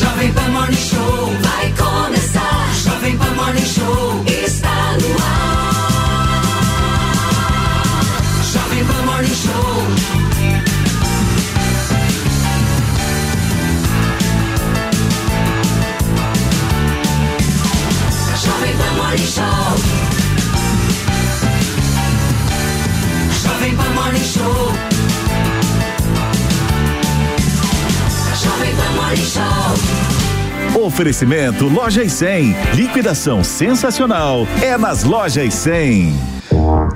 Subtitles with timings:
[0.00, 2.70] Jovem Pan Morning Show vai começar.
[2.82, 6.40] Jovem Pan Morning Show está no ar.
[8.50, 9.74] Jovem Pan Morning Show.
[18.42, 19.76] Jovem Pan Morning Show.
[23.42, 24.72] Jovem Pan Morning Show.
[28.42, 29.89] Jovem Pan Morning Show.
[30.80, 32.56] Oferecimento Lojas 100.
[32.74, 34.46] Liquidação sensacional.
[34.62, 36.39] É nas Lojas 100.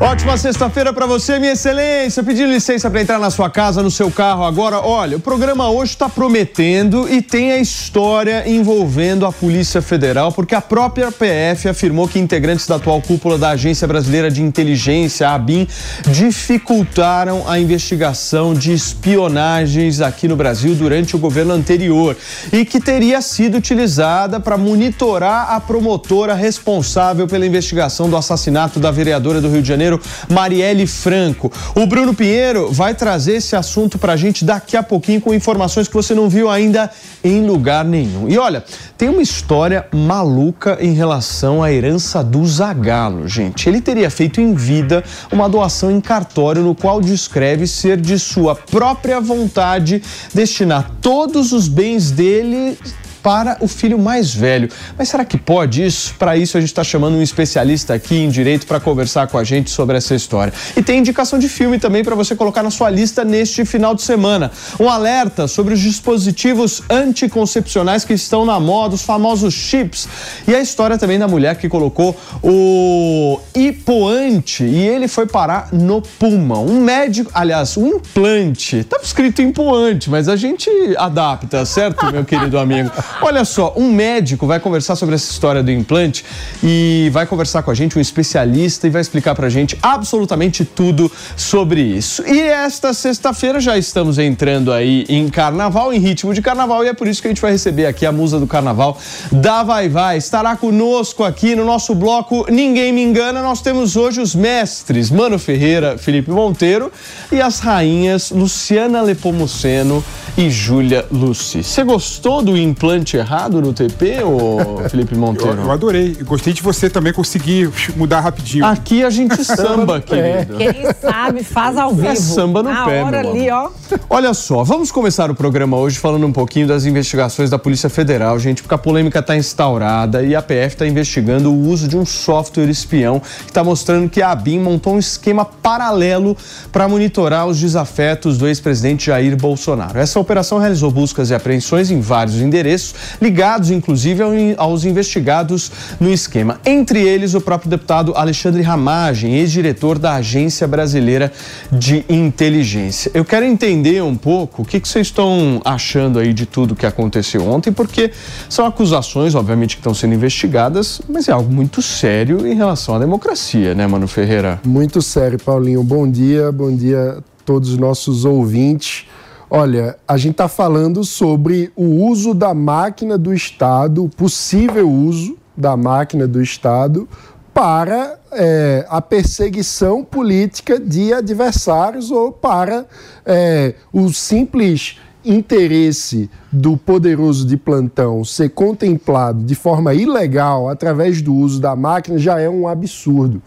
[0.00, 2.22] Ótima sexta-feira para você, minha excelência.
[2.22, 4.80] Pedindo licença para entrar na sua casa, no seu carro agora.
[4.80, 10.54] Olha, o programa hoje está prometendo e tem a história envolvendo a Polícia Federal, porque
[10.54, 15.34] a própria PF afirmou que integrantes da atual cúpula da Agência Brasileira de Inteligência, a
[15.34, 15.66] ABIN,
[16.08, 22.16] dificultaram a investigação de espionagens aqui no Brasil durante o governo anterior
[22.52, 28.90] e que teria sido utilizada para monitorar a promotora responsável pela investigação do assassinato da
[28.90, 29.83] vereadora do Rio de Janeiro,
[30.30, 31.50] Marielle Franco.
[31.74, 35.88] O Bruno Pinheiro vai trazer esse assunto para a gente daqui a pouquinho com informações
[35.88, 36.90] que você não viu ainda
[37.22, 38.28] em lugar nenhum.
[38.28, 38.64] E olha,
[38.96, 43.68] tem uma história maluca em relação à herança do Zagalo, gente.
[43.68, 48.54] Ele teria feito em vida uma doação em cartório no qual descreve ser de sua
[48.54, 52.78] própria vontade destinar todos os bens dele
[53.24, 54.68] para o filho mais velho.
[54.98, 56.14] Mas será que pode isso?
[56.18, 59.42] Para isso, a gente está chamando um especialista aqui em direito para conversar com a
[59.42, 60.52] gente sobre essa história.
[60.76, 64.02] E tem indicação de filme também para você colocar na sua lista neste final de
[64.02, 64.52] semana.
[64.78, 70.06] Um alerta sobre os dispositivos anticoncepcionais que estão na moda, os famosos chips.
[70.46, 76.02] E a história também da mulher que colocou o hipoante e ele foi parar no
[76.02, 76.66] pulmão.
[76.66, 78.80] Um médico, aliás, um implante.
[78.80, 80.68] Estava escrito impoante, mas a gente
[80.98, 82.90] adapta, certo, meu querido amigo?
[83.22, 86.24] Olha só, um médico vai conversar sobre essa história do implante
[86.62, 91.10] e vai conversar com a gente, um especialista, e vai explicar pra gente absolutamente tudo
[91.36, 92.22] sobre isso.
[92.26, 96.92] E esta sexta-feira já estamos entrando aí em carnaval, em ritmo de carnaval, e é
[96.92, 98.98] por isso que a gente vai receber aqui a musa do carnaval
[99.30, 100.18] da Vai Vai.
[100.18, 103.42] Estará conosco aqui no nosso bloco Ninguém Me Engana.
[103.42, 106.90] Nós temos hoje os mestres Mano Ferreira, Felipe Monteiro
[107.30, 110.04] e as rainhas Luciana Lepomuceno
[110.36, 111.62] e Júlia Luci.
[111.62, 113.03] Você gostou do implante?
[113.16, 115.58] Errado no TP, ô Felipe Monteiro?
[115.58, 116.16] Eu, eu adorei.
[116.22, 118.64] Gostei de você também conseguir mudar rapidinho.
[118.64, 120.56] Aqui a gente samba, querido.
[120.56, 122.08] Quem sabe faz ao vivo.
[122.08, 123.68] É samba no Na pé, hora ali, ó.
[124.08, 128.38] Olha só, vamos começar o programa hoje falando um pouquinho das investigações da Polícia Federal,
[128.38, 132.06] gente, porque a polêmica está instaurada e a PF está investigando o uso de um
[132.06, 136.36] software espião que está mostrando que a ABIN montou um esquema paralelo
[136.72, 139.98] para monitorar os desafetos do ex-presidente Jair Bolsonaro.
[139.98, 146.12] Essa operação realizou buscas e apreensões em vários endereços, ligados inclusive ao- aos investigados no
[146.12, 146.60] esquema.
[146.64, 151.32] Entre eles, o próprio deputado Alexandre Ramagem, ex-diretor da Agência Brasileira
[151.72, 153.10] de Inteligência.
[153.14, 156.86] Eu quero entender um pouco o que, que vocês estão achando aí de tudo que
[156.86, 158.10] aconteceu ontem, porque
[158.48, 162.98] são acusações, obviamente, que estão sendo investigadas, mas é algo muito sério em relação à
[162.98, 164.60] democracia, né, Mano Ferreira?
[164.64, 165.82] Muito sério, Paulinho.
[165.82, 169.04] Bom dia, bom dia a todos os nossos ouvintes.
[169.50, 175.36] Olha, a gente está falando sobre o uso da máquina do Estado, o possível uso
[175.56, 177.08] da máquina do Estado
[177.52, 182.84] para é, a perseguição política de adversários ou para
[183.24, 191.34] é, o simples interesse do poderoso de plantão ser contemplado de forma ilegal através do
[191.34, 193.40] uso da máquina já é um absurdo.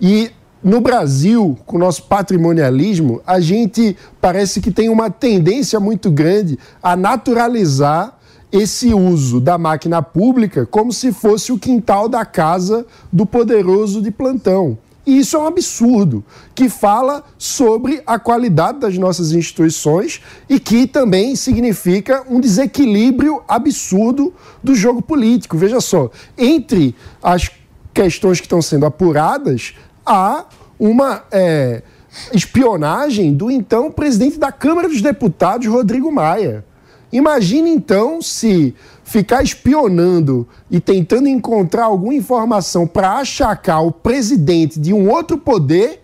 [0.00, 0.30] E
[0.62, 6.58] no Brasil, com o nosso patrimonialismo, a gente parece que tem uma tendência muito grande
[6.82, 8.18] a naturalizar
[8.50, 14.10] esse uso da máquina pública como se fosse o quintal da casa do poderoso de
[14.10, 14.78] plantão.
[15.06, 16.22] E isso é um absurdo,
[16.54, 20.20] que fala sobre a qualidade das nossas instituições
[20.50, 25.56] e que também significa um desequilíbrio absurdo do jogo político.
[25.56, 27.50] Veja só, entre as
[27.94, 29.74] questões que estão sendo apuradas,
[30.08, 30.46] há
[30.78, 31.82] uma é,
[32.32, 36.64] espionagem do então presidente da Câmara dos Deputados, Rodrigo Maia.
[37.12, 44.92] Imagine então se ficar espionando e tentando encontrar alguma informação para achacar o presidente de
[44.92, 46.02] um outro poder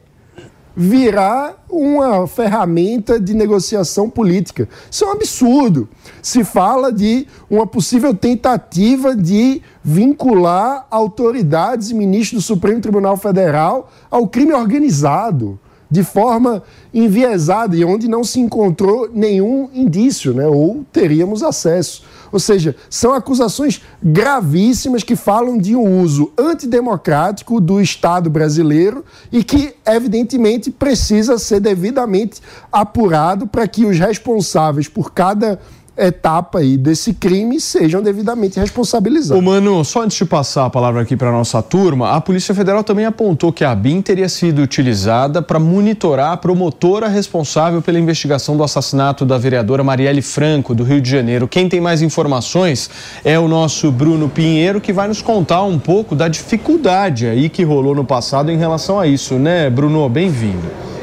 [0.76, 4.68] virar uma ferramenta de negociação política.
[4.90, 5.88] Isso é um absurdo.
[6.20, 13.90] Se fala de uma possível tentativa de vincular autoridades e ministros do Supremo Tribunal Federal
[14.10, 15.58] ao crime organizado
[15.90, 16.62] de forma
[16.92, 20.46] enviesada e onde não se encontrou nenhum indício, né?
[20.46, 22.02] ou teríamos acesso.
[22.34, 29.44] Ou seja, são acusações gravíssimas que falam de um uso antidemocrático do Estado brasileiro e
[29.44, 32.40] que, evidentemente, precisa ser devidamente
[32.72, 35.60] apurado para que os responsáveis por cada
[35.96, 39.40] etapa aí desse crime sejam devidamente responsabilizados.
[39.40, 42.82] Ô, Mano, só antes de passar a palavra aqui para nossa turma, a Polícia Federal
[42.82, 48.56] também apontou que a BIM teria sido utilizada para monitorar a promotora responsável pela investigação
[48.56, 51.46] do assassinato da vereadora Marielle Franco, do Rio de Janeiro.
[51.46, 52.90] Quem tem mais informações
[53.24, 57.62] é o nosso Bruno Pinheiro, que vai nos contar um pouco da dificuldade aí que
[57.62, 60.08] rolou no passado em relação a isso, né, Bruno?
[60.08, 60.93] Bem-vindo.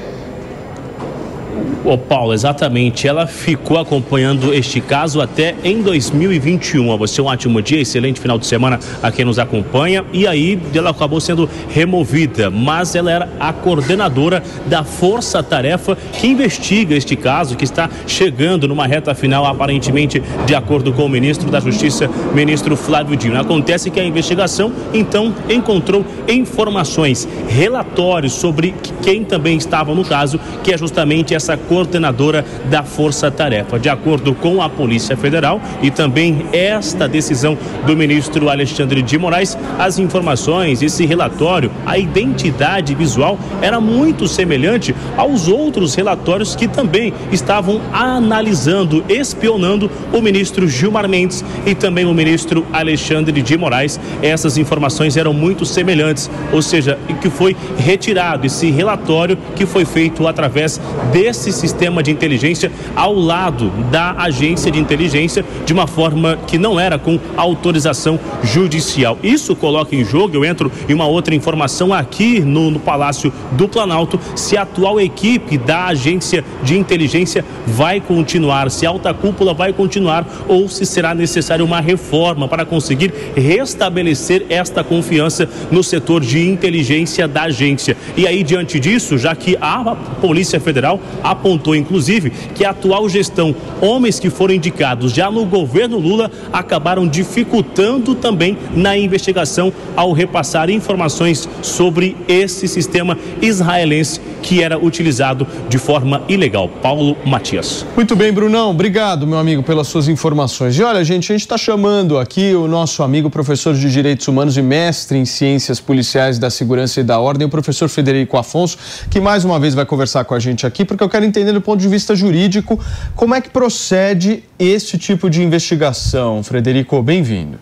[1.84, 3.08] Ô Paulo, exatamente.
[3.08, 6.92] Ela ficou acompanhando este caso até em 2021.
[6.92, 10.06] A você um ótimo dia, excelente final de semana a quem nos acompanha.
[10.13, 16.28] E aí ela acabou sendo removida, mas ela era a coordenadora da Força Tarefa que
[16.28, 21.50] investiga este caso, que está chegando numa reta final, aparentemente, de acordo com o ministro
[21.50, 23.40] da Justiça, ministro Flávio Dino.
[23.40, 30.72] Acontece que a investigação, então, encontrou informações, relatórios sobre quem também estava no caso, que
[30.72, 33.80] é justamente essa coordenadora da Força Tarefa.
[33.80, 39.57] De acordo com a Polícia Federal e também esta decisão do ministro Alexandre de Moraes,
[39.80, 47.13] as informações, esse relatório, a identidade visual era muito semelhante aos outros relatórios que também
[47.31, 54.00] estavam analisando, espionando o ministro Gilmar Mendes e também o ministro Alexandre de Moraes.
[54.21, 60.27] Essas informações eram muito semelhantes, ou seja, que foi retirado esse relatório que foi feito
[60.27, 60.80] através
[61.12, 66.80] desse sistema de inteligência ao lado da agência de inteligência de uma forma que não
[66.80, 69.18] era com autorização judicial.
[69.22, 73.68] Isso coloca em jogo, eu entro em uma outra informação aqui no, no Palácio do
[73.68, 79.54] Planalto, se a atual equipe da agência de inteligência vai continuar, se a alta cúpula
[79.54, 86.22] vai continuar ou se será necessária uma reforma para conseguir restabelecer esta confiança no setor
[86.22, 87.98] de inteligência da agência.
[88.16, 93.56] E aí, diante disso, já que a Polícia Federal apontou, inclusive, que a atual gestão,
[93.79, 100.69] homens que foram indicados já no governo Lula, acabaram dificultando também na investigação ao repassar
[100.69, 106.68] informações sobre esse sistema israelense que era utilizado de forma ilegal.
[106.68, 107.85] Paulo Matias.
[107.95, 108.71] Muito bem, Brunão.
[108.71, 110.77] Obrigado, meu amigo, pelas suas informações.
[110.77, 114.57] E olha, gente, a gente está chamando aqui o nosso amigo professor de Direitos Humanos
[114.57, 118.77] e mestre em Ciências Policiais da Segurança e da Ordem, o professor Federico Afonso,
[119.09, 121.62] que mais uma vez vai conversar com a gente aqui, porque eu quero entender do
[121.62, 122.80] ponto de vista jurídico
[123.16, 126.42] como é que procede esse tipo de investigação.
[126.42, 127.60] Frederico, bem-vindo.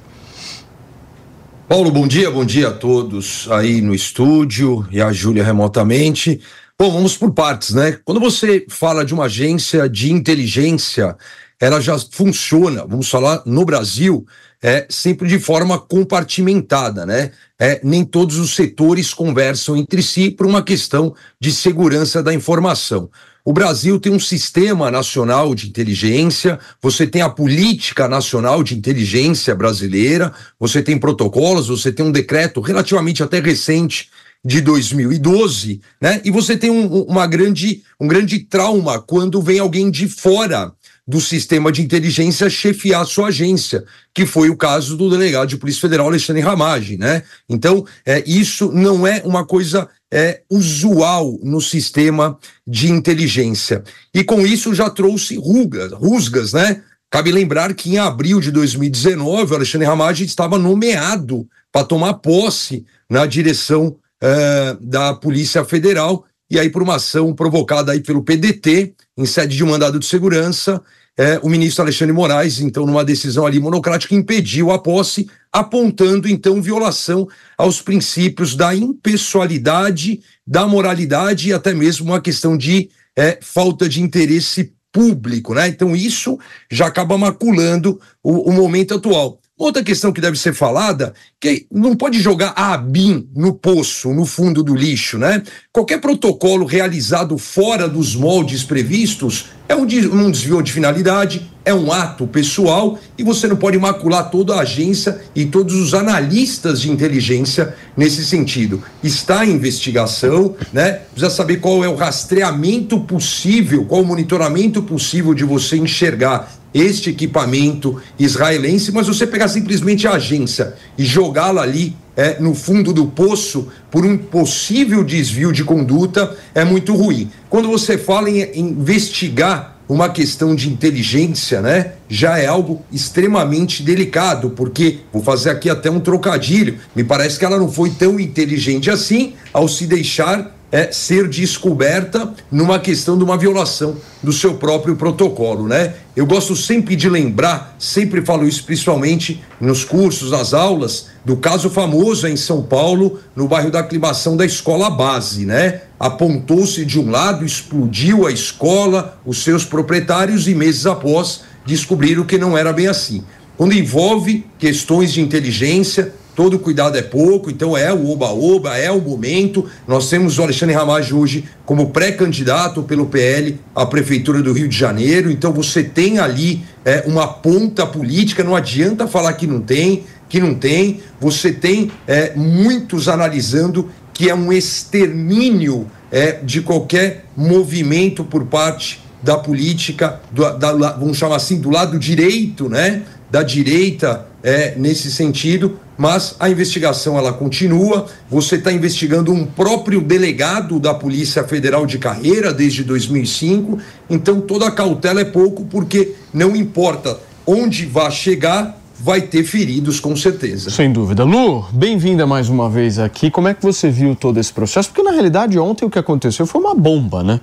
[1.68, 6.40] Paulo, bom dia, bom dia a todos aí no estúdio e a Júlia remotamente.
[6.78, 7.98] Bom, vamos por partes, né?
[8.06, 11.16] Quando você fala de uma agência de inteligência,
[11.60, 14.26] ela já funciona, vamos falar no Brasil,
[14.62, 17.32] é sempre de forma compartimentada, né?
[17.60, 23.10] É, nem todos os setores conversam entre si por uma questão de segurança da informação.
[23.50, 29.56] O Brasil tem um sistema nacional de inteligência, você tem a política nacional de inteligência
[29.56, 34.12] brasileira, você tem protocolos, você tem um decreto relativamente até recente
[34.46, 36.22] de 2012, né?
[36.24, 40.72] E você tem um, uma grande, um grande trauma quando vem alguém de fora
[41.08, 45.82] do sistema de inteligência chefiar sua agência, que foi o caso do delegado de Polícia
[45.82, 47.24] Federal Alexandre Ramagem, né?
[47.50, 53.84] Então, é, isso não é uma coisa é, usual no sistema de inteligência.
[54.14, 56.82] E com isso já trouxe rugas, rusgas, né?
[57.12, 62.86] Cabe lembrar que em abril de 2019, o Alexandre Ramagem estava nomeado para tomar posse
[63.10, 68.94] na direção é, da Polícia Federal, e aí por uma ação provocada aí pelo PDT,
[69.18, 70.82] em sede de um mandado de segurança,
[71.20, 76.62] é, o ministro Alexandre Moraes, então, numa decisão ali monocrática, impediu a posse, apontando, então,
[76.62, 83.90] violação aos princípios da impessoalidade, da moralidade e até mesmo uma questão de é, falta
[83.90, 85.68] de interesse público, né?
[85.68, 86.40] Então, isso
[86.72, 89.39] já acaba maculando o, o momento atual.
[89.60, 94.26] Outra questão que deve ser falada, que não pode jogar a ABIN no poço, no
[94.26, 95.44] fundo do lixo, né?
[95.74, 102.26] Qualquer protocolo realizado fora dos moldes previstos é um, desvio de finalidade, é um ato
[102.26, 107.76] pessoal e você não pode macular toda a agência e todos os analistas de inteligência
[107.96, 108.82] nesse sentido.
[109.04, 111.02] Está em investigação, né?
[111.12, 117.10] Precisa saber qual é o rastreamento possível, qual o monitoramento possível de você enxergar este
[117.10, 123.08] equipamento israelense, mas você pegar simplesmente a agência e jogá-la ali é, no fundo do
[123.08, 127.32] poço por um possível desvio de conduta é muito ruim.
[127.50, 131.94] Quando você fala em investigar uma questão de inteligência, né?
[132.08, 136.78] Já é algo extremamente delicado, porque vou fazer aqui até um trocadilho.
[136.96, 142.34] Me parece que ela não foi tão inteligente assim ao se deixar é, ser descoberta
[142.52, 145.96] numa questão de uma violação do seu próprio protocolo, né?
[146.16, 151.70] Eu gosto sempre de lembrar, sempre falo isso principalmente nos cursos, nas aulas, do caso
[151.70, 155.82] famoso em São Paulo, no bairro da aclimação da escola base, né?
[156.00, 162.38] Apontou-se de um lado, explodiu a escola, os seus proprietários e meses após descobriram que
[162.38, 163.24] não era bem assim.
[163.58, 169.02] Quando envolve questões de inteligência, todo cuidado é pouco, então é o oba-oba, é o
[169.02, 169.66] momento.
[169.86, 174.78] Nós temos o Alexandre Ramage hoje como pré-candidato pelo PL à Prefeitura do Rio de
[174.78, 180.06] Janeiro, então você tem ali é, uma ponta política, não adianta falar que não tem,
[180.30, 187.26] que não tem, você tem é, muitos analisando que é um extermínio é, de qualquer
[187.36, 193.02] movimento por parte da política, do, da, vamos chamar assim, do lado direito, né?
[193.30, 198.06] Da direita é, nesse sentido, mas a investigação ela continua.
[198.30, 203.78] Você está investigando um próprio delegado da Polícia Federal de carreira desde 2005,
[204.10, 210.00] então toda a cautela é pouco, porque não importa onde vá chegar, vai ter feridos,
[210.00, 210.70] com certeza.
[210.70, 211.24] Sem dúvida.
[211.24, 213.32] Lu, bem-vinda mais uma vez aqui.
[213.32, 214.90] Como é que você viu todo esse processo?
[214.90, 217.40] Porque, na realidade, ontem o que aconteceu foi uma bomba, né?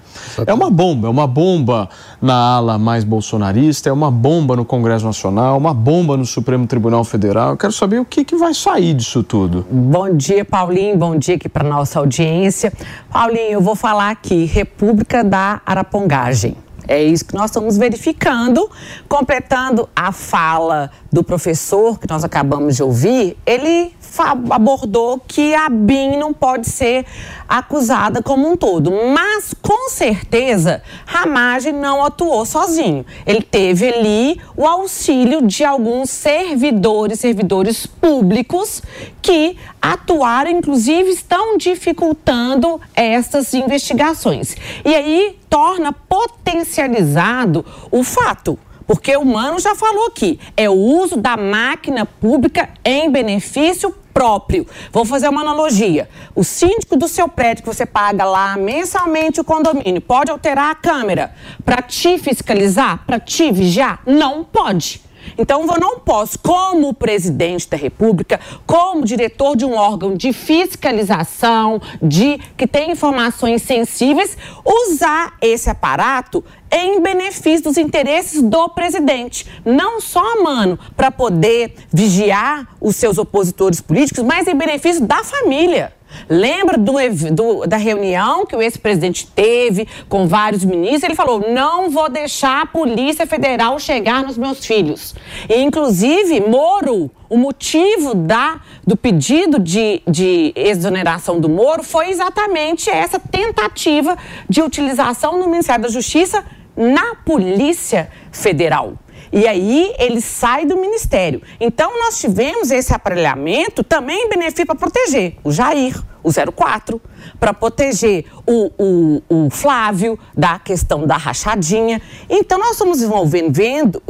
[0.47, 1.09] É uma bomba.
[1.09, 1.89] É uma bomba
[2.21, 7.05] na ala mais bolsonarista, é uma bomba no Congresso Nacional, uma bomba no Supremo Tribunal
[7.05, 7.51] Federal.
[7.51, 9.67] Eu quero saber o que, que vai sair disso tudo.
[9.71, 10.97] Bom dia, Paulinho.
[10.97, 12.73] Bom dia aqui para nossa audiência.
[13.11, 16.66] Paulinho, eu vou falar aqui, República da Arapongagem.
[16.88, 18.71] É isso que nós estamos verificando,
[19.09, 23.93] completando a fala do professor que nós acabamos de ouvir, ele
[24.23, 27.05] abordou que a BIM não pode ser
[27.49, 33.05] acusada como um todo, mas com certeza Ramage não atuou sozinho.
[33.25, 38.83] Ele teve ali o auxílio de alguns servidores, servidores públicos
[39.23, 44.57] que atuaram, inclusive estão dificultando essas investigações.
[44.85, 51.17] E aí torna potencializado o fato porque o Mano já falou aqui, é o uso
[51.17, 54.67] da máquina pública em benefício próprio.
[54.91, 56.09] Vou fazer uma analogia.
[56.35, 60.75] O síndico do seu prédio que você paga lá mensalmente o condomínio pode alterar a
[60.75, 64.01] câmera para te fiscalizar, para te vigiar?
[64.07, 65.03] Não pode.
[65.37, 71.81] Então, eu não posso, como presidente da República, como diretor de um órgão de fiscalização,
[72.01, 79.47] de que tem informações sensíveis, usar esse aparato em benefício dos interesses do presidente.
[79.65, 85.96] Não só, mano, para poder vigiar os seus opositores políticos, mas em benefício da família.
[86.29, 86.93] Lembra do,
[87.33, 91.05] do, da reunião que o ex-presidente teve com vários ministros?
[91.05, 95.15] Ele falou: não vou deixar a Polícia Federal chegar nos meus filhos.
[95.49, 102.89] E, inclusive, Moro, o motivo da, do pedido de, de exoneração do Moro foi exatamente
[102.89, 104.17] essa tentativa
[104.49, 106.45] de utilização do Ministério da Justiça
[106.77, 108.95] na Polícia Federal.
[109.37, 111.43] E aí ele sai do ministério.
[111.61, 115.95] Então nós tivemos esse aparelhamento também em benefício para proteger o Jair,
[116.26, 117.00] o 04,
[117.38, 122.02] para proteger o, o, o, Flávio da questão da rachadinha.
[122.28, 124.02] Então nós estamos envolvendo, vendo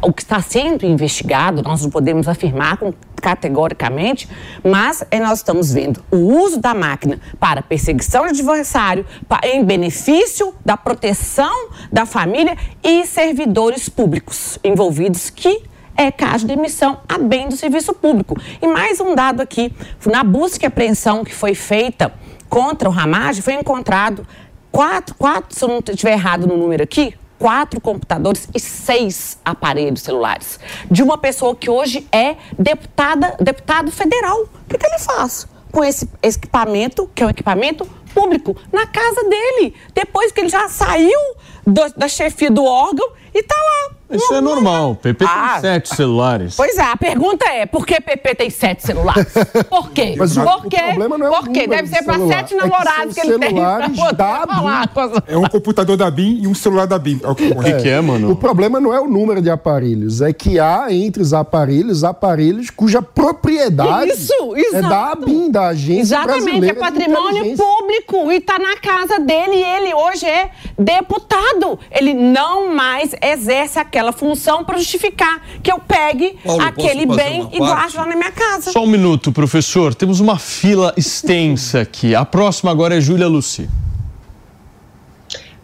[0.00, 4.28] o que está sendo investigado, nós não podemos afirmar com categoricamente,
[4.62, 9.06] mas é, nós estamos vendo o uso da máquina para perseguição de adversário,
[9.42, 15.62] em benefício da proteção da família e servidores públicos envolvidos que
[15.96, 18.36] é caso de emissão a bem do serviço público.
[18.60, 19.72] E mais um dado aqui,
[20.06, 22.12] na busca e apreensão que foi feita
[22.48, 24.26] contra o Ramage, foi encontrado
[24.70, 30.02] quatro, quatro, se eu não estiver errado no número aqui, quatro computadores e seis aparelhos
[30.02, 30.58] celulares.
[30.90, 34.42] De uma pessoa que hoje é deputada, deputado federal.
[34.42, 35.46] O que, que ele faz?
[35.70, 37.84] Com esse equipamento, que é um equipamento
[38.14, 39.74] público, na casa dele.
[39.92, 41.18] Depois que ele já saiu
[41.66, 43.94] do, da chefia do órgão e tá lá.
[44.10, 44.94] Isso é normal.
[44.96, 46.54] PP ah, tem sete celulares.
[46.56, 49.26] Pois é, a pergunta é: por que PP tem sete celulares?
[49.68, 50.14] Por quê?
[50.16, 50.76] Mas por quê?
[50.76, 51.66] O problema não é por quê?
[51.66, 54.16] Deve ser para sete namorados é que, que, ele tem poder
[54.46, 54.90] falar.
[55.26, 57.20] É um computador da BIM e um celular da BIM.
[57.22, 58.30] É o que, é, que, é, mano?
[58.30, 62.70] O problema não é o número de aparelhos, é que há entre os aparelhos aparelhos
[62.70, 68.76] cuja propriedade Isso, é da BIM, da agência Exatamente, é patrimônio público e está na
[68.76, 71.53] casa dele e ele hoje é deputado.
[71.90, 77.58] Ele não mais exerce aquela função para justificar que eu pegue Paulo, aquele bem e
[77.58, 78.72] guarde lá na minha casa.
[78.72, 79.94] Só um minuto, professor.
[79.94, 82.14] Temos uma fila extensa aqui.
[82.14, 83.68] A próxima agora é Júlia Luci.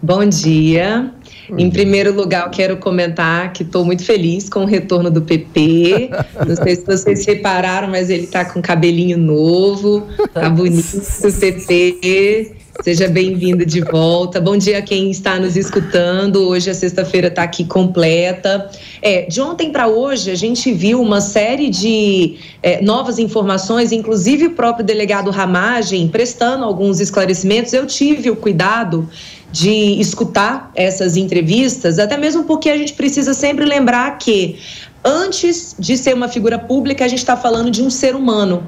[0.02, 1.12] Bom dia.
[1.58, 6.10] Em primeiro lugar, eu quero comentar que estou muito feliz com o retorno do PP.
[6.46, 12.52] Não sei se vocês repararam, mas ele está com cabelinho novo, tá bonito o PP.
[12.82, 14.40] Seja bem-vindo de volta.
[14.40, 16.48] Bom dia a quem está nos escutando.
[16.48, 18.70] Hoje a sexta-feira está aqui completa.
[19.02, 24.46] É, de ontem para hoje, a gente viu uma série de é, novas informações, inclusive
[24.46, 27.74] o próprio delegado Ramagem prestando alguns esclarecimentos.
[27.74, 29.06] Eu tive o cuidado
[29.52, 34.58] de escutar essas entrevistas, até mesmo porque a gente precisa sempre lembrar que
[35.04, 38.66] antes de ser uma figura pública, a gente está falando de um ser humano.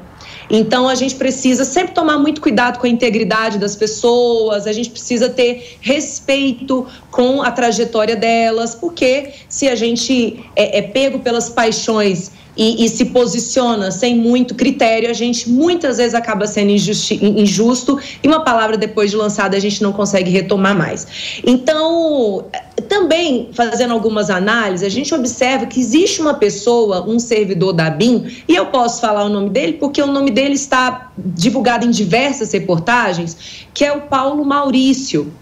[0.52, 4.90] Então a gente precisa sempre tomar muito cuidado com a integridade das pessoas, a gente
[4.90, 11.48] precisa ter respeito com a trajetória delas, porque se a gente é, é pego pelas
[11.48, 17.18] paixões e, e, se posiciona sem muito critério, a gente muitas vezes acaba sendo injusti,
[17.24, 21.40] injusto e uma palavra depois de lançada a gente não consegue retomar mais.
[21.46, 22.44] Então,
[22.88, 28.44] também fazendo algumas análises, a gente observa que existe uma pessoa, um servidor da BIM,
[28.48, 32.52] e eu posso falar o nome dele porque o nome dele está divulgado em diversas
[32.52, 35.32] reportagens, que é o Paulo Maurício.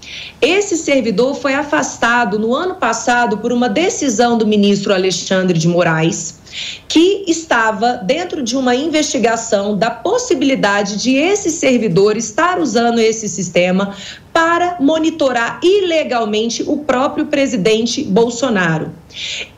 [0.40, 6.40] Esse servidor foi afastado no ano passado por uma decisão do ministro Alexandre de Moraes
[6.88, 13.94] que estava dentro de uma investigação da possibilidade de esse servidor estar usando esse sistema
[14.32, 18.92] para monitorar ilegalmente o próprio presidente Bolsonaro.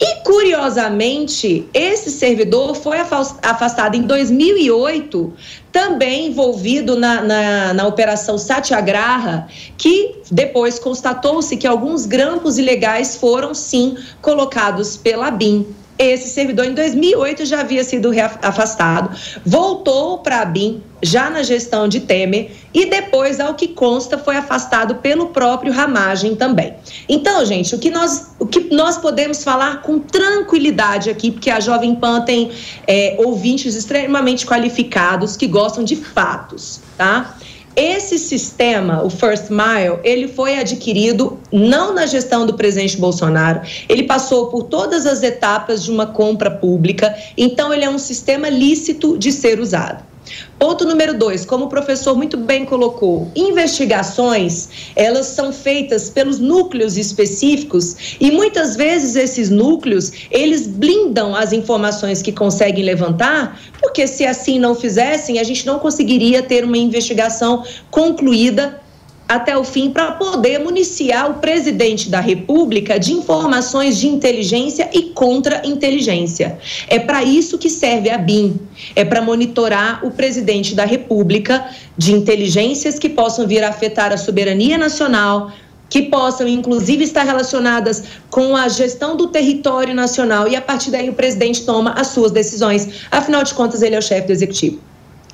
[0.01, 5.33] E, curiosamente, esse servidor foi afastado em 2008,
[5.71, 13.55] também envolvido na, na, na Operação Satyagraha, que depois constatou-se que alguns grampos ilegais foram,
[13.55, 15.67] sim, colocados pela BIM.
[16.05, 18.11] Esse servidor, em 2008, já havia sido
[18.43, 24.19] afastado, voltou para a BIM, já na gestão de Temer, e depois, ao que consta,
[24.19, 26.75] foi afastado pelo próprio Ramagem também.
[27.09, 31.61] Então, gente, o que nós, o que nós podemos falar com tranquilidade aqui, porque a
[31.61, 32.51] Jovem Pan tem
[32.87, 37.37] é, ouvintes extremamente qualificados que gostam de fatos, tá?
[37.75, 44.03] Esse sistema, o First Mile, ele foi adquirido não na gestão do presidente Bolsonaro, ele
[44.03, 49.17] passou por todas as etapas de uma compra pública, então ele é um sistema lícito
[49.17, 50.12] de ser usado.
[50.59, 56.97] Ponto número dois, como o professor muito bem colocou, investigações elas são feitas pelos núcleos
[56.97, 64.25] específicos e muitas vezes esses núcleos eles blindam as informações que conseguem levantar, porque se
[64.25, 68.82] assim não fizessem a gente não conseguiria ter uma investigação concluída
[69.29, 75.05] até o fim para poder municiar o presidente da República de informações de inteligência e
[75.05, 76.59] contra-inteligência.
[76.87, 78.61] É para isso que serve a BIM,
[78.95, 84.17] é para monitorar o presidente da República de inteligências que possam vir a afetar a
[84.17, 85.51] soberania nacional,
[85.89, 91.11] que possam, inclusive, estar relacionadas com a gestão do território nacional e, a partir daí,
[91.11, 93.07] o presidente toma as suas decisões.
[93.11, 94.79] Afinal de contas, ele é o chefe do executivo.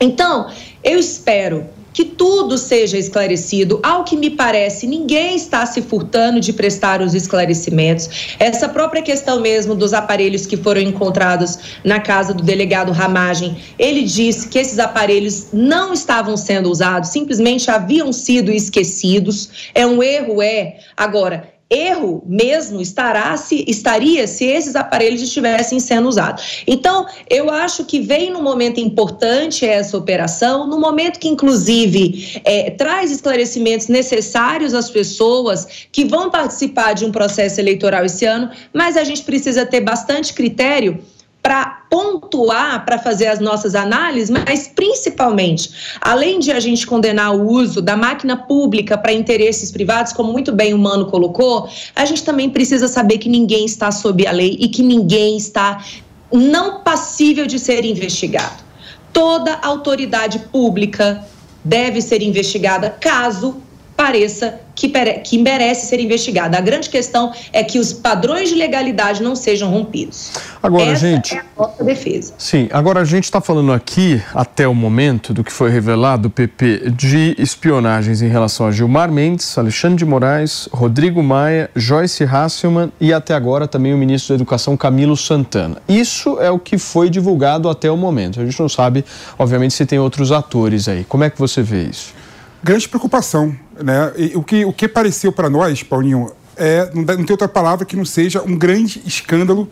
[0.00, 0.50] Então,
[0.82, 1.64] eu espero
[1.98, 3.80] que tudo seja esclarecido.
[3.82, 8.36] Ao que me parece, ninguém está se furtando de prestar os esclarecimentos.
[8.38, 14.04] Essa própria questão mesmo dos aparelhos que foram encontrados na casa do delegado Ramagem, ele
[14.04, 19.70] disse que esses aparelhos não estavam sendo usados, simplesmente haviam sido esquecidos.
[19.74, 20.76] É um erro, é.
[20.96, 26.62] Agora, erro mesmo estará se estaria se esses aparelhos estivessem sendo usados.
[26.66, 32.70] Então, eu acho que vem no momento importante essa operação, no momento que inclusive é,
[32.70, 38.96] traz esclarecimentos necessários às pessoas que vão participar de um processo eleitoral esse ano, mas
[38.96, 41.02] a gente precisa ter bastante critério
[41.48, 47.50] para pontuar, para fazer as nossas análises, mas principalmente, além de a gente condenar o
[47.50, 52.22] uso da máquina pública para interesses privados, como muito bem o Mano colocou, a gente
[52.22, 55.82] também precisa saber que ninguém está sob a lei e que ninguém está
[56.30, 58.62] não passível de ser investigado.
[59.10, 61.24] Toda autoridade pública
[61.64, 63.56] deve ser investigada caso
[63.96, 64.88] pareça que,
[65.24, 66.56] que merece ser investigada.
[66.56, 70.30] A grande questão é que os padrões de legalidade não sejam rompidos.
[70.62, 71.34] Agora, Essa gente.
[71.34, 72.34] É a nossa defesa.
[72.38, 76.92] Sim, agora a gente está falando aqui, até o momento do que foi revelado, PP,
[76.92, 83.12] de espionagens em relação a Gilmar Mendes, Alexandre de Moraes, Rodrigo Maia, Joyce Hasselman e
[83.12, 85.82] até agora também o ministro da Educação, Camilo Santana.
[85.88, 88.40] Isso é o que foi divulgado até o momento.
[88.40, 89.04] A gente não sabe,
[89.36, 91.02] obviamente, se tem outros atores aí.
[91.02, 92.17] Como é que você vê isso?
[92.62, 93.54] Grande preocupação.
[93.82, 94.12] Né?
[94.16, 97.96] E o, que, o que pareceu para nós, Paulinho, é, não, tem outra palavra que
[97.96, 99.68] não seja um grande escândalo,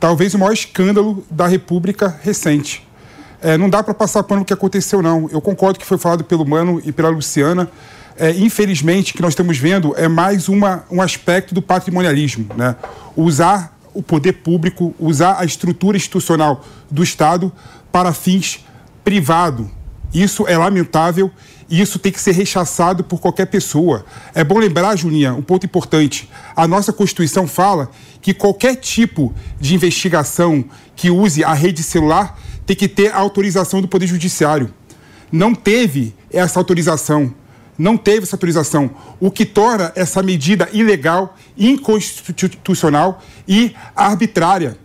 [0.00, 2.86] talvez o maior escândalo da República recente.
[3.40, 5.28] É, não dá para passar pano o que aconteceu, não.
[5.30, 7.70] Eu concordo que foi falado pelo Mano e pela Luciana.
[8.16, 12.46] é, infelizmente, que nós estamos vendo é mais uma, um aspecto do patrimonialismo.
[12.56, 12.76] Né?
[13.16, 17.52] Usar o poder público, usar a estrutura institucional do Estado
[17.92, 18.64] para fins
[19.04, 19.66] privados.
[20.12, 21.30] Isso é lamentável
[21.68, 24.04] e isso tem que ser rechaçado por qualquer pessoa.
[24.34, 26.30] É bom lembrar, Julinha, um ponto importante.
[26.54, 32.76] A nossa Constituição fala que qualquer tipo de investigação que use a rede celular tem
[32.76, 34.72] que ter a autorização do Poder Judiciário.
[35.30, 37.34] Não teve essa autorização
[37.76, 44.78] não teve essa autorização, o que torna essa medida ilegal, inconstitucional e arbitrária.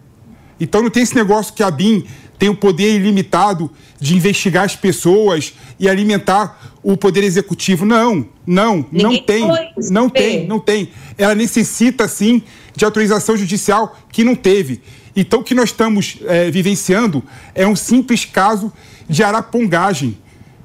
[0.59, 2.05] Então não tem esse negócio que a BIM
[2.37, 7.85] tem o poder ilimitado de investigar as pessoas e alimentar o poder executivo.
[7.85, 9.47] Não, não, Ninguém não tem.
[9.89, 10.91] Não tem, não tem.
[11.17, 12.41] Ela necessita, sim,
[12.75, 14.81] de autorização judicial que não teve.
[15.15, 18.71] Então, o que nós estamos é, vivenciando é um simples caso
[19.07, 20.17] de arapongagem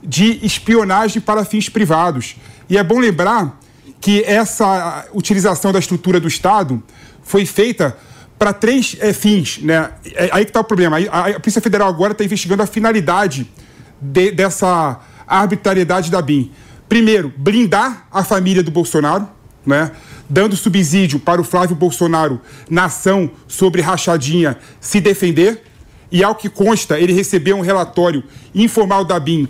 [0.07, 2.37] de espionagem para fins privados.
[2.69, 3.59] E é bom lembrar
[4.01, 6.83] que essa utilização da estrutura do Estado
[7.23, 7.97] foi feita
[8.45, 9.59] para três é, fins.
[9.63, 9.89] Né?
[10.15, 10.99] É, aí que está o problema.
[11.11, 13.51] A, a Polícia Federal agora está investigando a finalidade
[13.99, 16.53] de, dessa arbitrariedade da BIM.
[16.87, 19.27] Primeiro, blindar a família do Bolsonaro,
[19.65, 19.93] né?
[20.29, 25.63] dando subsídio para o Flávio Bolsonaro na ação sobre rachadinha se defender.
[26.13, 28.23] E ao que consta, ele recebeu um relatório
[28.55, 29.49] informal da BIM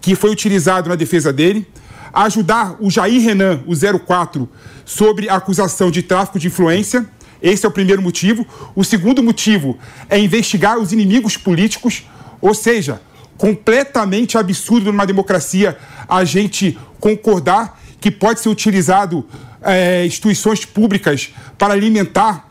[0.00, 1.68] que foi utilizado na defesa dele,
[2.10, 4.48] ajudar o Jair Renan, o 04,
[4.86, 7.06] sobre a acusação de tráfico de influência.
[7.42, 8.46] Esse é o primeiro motivo.
[8.74, 12.04] O segundo motivo é investigar os inimigos políticos,
[12.40, 13.00] ou seja,
[13.36, 15.76] completamente absurdo numa democracia
[16.08, 19.26] a gente concordar que pode ser utilizado
[19.62, 22.50] é, instituições públicas para alimentar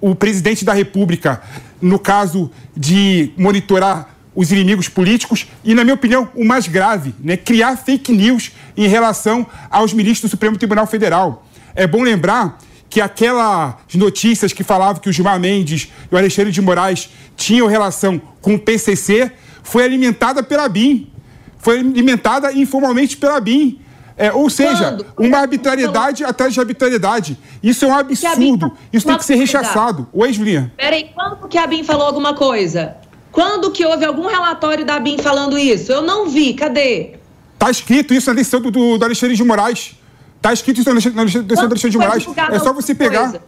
[0.00, 1.42] o presidente da República,
[1.80, 7.36] no caso de monitorar os inimigos políticos e, na minha opinião, o mais grave, né,
[7.36, 11.44] criar fake news em relação aos ministros do Supremo Tribunal Federal.
[11.74, 12.58] É bom lembrar
[12.90, 17.66] que aquelas notícias que falavam que o Gilmar Mendes e o Alexandre de Moraes tinham
[17.66, 19.30] relação com o PCC
[19.62, 21.10] foi alimentada pela BIM.
[21.58, 23.80] Foi alimentada informalmente pela BIM.
[24.16, 25.28] É, ou seja, Quando?
[25.28, 27.38] uma arbitrariedade atrás de arbitrariedade.
[27.62, 28.72] Isso é um absurdo.
[28.92, 30.08] Isso tem que ser rechaçado.
[30.12, 30.72] Oi, Julinha.
[30.76, 32.96] Peraí, quando que a BIM falou alguma coisa?
[33.30, 35.92] Quando que houve algum relatório da BIM falando isso?
[35.92, 37.12] Eu não vi, cadê?
[37.58, 39.94] Tá escrito isso na decisão do, do, do Alexandre de Moraes.
[40.40, 42.26] Tá escrito isso na do Alexandre de Moraes.
[42.50, 43.30] É só você pegar.
[43.30, 43.42] Coisa?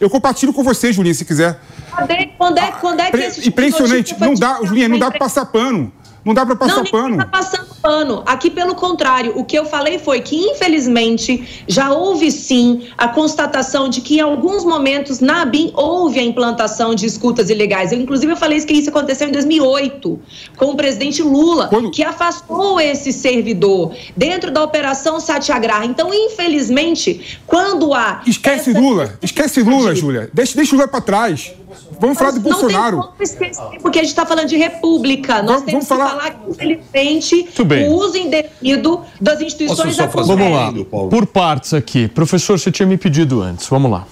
[0.00, 1.58] Eu compartilho com você, Julinha, se quiser.
[1.96, 2.26] Cadê?
[2.36, 4.16] Quando é, quando é que esse tipo Impressionante.
[4.18, 5.92] Não dá, Julinha, não dá pra passar pano.
[6.24, 7.08] Não dá para passar não, pano.
[7.10, 8.22] Não, tá passando pano.
[8.24, 13.90] Aqui, pelo contrário, o que eu falei foi que, infelizmente, já houve sim a constatação
[13.90, 17.92] de que em alguns momentos na ABIN houve a implantação de escutas ilegais.
[17.92, 20.18] Eu, inclusive, eu falei que isso aconteceu em 2008,
[20.56, 21.90] com o presidente Lula, Quando...
[21.90, 25.84] que afastou esse servidor dentro da Operação Satyagraha.
[25.84, 28.22] Então, infelizmente, quando há.
[28.26, 28.80] Esquece essa...
[28.80, 30.30] Lula, esquece Lula, Júlia.
[30.32, 31.52] Deixa, deixa o Lula para trás.
[31.98, 32.96] Vamos falar do Bolsonaro.
[32.96, 35.42] Não esquecer, porque a gente está falando de república.
[35.42, 36.04] Nós vamos, temos vamos falar...
[36.04, 37.48] que falar que, infelizmente,
[37.88, 40.72] o uso indevido das instituições da Vamos lá,
[41.08, 42.08] por partes aqui.
[42.08, 43.66] Professor, você tinha me pedido antes.
[43.68, 44.06] Vamos lá.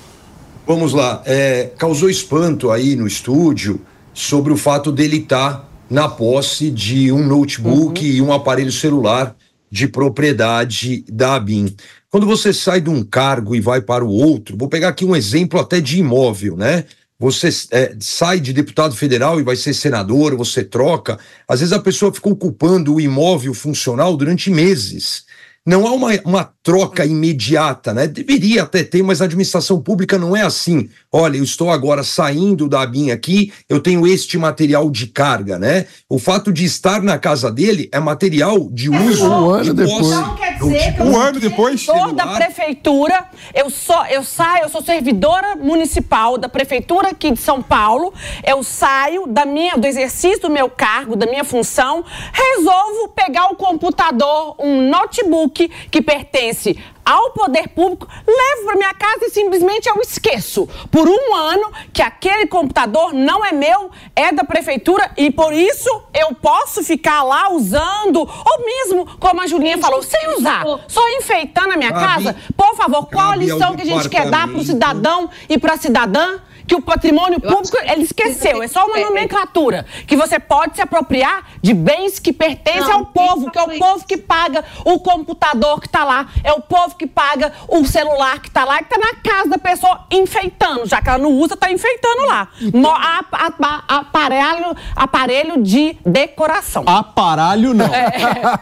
[0.67, 1.23] Vamos lá.
[1.25, 3.81] É, causou espanto aí no estúdio
[4.15, 8.17] sobre o fato dele estar tá na posse de um notebook uhum.
[8.17, 9.35] e um aparelho celular
[9.71, 11.75] de propriedade da ABIN.
[12.11, 15.17] Quando você sai de um cargo e vai para o outro, vou pegar aqui um
[15.17, 16.85] exemplo até de imóvel, né?
[17.23, 21.17] Você é, sai de deputado federal e vai ser senador, você troca.
[21.47, 25.25] Às vezes a pessoa fica ocupando o imóvel funcional durante meses.
[25.65, 28.09] Não há uma, uma troca imediata, né?
[28.09, 30.89] Deveria até ter, mas a administração pública não é assim.
[31.11, 35.87] Olha, eu estou agora saindo da BIM aqui, eu tenho este material de carga, né?
[36.09, 39.25] O fato de estar na casa dele é material de uso.
[39.29, 40.09] Um ano depois.
[40.09, 41.81] Não quer dizer que um ano depois.
[41.85, 47.41] Servidor da prefeitura, eu sou, eu saio, eu sou servidora municipal da prefeitura aqui de
[47.41, 48.13] São Paulo.
[48.45, 53.55] Eu saio da minha, do exercício do meu cargo, da minha função, resolvo pegar o
[53.55, 59.97] computador, um notebook que pertence ao poder público, levo para minha casa e simplesmente eu
[60.01, 65.53] esqueço por um ano que aquele computador não é meu, é da prefeitura e por
[65.53, 71.09] isso eu posso ficar lá usando, ou mesmo, como a Julinha falou, sem usar, só
[71.11, 72.37] enfeitando a minha casa.
[72.57, 75.75] Por favor, qual a lição que a gente quer dar para o cidadão e para
[75.75, 76.39] a cidadã?
[76.67, 78.63] Que o patrimônio público, ele esqueceu.
[78.63, 79.85] É só uma nomenclatura.
[80.07, 83.71] Que você pode se apropriar de bens que pertencem Não, ao povo, que é o
[83.71, 83.79] isso.
[83.79, 88.41] povo que paga o computador que está lá, é o povo que paga o celular
[88.41, 90.87] que está lá, que está na casa da pessoa enfeitando.
[90.87, 92.49] Já que ela não usa, está enfeitando lá.
[92.73, 93.53] Mo- a- a-
[93.89, 96.85] a- aparelho, aparelho de decoração.
[96.87, 97.87] Aparalho não.
[97.93, 98.13] É,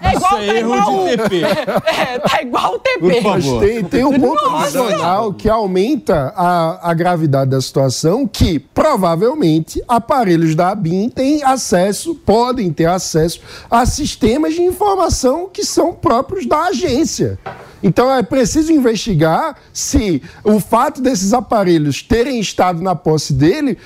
[0.02, 1.40] é igual, é tá erro igual o- de TP.
[2.00, 2.98] É, tá igual o TP.
[3.00, 3.60] Por Mas favor.
[3.64, 4.64] tem, tem um ponto Nossa!
[4.80, 7.89] adicional que aumenta a, a gravidade da situação,
[8.26, 15.64] que provavelmente aparelhos da ABIN têm acesso, podem ter acesso a sistemas de informação que
[15.64, 17.38] são próprios da agência.
[17.82, 23.78] Então é preciso investigar se o fato desses aparelhos terem estado na posse dele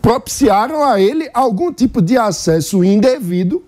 [0.00, 3.64] propiciaram a ele algum tipo de acesso indevido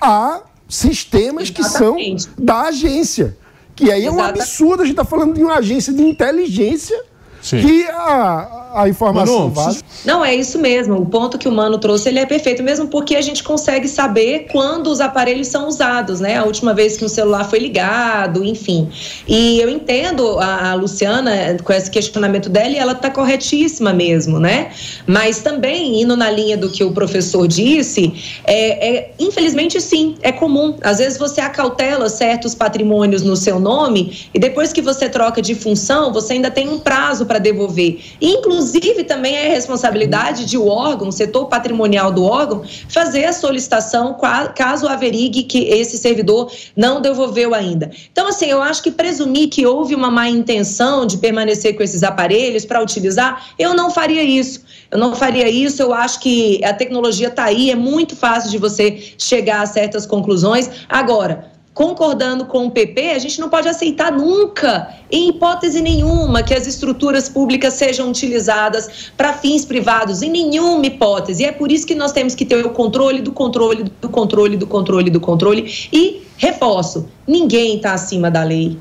[0.00, 2.28] a sistemas que são Exatamente.
[2.38, 3.36] da agência.
[3.74, 7.00] Que aí é um Exata- absurdo, a gente está falando de uma agência de inteligência
[7.40, 7.60] Sim.
[7.60, 9.80] que a, a informação Manu, vaza.
[10.04, 10.96] Não, é isso mesmo.
[10.96, 14.46] O ponto que o Mano trouxe, ele é perfeito, mesmo porque a gente consegue saber
[14.50, 16.36] quando os aparelhos são usados, né?
[16.36, 18.88] A última vez que um celular foi ligado, enfim.
[19.26, 23.92] E eu entendo a, a Luciana eh, com esse questionamento dela e ela está corretíssima
[23.92, 24.70] mesmo, né?
[25.06, 30.32] Mas também, indo na linha do que o professor disse, é, é, infelizmente sim, é
[30.32, 30.76] comum.
[30.82, 35.54] Às vezes você acautela certos patrimônios no seu nome e depois que você troca de
[35.54, 38.00] função, você ainda tem um prazo para devolver.
[38.20, 44.16] Inclusive, também é responsabilidade de o órgão, setor patrimonial do órgão, fazer a solicitação
[44.56, 47.90] caso averigue que esse servidor não devolveu ainda.
[48.10, 52.02] Então, assim, eu acho que presumir que houve uma má intenção de permanecer com esses
[52.02, 54.66] aparelhos para utilizar, eu não faria isso.
[54.90, 58.56] Eu não faria isso, eu acho que a tecnologia está aí, é muito fácil de
[58.56, 60.70] você chegar a certas conclusões.
[60.88, 66.52] Agora, concordando com o PP, a gente não pode aceitar nunca, em hipótese nenhuma, que
[66.52, 71.44] as estruturas públicas sejam utilizadas para fins privados, em nenhuma hipótese.
[71.44, 74.56] E é por isso que nós temos que ter o controle do controle, do controle,
[74.56, 75.72] do controle, do controle.
[75.92, 78.76] E, reforço, ninguém está acima da lei.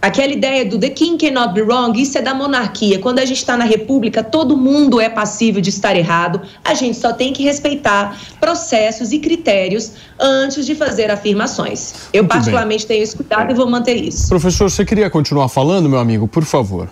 [0.00, 3.00] Aquela ideia do the king cannot be wrong, isso é da monarquia.
[3.00, 6.40] Quando a gente está na república, todo mundo é passível de estar errado.
[6.64, 11.94] A gente só tem que respeitar processos e critérios antes de fazer afirmações.
[12.12, 12.38] Eu, Muito bem.
[12.38, 14.28] particularmente, tenho esse cuidado e vou manter isso.
[14.28, 16.28] Professor, você queria continuar falando, meu amigo?
[16.28, 16.88] Por favor.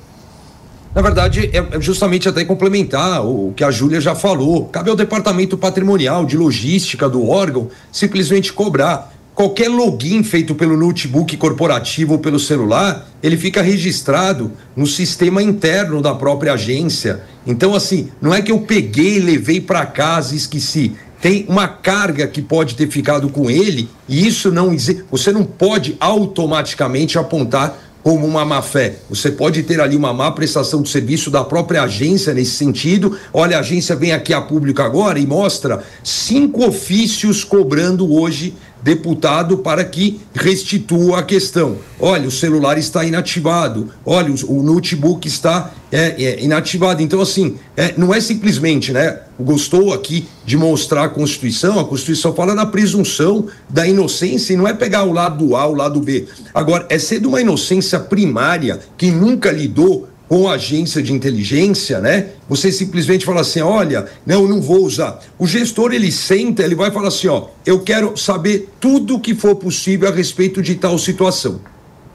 [0.92, 4.64] Na verdade, é justamente até complementar o que a Júlia já falou.
[4.64, 9.12] Cabe ao departamento patrimonial de logística do órgão simplesmente cobrar.
[9.36, 16.00] Qualquer login feito pelo notebook corporativo ou pelo celular, ele fica registrado no sistema interno
[16.00, 17.20] da própria agência.
[17.46, 20.94] Então, assim, não é que eu peguei, levei para casa e esqueci.
[21.20, 24.74] Tem uma carga que pode ter ficado com ele e isso não.
[25.10, 29.00] Você não pode automaticamente apontar como uma má fé.
[29.10, 33.18] Você pode ter ali uma má prestação de serviço da própria agência nesse sentido.
[33.34, 38.54] Olha, a agência vem aqui a público agora e mostra cinco ofícios cobrando hoje
[38.86, 41.78] deputado para que restitua a questão.
[41.98, 43.90] Olha, o celular está inativado.
[44.04, 47.02] Olha, o, notebook está é, é, inativado.
[47.02, 49.18] Então, assim, é, não é simplesmente, né?
[49.40, 54.68] Gostou aqui de mostrar a Constituição, a Constituição fala na presunção da inocência e não
[54.68, 56.26] é pegar o lado A, o lado B.
[56.54, 62.00] Agora, é ser de uma inocência primária que nunca lidou com a agência de inteligência,
[62.00, 62.28] né?
[62.48, 65.20] Você simplesmente fala assim, olha, não, não vou usar.
[65.38, 69.56] O gestor ele senta, ele vai falar assim, ó, eu quero saber tudo que for
[69.56, 71.60] possível a respeito de tal situação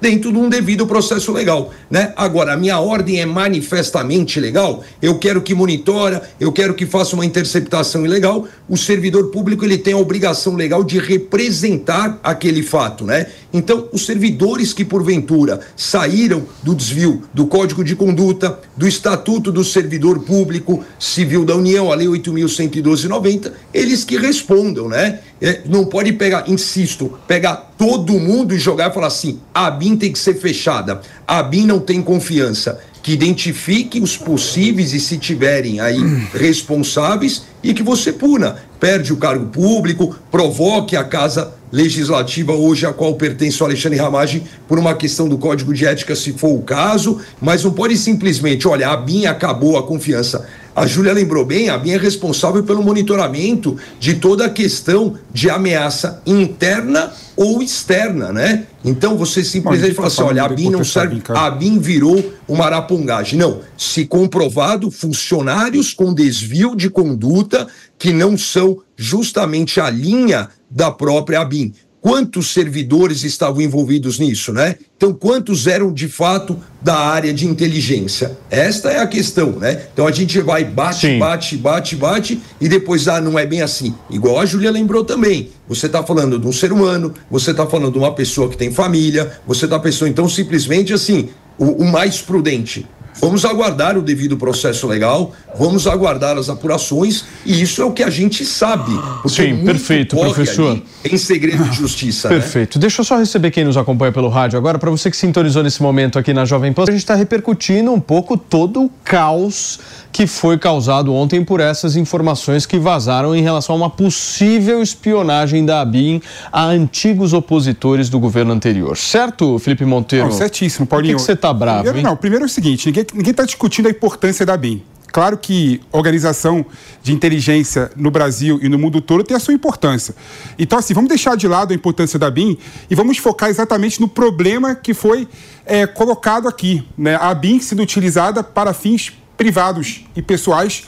[0.02, 2.12] dentro de um devido processo legal, né?
[2.16, 7.16] Agora, a minha ordem é manifestamente legal, eu quero que monitora, eu quero que faça
[7.16, 13.06] uma interceptação ilegal, o servidor público ele tem a obrigação legal de representar aquele fato,
[13.06, 13.28] né?
[13.54, 19.64] Então, os servidores que porventura saíram do desvio do Código de Conduta, do Estatuto do
[19.64, 25.20] Servidor Público Civil da União, a Lei 8.112/90, eles que respondam, né?
[25.42, 29.98] É, não pode pegar, insisto, pegar todo mundo e jogar e falar assim: a BIM
[29.98, 32.80] tem que ser fechada, a BIM não tem confiança.
[33.04, 35.98] Que identifique os possíveis e, se tiverem aí
[36.36, 38.58] responsáveis, e que você puna.
[38.82, 44.44] Perde o cargo público, provoque a casa legislativa hoje a qual pertence o Alexandre Ramagem
[44.68, 48.68] por uma questão do Código de Ética, se for o caso, mas não pode simplesmente,
[48.68, 50.48] olha, a BIM acabou a confiança.
[50.76, 55.50] A Júlia lembrou bem, a BIM é responsável pelo monitoramento de toda a questão de
[55.50, 58.66] ameaça interna ou externa, né?
[58.84, 63.38] Então você simplesmente fala assim, olha, a BIM não serve, a BIM virou uma arapongagem.
[63.38, 67.68] Não, se comprovado funcionários com desvio de conduta
[68.02, 71.72] que não são justamente a linha da própria ABIN.
[72.02, 74.76] quantos servidores estavam envolvidos nisso, né?
[74.98, 78.36] Então, quantos eram de fato da área de inteligência?
[78.50, 79.86] Esta é a questão, né?
[79.94, 81.20] Então a gente vai bate, Sim.
[81.20, 83.94] bate, bate, bate e depois ah, não é bem assim.
[84.10, 85.52] Igual a Júlia lembrou também.
[85.68, 88.72] Você está falando de um ser humano, você está falando de uma pessoa que tem
[88.72, 92.84] família, você está pensando então simplesmente assim, o, o mais prudente.
[93.20, 98.02] Vamos aguardar o devido processo legal, vamos aguardar as apurações, e isso é o que
[98.04, 98.92] a gente sabe.
[99.28, 100.82] Sim, perfeito, professor.
[101.04, 102.30] Em segredo de justiça.
[102.30, 102.36] né?
[102.36, 102.80] Perfeito.
[102.80, 104.80] Deixa eu só receber quem nos acompanha pelo rádio agora.
[104.80, 108.00] Para você que sintonizou nesse momento aqui na Jovem Pan, a gente está repercutindo um
[108.00, 109.80] pouco todo o caos
[110.12, 115.66] que foi causado ontem por essas informações que vazaram em relação a uma possível espionagem
[115.66, 116.22] da ABIN
[116.52, 118.98] a antigos opositores do governo anterior.
[118.98, 120.26] Certo, Felipe Monteiro?
[120.26, 121.16] Não, certíssimo, Por Paulinho.
[121.16, 122.04] que que você está bravo, primeiro, hein?
[122.04, 124.84] Não, primeiro é o seguinte, ninguém está discutindo a importância da BIM.
[125.12, 126.66] Claro que organização
[127.04, 130.16] de inteligência no Brasil e no mundo todo tem a sua importância.
[130.58, 132.58] Então, assim, vamos deixar de lado a importância da BIM
[132.90, 135.28] e vamos focar exatamente no problema que foi
[135.66, 136.88] é, colocado aqui.
[136.98, 137.16] Né?
[137.20, 140.84] A BIM sendo utilizada para fins privados e pessoais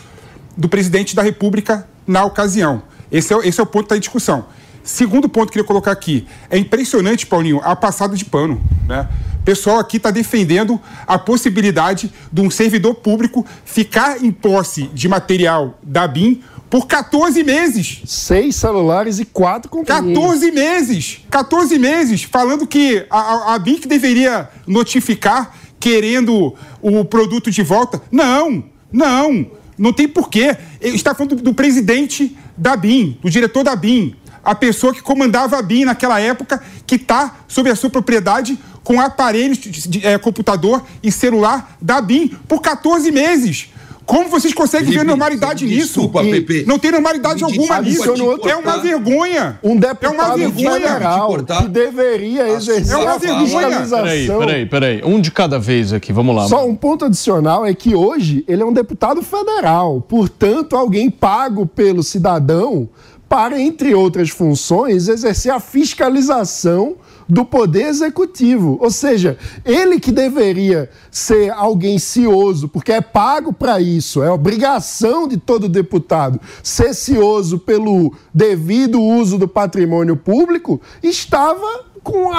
[0.55, 2.83] do presidente da República na ocasião.
[3.11, 4.45] Esse é, o- esse é o ponto da discussão.
[4.85, 6.25] Segundo ponto que eu queria colocar aqui.
[6.49, 8.61] É impressionante, Paulinho, a passada de pano.
[8.87, 9.07] Né?
[9.43, 15.09] O pessoal aqui está defendendo a possibilidade de um servidor público ficar em posse de
[15.09, 18.03] material da BIM por 14 meses.
[18.05, 20.17] Seis celulares e quatro computadores.
[20.17, 21.19] 14 meses!
[21.29, 22.23] 14 meses!
[22.23, 28.01] Falando que a, a, a BIC deveria notificar querendo o produto de volta.
[28.09, 28.63] Não!
[28.93, 29.45] Não!
[29.77, 30.55] Não tem porquê.
[30.79, 35.57] Está falando do, do presidente da BIM, do diretor da BIM, a pessoa que comandava
[35.57, 40.17] a BIM naquela época, que está sob a sua propriedade com aparelhos de, de, eh,
[40.17, 43.69] computador e celular da BIM por 14 meses.
[44.05, 46.01] Como vocês conseguem Felipe, ver normalidade nisso?
[46.01, 46.65] desculpa, Pepe.
[46.67, 48.03] Não tem normalidade Me alguma nisso.
[48.49, 49.59] É uma vergonha.
[49.63, 50.71] Um É uma deputado vergonha.
[50.81, 53.45] federal de que deveria exercer É uma a vergonha.
[53.45, 53.99] fiscalização.
[54.03, 55.01] Peraí, peraí, peraí.
[55.05, 56.47] Um de cada vez aqui, vamos lá.
[56.47, 61.65] Só um ponto adicional é que hoje ele é um deputado federal, portanto, alguém pago
[61.65, 62.89] pelo cidadão
[63.33, 68.77] para, entre outras funções, exercer a fiscalização do poder executivo.
[68.79, 75.27] Ou seja, ele que deveria ser alguém cioso, porque é pago para isso, é obrigação
[75.27, 82.29] de todo deputado ser cioso pelo devido uso do patrimônio público, estava com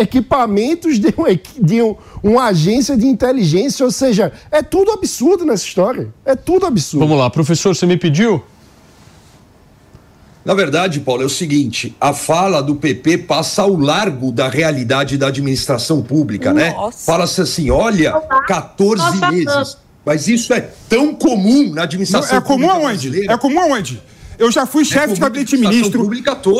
[0.00, 5.64] equipamentos de, um, de um- uma agência de inteligência, ou seja, é tudo absurdo nessa
[5.64, 6.12] história.
[6.24, 7.06] É tudo absurdo.
[7.06, 8.42] Vamos lá, professor, você me pediu?
[10.44, 15.16] Na verdade, Paulo, é o seguinte: a fala do PP passa ao largo da realidade
[15.16, 16.72] da administração pública, né?
[16.72, 17.04] Nossa.
[17.04, 18.12] Fala-se assim: olha,
[18.46, 19.76] 14 meses.
[20.04, 23.08] Mas isso é tão comum na Não, administração é comum pública aonde?
[23.08, 23.32] brasileira.
[23.34, 24.02] É comum aonde?
[24.36, 26.10] Eu já fui chefe comum de gabinete de ministro.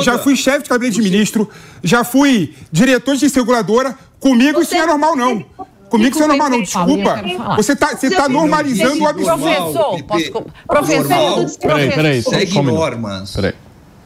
[0.05, 1.51] Já fui chefe de gabinete de ministro.
[1.83, 3.99] Já fui diretor de seguradora.
[4.21, 5.45] Comigo isso não é normal, não.
[5.91, 6.63] Comigo isso é normal, não.
[6.63, 7.21] Desculpa.
[7.57, 9.43] Você está você tá normalizando o absurdo.
[9.43, 10.47] Professor, posso...
[10.69, 11.47] Professor, Normal.
[11.61, 12.23] Peraí, peraí.
[12.23, 13.33] Segue normas.
[13.33, 13.55] Peraí.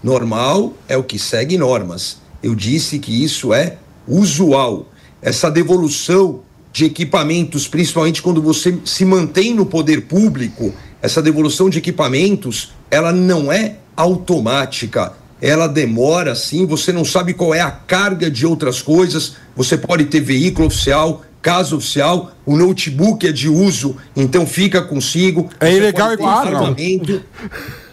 [0.07, 2.19] Normal é o que segue normas.
[2.41, 4.87] Eu disse que isso é usual.
[5.21, 6.43] Essa devolução
[6.73, 13.13] de equipamentos, principalmente quando você se mantém no poder público, essa devolução de equipamentos, ela
[13.13, 15.13] não é automática.
[15.43, 19.35] Ela demora, sim, você não sabe qual é a carga de outras coisas.
[19.57, 25.51] Você pode ter veículo oficial, casa oficial, o notebook é de uso, então fica consigo.
[25.59, 26.77] É ilegal, ter claro.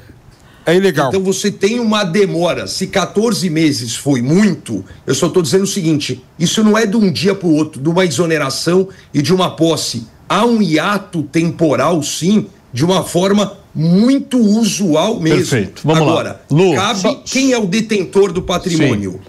[0.65, 1.09] É ilegal.
[1.09, 2.67] Então você tem uma demora.
[2.67, 6.95] Se 14 meses foi muito, eu só estou dizendo o seguinte: isso não é de
[6.97, 10.07] um dia para o outro, de uma exoneração e de uma posse.
[10.29, 15.39] Há um hiato temporal, sim, de uma forma muito usual mesmo.
[15.39, 15.81] Perfeito.
[15.83, 16.11] Vamos lá.
[16.11, 19.19] Agora, Lu, cabe só- quem é o detentor do patrimônio?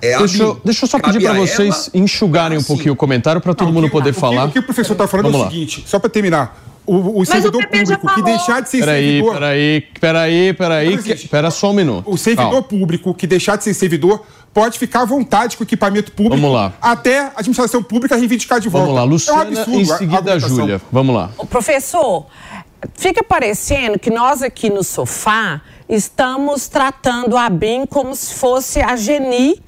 [0.00, 2.92] É a Deixa, eu- deixa eu só pedir para vocês ela- enxugarem um assim, pouquinho
[2.92, 4.46] o comentário para todo Não, mundo que- poder o que- falar.
[4.48, 5.50] O que o professor está falando Vamos é o lá.
[5.50, 6.71] seguinte, só para terminar.
[6.84, 9.32] O, o servidor o público que deixar de ser Peraí, servidor.
[9.34, 10.92] peraí, peraí, peraí.
[10.94, 11.24] Existe.
[11.26, 12.10] Espera só um minuto.
[12.10, 12.62] O servidor Calma.
[12.62, 16.54] público que deixar de ser servidor pode ficar à vontade com o equipamento público Vamos
[16.54, 16.72] lá.
[16.80, 18.86] até a administração pública reivindicar de volta.
[18.86, 20.38] Vamos lá, Luciana, é um absurdo em a seguida a.
[20.38, 20.80] Júlia.
[20.90, 21.30] Vamos lá.
[21.38, 22.26] Ô, Professor,
[22.94, 28.96] fica parecendo que nós aqui no sofá estamos tratando a BIM como se fosse a
[28.96, 29.62] Geni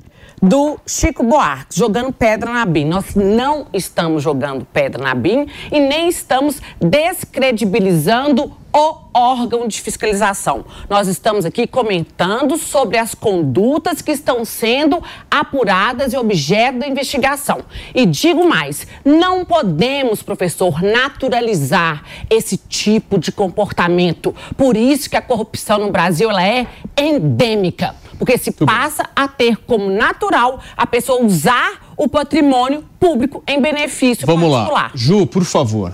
[0.48, 2.84] do Chico Buarque, jogando pedra na BIM.
[2.84, 10.64] Nós não estamos jogando pedra na BIM e nem estamos descredibilizando o órgão de fiscalização.
[10.90, 17.60] Nós estamos aqui comentando sobre as condutas que estão sendo apuradas e objeto da investigação.
[17.94, 24.34] E digo mais, não podemos, professor, naturalizar esse tipo de comportamento.
[24.56, 27.94] Por isso que a corrupção no Brasil ela é endêmica.
[28.18, 34.26] porque se passa a ter como natural a pessoa usar o patrimônio público em benefício
[34.26, 34.82] Vamos particular.
[34.84, 34.90] lá.
[34.94, 35.92] Ju, por favor.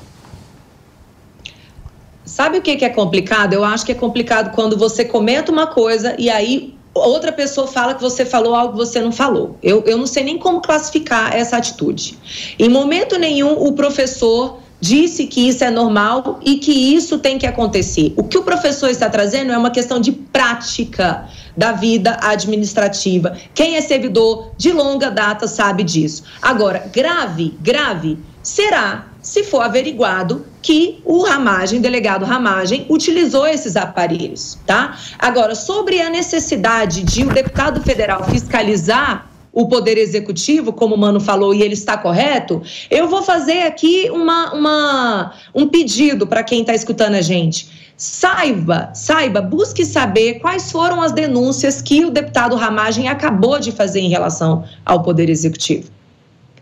[2.30, 3.54] Sabe o que, que é complicado?
[3.54, 7.92] Eu acho que é complicado quando você comenta uma coisa e aí outra pessoa fala
[7.92, 9.58] que você falou algo que você não falou.
[9.60, 12.16] Eu, eu não sei nem como classificar essa atitude.
[12.56, 17.46] Em momento nenhum, o professor disse que isso é normal e que isso tem que
[17.48, 18.14] acontecer.
[18.16, 23.36] O que o professor está trazendo é uma questão de prática da vida administrativa.
[23.52, 26.22] Quem é servidor de longa data sabe disso.
[26.40, 34.58] Agora, grave, grave será se for averiguado que o Ramagem, delegado Ramagem, utilizou esses aparelhos,
[34.66, 34.96] tá?
[35.18, 41.20] Agora, sobre a necessidade de o deputado federal fiscalizar o Poder Executivo, como o Mano
[41.20, 46.60] falou, e ele está correto, eu vou fazer aqui uma, uma um pedido para quem
[46.60, 47.68] está escutando a gente.
[47.96, 54.00] Saiba, saiba, busque saber quais foram as denúncias que o deputado Ramagem acabou de fazer
[54.00, 55.90] em relação ao Poder Executivo.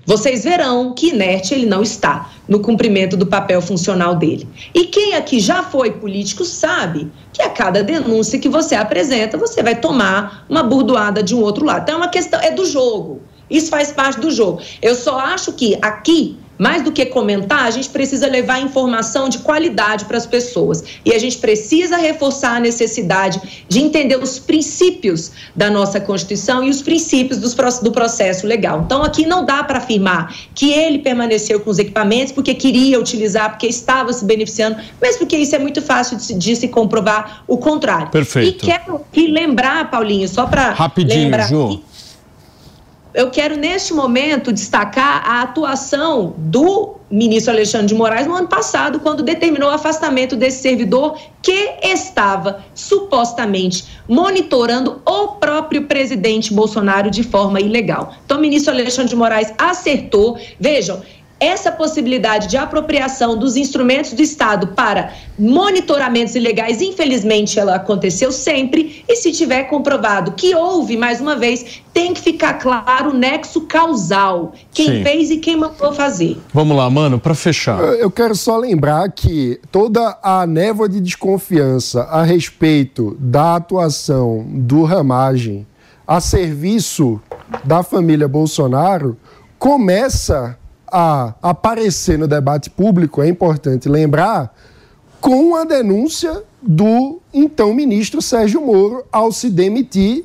[0.08, 4.48] Vocês verão que inerte ele não está no cumprimento do papel funcional dele.
[4.72, 9.62] E quem aqui já foi político sabe que a cada denúncia que você apresenta, você
[9.62, 11.82] vai tomar uma burdoada de um outro lado.
[11.82, 13.20] Então é uma questão, é do jogo.
[13.50, 14.62] Isso faz parte do jogo.
[14.80, 19.38] Eu só acho que aqui mais do que comentar, a gente precisa levar informação de
[19.38, 20.82] qualidade para as pessoas.
[21.04, 26.70] E a gente precisa reforçar a necessidade de entender os princípios da nossa Constituição e
[26.70, 28.82] os princípios dos, do processo legal.
[28.84, 33.50] Então, aqui não dá para afirmar que ele permaneceu com os equipamentos porque queria utilizar,
[33.50, 37.44] porque estava se beneficiando, mas porque isso é muito fácil de se, de se comprovar
[37.46, 38.10] o contrário.
[38.10, 38.64] Perfeito.
[38.64, 41.48] E quero lembrar, Paulinho, só para Rapidinho, lembrar.
[41.48, 41.82] Ju.
[43.14, 49.00] Eu quero, neste momento, destacar a atuação do ministro Alexandre de Moraes no ano passado,
[49.00, 57.22] quando determinou o afastamento desse servidor que estava supostamente monitorando o próprio presidente Bolsonaro de
[57.22, 58.14] forma ilegal.
[58.24, 60.38] Então, o ministro Alexandre de Moraes acertou.
[60.60, 61.00] Vejam,
[61.38, 69.04] essa possibilidade de apropriação dos instrumentos do Estado para monitoramentos ilegais, infelizmente, ela aconteceu sempre.
[69.08, 73.60] E se tiver comprovado que houve, mais uma vez, tem que ficar claro o nexo
[73.62, 74.52] causal.
[74.72, 75.02] Quem Sim.
[75.04, 76.36] fez e quem mandou fazer.
[76.52, 77.78] Vamos lá, mano, para fechar.
[77.80, 84.46] Eu eu quero só lembrar que toda a névoa de desconfiança a respeito da atuação
[84.48, 85.66] do Ramagem
[86.06, 87.20] a serviço
[87.62, 89.14] da família Bolsonaro
[89.58, 90.56] começa
[90.92, 94.54] a aparecer no debate público, é importante lembrar,
[95.20, 100.24] com a denúncia do então ministro Sérgio Moro ao se demitir,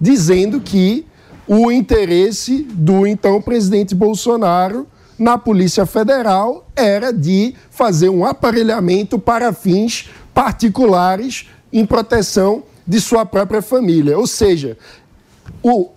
[0.00, 1.06] dizendo que
[1.46, 4.86] o interesse do então presidente Bolsonaro
[5.18, 13.24] na Polícia Federal era de fazer um aparelhamento para fins particulares em proteção de sua
[13.24, 14.18] própria família.
[14.18, 14.76] Ou seja,
[15.62, 15.90] o,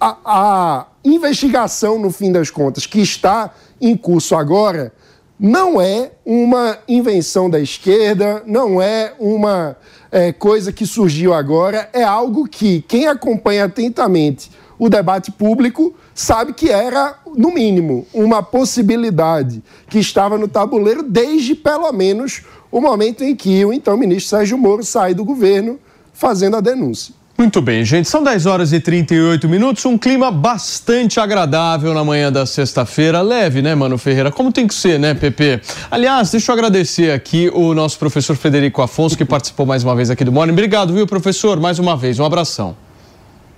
[0.00, 4.92] a, a investigação, no fim das contas, que está em curso agora,
[5.38, 9.76] não é uma invenção da esquerda, não é uma
[10.10, 16.54] é, coisa que surgiu agora, é algo que quem acompanha atentamente o debate público sabe
[16.54, 22.42] que era, no mínimo, uma possibilidade que estava no tabuleiro desde pelo menos
[22.72, 25.78] o momento em que o então ministro Sérgio Moro sai do governo
[26.14, 27.14] fazendo a denúncia.
[27.40, 28.06] Muito bem, gente.
[28.06, 29.86] São 10 horas e 38 minutos.
[29.86, 33.22] Um clima bastante agradável na manhã da sexta-feira.
[33.22, 34.30] Leve, né, Mano Ferreira?
[34.30, 35.58] Como tem que ser, né, Pepe?
[35.90, 40.10] Aliás, deixa eu agradecer aqui o nosso professor Federico Afonso, que participou mais uma vez
[40.10, 40.52] aqui do Morning.
[40.52, 41.58] Obrigado, viu, professor?
[41.58, 42.18] Mais uma vez.
[42.18, 42.76] Um abração.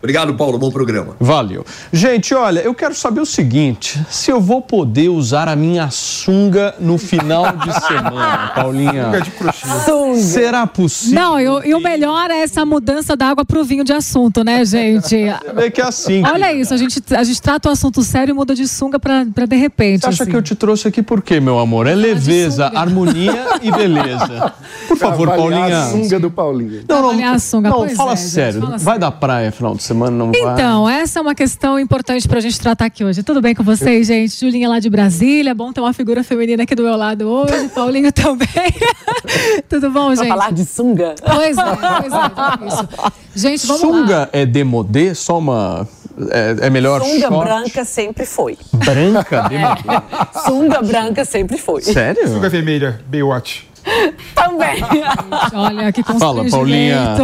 [0.03, 0.59] Obrigado, Paulo.
[0.59, 1.15] Bom programa.
[1.21, 1.65] Valeu.
[1.93, 6.75] Gente, olha, eu quero saber o seguinte: se eu vou poder usar a minha sunga
[6.81, 9.05] no final de semana, Paulinha.
[9.05, 9.67] Sunga de crochê.
[10.21, 11.15] Será possível?
[11.21, 14.43] Não, e o- e o melhor é essa mudança da água pro vinho de assunto,
[14.43, 15.17] né, gente?
[15.57, 16.25] É que é assim.
[16.27, 19.25] Olha isso, a gente, a gente trata o assunto sério e muda de sunga pra,
[19.33, 20.01] pra de repente.
[20.01, 20.31] Você acha assim.
[20.33, 21.87] que eu te trouxe aqui por quê, meu amor?
[21.87, 22.79] É leveza, sunga.
[22.81, 24.53] harmonia e beleza.
[24.89, 25.85] Por favor, Paulinha.
[25.85, 26.83] A sunga do Paulinho.
[26.89, 28.61] Não, não, sunga, não pois fala é, gente, sério.
[28.61, 29.01] fala vai sério.
[29.01, 30.41] da praia final de semana, não vai?
[30.41, 33.23] Então, essa é uma questão importante pra gente tratar aqui hoje.
[33.23, 34.39] Tudo bem com vocês, gente?
[34.39, 37.69] Julinha lá de Brasília, bom ter uma figura feminina aqui do meu lado hoje.
[37.75, 38.47] Paulinho também.
[39.69, 40.29] Tudo bom, Pra gente?
[40.29, 41.15] falar de sunga.
[41.25, 41.63] Pois é,
[42.01, 42.89] pois é, difícil.
[43.35, 43.89] Gente, vamos lá.
[44.03, 45.15] Sunga é demodê?
[45.15, 45.87] Só uma.
[46.31, 47.45] É, é melhor Sunga short?
[47.47, 48.59] branca sempre foi.
[48.73, 49.49] Branca?
[49.49, 50.03] Demodê?
[50.47, 51.81] Sunga branca sempre foi.
[51.83, 52.29] Sério?
[52.29, 53.71] Sunga vermelha, Baywatch.
[54.35, 54.83] Também.
[55.55, 57.17] Olha, que Fala, Paulinha.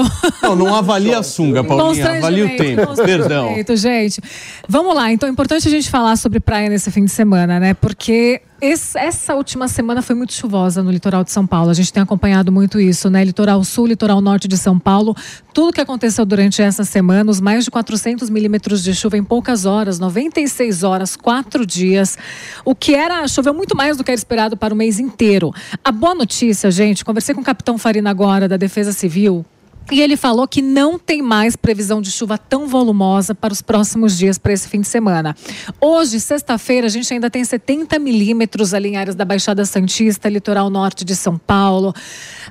[0.42, 2.18] Não, não avalia a sunga, Paulinha.
[2.18, 2.94] Avalia o tempo.
[2.96, 3.54] Perdão.
[3.76, 4.20] gente.
[4.68, 7.74] Vamos lá, então é importante a gente falar sobre praia nesse fim de semana, né?
[7.74, 11.70] Porque esse, essa última semana foi muito chuvosa no litoral de São Paulo.
[11.70, 13.22] A gente tem acompanhado muito isso, né?
[13.24, 15.14] Litoral sul, litoral norte de São Paulo.
[15.54, 19.64] Tudo que aconteceu durante essa semana, os mais de 400 milímetros de chuva em poucas
[19.64, 22.18] horas, 96 horas, quatro dias.
[22.64, 25.52] O que era, choveu muito mais do que era esperado para o mês inteiro.
[25.84, 29.44] A boa notícia, gente, conversei com o capitão Farina agora, da Defesa Civil.
[29.90, 34.18] E ele falou que não tem mais previsão de chuva tão volumosa para os próximos
[34.18, 35.34] dias, para esse fim de semana.
[35.80, 40.68] Hoje, sexta-feira, a gente ainda tem 70 milímetros ali em áreas da Baixada Santista, litoral
[40.68, 41.94] norte de São Paulo.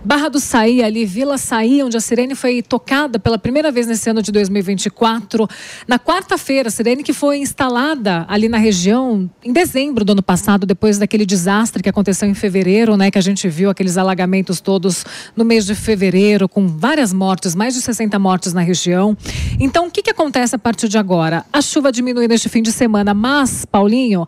[0.03, 4.09] Barra do Saí, ali, Vila Saí, onde a sirene foi tocada pela primeira vez nesse
[4.09, 5.47] ano de 2024.
[5.87, 10.65] Na quarta-feira, a sirene que foi instalada ali na região em dezembro do ano passado,
[10.65, 13.11] depois daquele desastre que aconteceu em fevereiro, né?
[13.11, 17.73] Que a gente viu aqueles alagamentos todos no mês de fevereiro, com várias mortes mais
[17.73, 19.17] de 60 mortes na região.
[19.59, 21.45] Então, o que, que acontece a partir de agora?
[21.51, 24.25] A chuva diminui neste fim de semana, mas, Paulinho,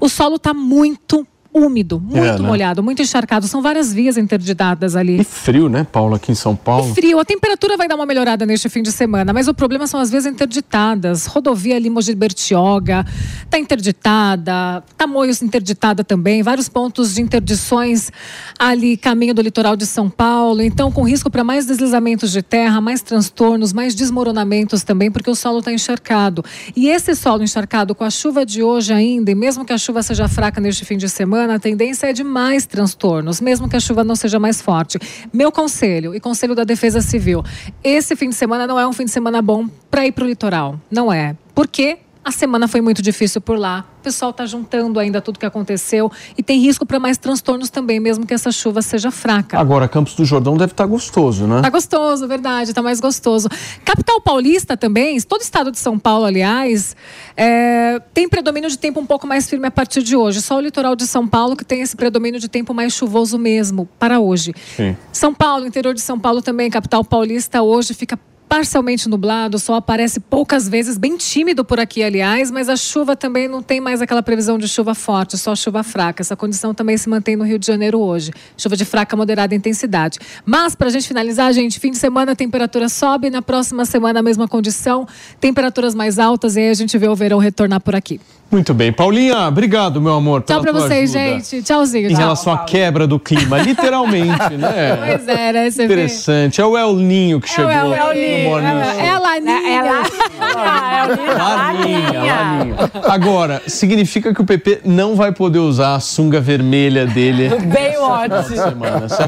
[0.00, 2.46] o solo está muito úmido, muito É, né?
[2.46, 3.46] molhado, muito encharcado.
[3.48, 5.20] São várias vias interditadas ali.
[5.20, 6.94] E frio, né, Paulo, aqui em São Paulo?
[6.94, 9.98] Frio, a temperatura vai dar uma melhorada neste fim de semana, mas o problema são
[9.98, 11.26] as vias interditadas.
[11.26, 13.04] Rodovia Limo de Bertioga
[13.44, 18.10] está interditada, Tamoios interditada também, vários pontos de interdições
[18.58, 20.62] ali, caminho do litoral de São Paulo.
[20.62, 25.34] Então, com risco para mais deslizamentos de terra, mais transtornos, mais desmoronamentos também, porque o
[25.34, 26.44] solo está encharcado.
[26.76, 30.02] E esse solo encharcado, com a chuva de hoje ainda, e mesmo que a chuva
[30.02, 33.80] seja fraca neste fim de semana, a tendência é de mais transtornos, mesmo que a
[33.80, 34.98] chuva não seja mais forte.
[35.32, 37.44] Meu conselho e conselho da Defesa Civil:
[37.82, 40.26] esse fim de semana não é um fim de semana bom para ir para o
[40.26, 40.80] litoral.
[40.90, 41.36] Não é.
[41.54, 41.98] Por quê?
[42.30, 43.84] A semana foi muito difícil por lá.
[43.98, 47.98] O pessoal está juntando ainda tudo que aconteceu e tem risco para mais transtornos também,
[47.98, 49.58] mesmo que essa chuva seja fraca.
[49.58, 51.60] Agora, Campos do Jordão deve estar gostoso, né?
[51.60, 53.48] Tá gostoso, verdade, tá mais gostoso.
[53.84, 56.94] Capital Paulista também, todo o estado de São Paulo, aliás,
[57.36, 60.40] é, tem predomínio de tempo um pouco mais firme a partir de hoje.
[60.40, 63.88] Só o litoral de São Paulo que tem esse predomínio de tempo mais chuvoso mesmo
[63.98, 64.54] para hoje.
[64.76, 64.96] Sim.
[65.12, 68.16] São Paulo, interior de São Paulo também, capital paulista, hoje fica
[68.50, 73.14] parcialmente nublado, o sol aparece poucas vezes, bem tímido por aqui, aliás, mas a chuva
[73.14, 76.20] também não tem mais aquela previsão de chuva forte, só chuva fraca.
[76.20, 78.32] Essa condição também se mantém no Rio de Janeiro hoje.
[78.56, 80.18] Chuva de fraca moderada intensidade.
[80.44, 84.18] Mas, para a gente finalizar, gente, fim de semana a temperatura sobe, na próxima semana
[84.18, 85.06] a mesma condição,
[85.40, 88.20] temperaturas mais altas, e aí a gente vê o verão retornar por aqui.
[88.50, 88.92] Muito bem.
[88.92, 90.42] Paulinha, obrigado, meu amor.
[90.42, 91.34] Tchau tua vocês, ajuda.
[91.34, 91.62] gente.
[91.62, 92.06] Tchauzinho.
[92.06, 92.18] Em tchau.
[92.18, 94.96] relação à quebra do clima, literalmente, né?
[94.96, 95.70] Pois é, né?
[95.70, 95.94] Você vê.
[95.94, 96.60] Interessante.
[96.60, 97.70] É o El Ninho que chegou.
[97.70, 98.58] É o El no Ninho.
[98.58, 99.52] É, é a Laninha.
[99.52, 100.20] É.
[100.40, 102.24] É o Lina, Laninha, Laninha.
[102.24, 102.76] Laninha.
[103.04, 108.40] Agora, significa que o PP não vai poder usar a sunga vermelha dele Bem ótimo.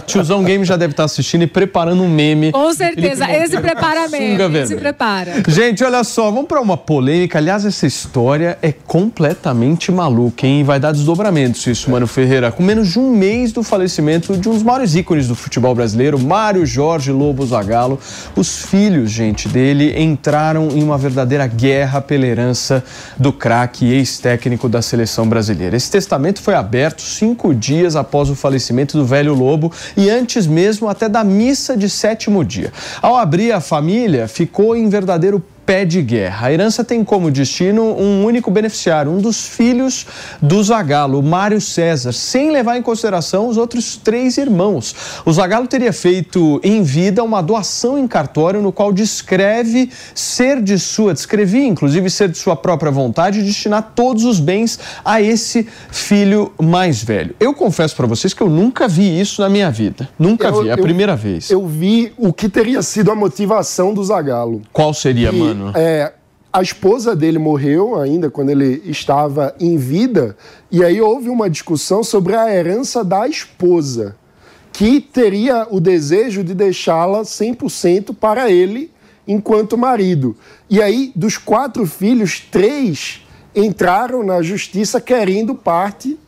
[0.06, 2.50] Tiozão Game já deve estar assistindo e preparando um meme.
[2.50, 3.30] Com certeza.
[3.30, 4.74] Esse prepara Sunga mesmo.
[4.74, 5.42] Esse prepara.
[5.46, 7.38] Gente, olha só, vamos para uma polêmica.
[7.38, 8.72] Aliás, essa história é
[9.12, 10.64] completamente maluca, hein?
[10.64, 12.50] Vai dar desdobramentos isso, Mano Ferreira.
[12.50, 16.18] Com menos de um mês do falecimento de um dos maiores ícones do futebol brasileiro,
[16.18, 18.00] Mário Jorge Lobo Zagallo,
[18.34, 22.82] os filhos, gente, dele entraram em uma verdadeira guerra pela herança
[23.18, 25.76] do craque ex-técnico da seleção brasileira.
[25.76, 30.88] Esse testamento foi aberto cinco dias após o falecimento do velho Lobo e antes mesmo
[30.88, 32.72] até da missa de sétimo dia.
[33.02, 36.46] Ao abrir, a família ficou em verdadeiro pé de guerra.
[36.48, 40.06] A herança tem como destino um único beneficiário, um dos filhos
[40.40, 44.94] do Zagallo, o Mário César, sem levar em consideração os outros três irmãos.
[45.24, 50.78] O Zagallo teria feito em vida uma doação em cartório no qual descreve ser de
[50.78, 55.66] sua, descrevia inclusive ser de sua própria vontade e destinar todos os bens a esse
[55.90, 57.34] filho mais velho.
[57.38, 60.08] Eu confesso para vocês que eu nunca vi isso na minha vida.
[60.18, 61.50] Nunca Eu- vi, é a eu- primeira vez.
[61.50, 64.60] Eu vi o que teria sido a motivação do Zagallo.
[64.72, 65.72] Qual seria, E, mano?
[65.76, 66.12] é,
[66.52, 70.36] a esposa dele morreu ainda quando ele estava em vida,
[70.70, 74.16] e aí houve uma discussão sobre a herança da esposa,
[74.72, 78.90] que teria o desejo de deixá-la 100% para ele
[79.26, 80.36] enquanto marido.
[80.68, 83.24] E aí, dos quatro filhos, três
[83.54, 86.18] entraram na justiça querendo parte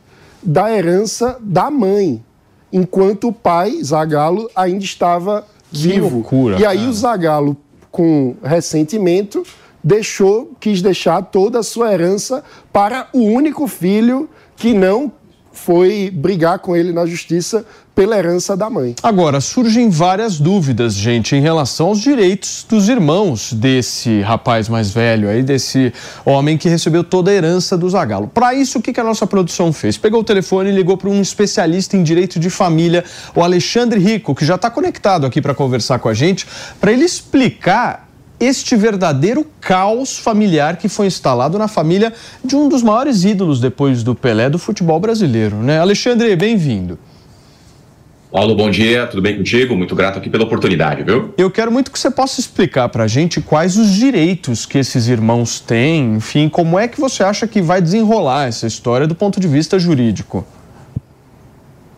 [0.41, 2.23] da herança da mãe,
[2.71, 6.09] enquanto o pai, Zagallo, ainda estava Que vivo.
[6.09, 6.89] loucura, e aí cara.
[6.89, 7.57] o Zagallo,
[7.95, 9.41] com ressentimento,
[9.81, 12.43] deixou, quis deixar toda a sua herança
[12.73, 15.09] para o único filho que não
[15.55, 18.93] foi brigar com ele na justiça pela herança da mãe.
[19.01, 25.29] Agora, surgem várias dúvidas, gente, em relação aos direitos dos irmãos desse rapaz mais velho
[25.29, 25.93] aí, desse
[26.25, 28.27] homem que recebeu toda a herança do Zagallo.
[28.27, 29.97] Para isso, o que que a nossa produção fez?
[29.97, 34.35] Pegou o telefone e ligou para um especialista em direito de família, o Alexandre Rico,
[34.35, 36.45] que já está conectado aqui para conversar com a gente,
[36.81, 38.04] para ele explicar
[38.39, 42.13] este verdadeiro caos familiar que foi instalado na família
[42.43, 45.79] de um dos maiores ídolos depois do Pelé do futebol brasileiro, né?
[45.79, 46.97] Alexandre, bem-vindo.
[48.35, 49.77] Paulo, bom dia, tudo bem contigo?
[49.77, 51.33] Muito grato aqui pela oportunidade, viu?
[51.37, 55.07] Eu quero muito que você possa explicar para a gente quais os direitos que esses
[55.07, 59.39] irmãos têm, enfim, como é que você acha que vai desenrolar essa história do ponto
[59.39, 60.45] de vista jurídico.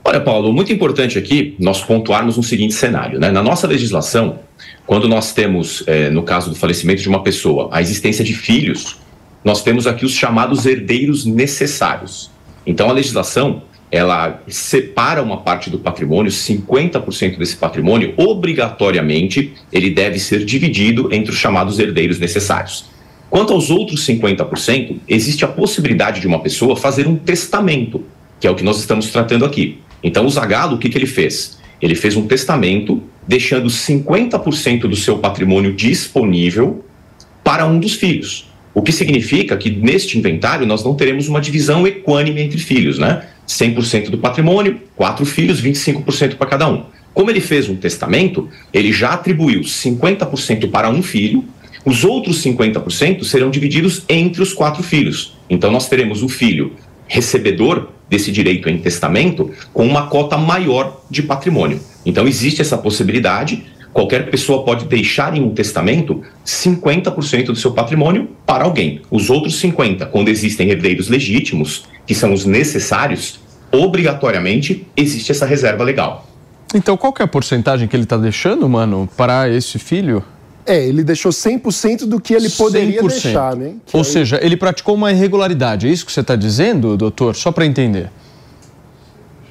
[0.09, 3.29] Olha, Paulo, muito importante aqui nós pontuarmos um seguinte cenário, né?
[3.29, 4.39] Na nossa legislação,
[4.85, 8.95] quando nós temos, eh, no caso do falecimento de uma pessoa, a existência de filhos,
[9.43, 12.31] nós temos aqui os chamados herdeiros necessários.
[12.65, 20.19] Então, a legislação ela separa uma parte do patrimônio, 50% desse patrimônio, obrigatoriamente, ele deve
[20.19, 22.85] ser dividido entre os chamados herdeiros necessários.
[23.29, 28.05] Quanto aos outros 50%, existe a possibilidade de uma pessoa fazer um testamento,
[28.39, 29.79] que é o que nós estamos tratando aqui.
[30.03, 31.57] Então, o Zagalo, o que, que ele fez?
[31.81, 36.83] Ele fez um testamento, deixando 50% do seu patrimônio disponível
[37.43, 38.49] para um dos filhos.
[38.73, 43.25] O que significa que neste inventário nós não teremos uma divisão equânime entre filhos, né?
[43.47, 46.85] 100% do patrimônio, quatro filhos, 25% para cada um.
[47.13, 51.43] Como ele fez um testamento, ele já atribuiu 50% para um filho,
[51.83, 55.35] os outros 50% serão divididos entre os quatro filhos.
[55.49, 56.73] Então nós teremos o filho
[57.07, 61.79] recebedor desse direito em testamento com uma cota maior de patrimônio.
[62.05, 63.65] Então existe essa possibilidade.
[63.93, 69.01] Qualquer pessoa pode deixar em um testamento 50% do seu patrimônio para alguém.
[69.09, 73.39] Os outros 50%, quando existem herdeiros legítimos, que são os necessários,
[73.71, 76.27] obrigatoriamente existe essa reserva legal.
[76.73, 80.23] Então, qual é a porcentagem que ele está deixando, mano, para esse filho?
[80.67, 83.07] É, ele deixou 100% do que ele poderia 100%.
[83.07, 83.75] deixar, né?
[83.85, 84.05] Que Ou aí...
[84.05, 85.87] seja, ele praticou uma irregularidade.
[85.87, 87.35] É isso que você está dizendo, doutor?
[87.35, 88.09] Só para entender.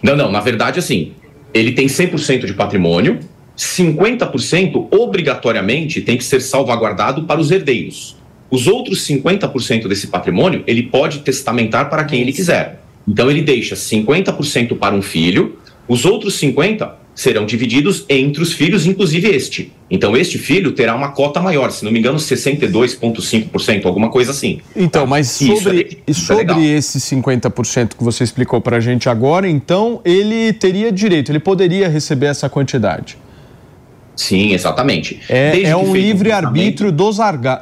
[0.02, 0.30] Não, não.
[0.30, 1.12] Na verdade, assim,
[1.54, 3.20] ele tem 100% de patrimônio,
[3.56, 8.16] 50% obrigatoriamente tem que ser salvaguardado para os herdeiros.
[8.50, 12.82] Os outros 50% desse patrimônio, ele pode testamentar para quem ele quiser.
[13.08, 15.58] Então ele deixa 50% para um filho,
[15.88, 19.72] os outros 50 serão divididos entre os filhos, inclusive este.
[19.90, 24.60] Então este filho terá uma cota maior, se não me engano, 62,5%, alguma coisa assim.
[24.76, 25.08] Então, tá?
[25.08, 30.00] mas sobre, é, sobre é esse 50% que você explicou para a gente agora, então
[30.04, 33.16] ele teria direito, ele poderia receber essa quantidade.
[34.14, 35.20] Sim, exatamente.
[35.28, 37.10] É, é um livre-arbítrio do,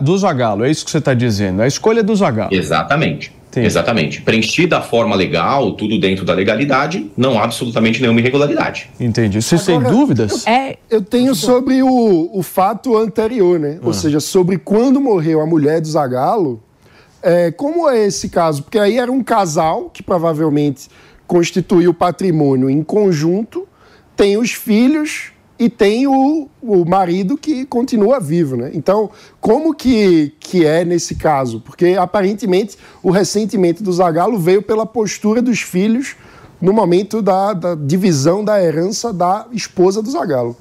[0.01, 2.53] do Zagalo, é isso que você está dizendo, é a escolha do Zagalo.
[2.53, 3.33] Exatamente.
[3.55, 3.63] Sim.
[3.63, 4.21] Exatamente.
[4.21, 8.91] Preenchida a forma legal, tudo dentro da legalidade, não há absolutamente nenhuma irregularidade.
[8.99, 9.41] Entendi.
[9.41, 10.45] Você sem dúvidas?
[10.45, 13.79] Eu, é, eu tenho sobre o, o fato anterior, né?
[13.81, 13.87] Ah.
[13.87, 16.61] Ou seja, sobre quando morreu a mulher do Zagalo.
[17.23, 18.65] É, como é esse caso?
[18.65, 20.89] Porque aí era um casal que provavelmente
[21.25, 23.69] constituiu patrimônio em conjunto,
[24.17, 28.71] tem os filhos e tem o, o marido que continua vivo, né?
[28.75, 31.61] Então, como que, que é nesse caso?
[31.61, 36.17] Porque aparentemente o ressentimento do Zagalo veio pela postura dos filhos
[36.61, 40.57] no momento da, da divisão da herança da esposa do Zagalo.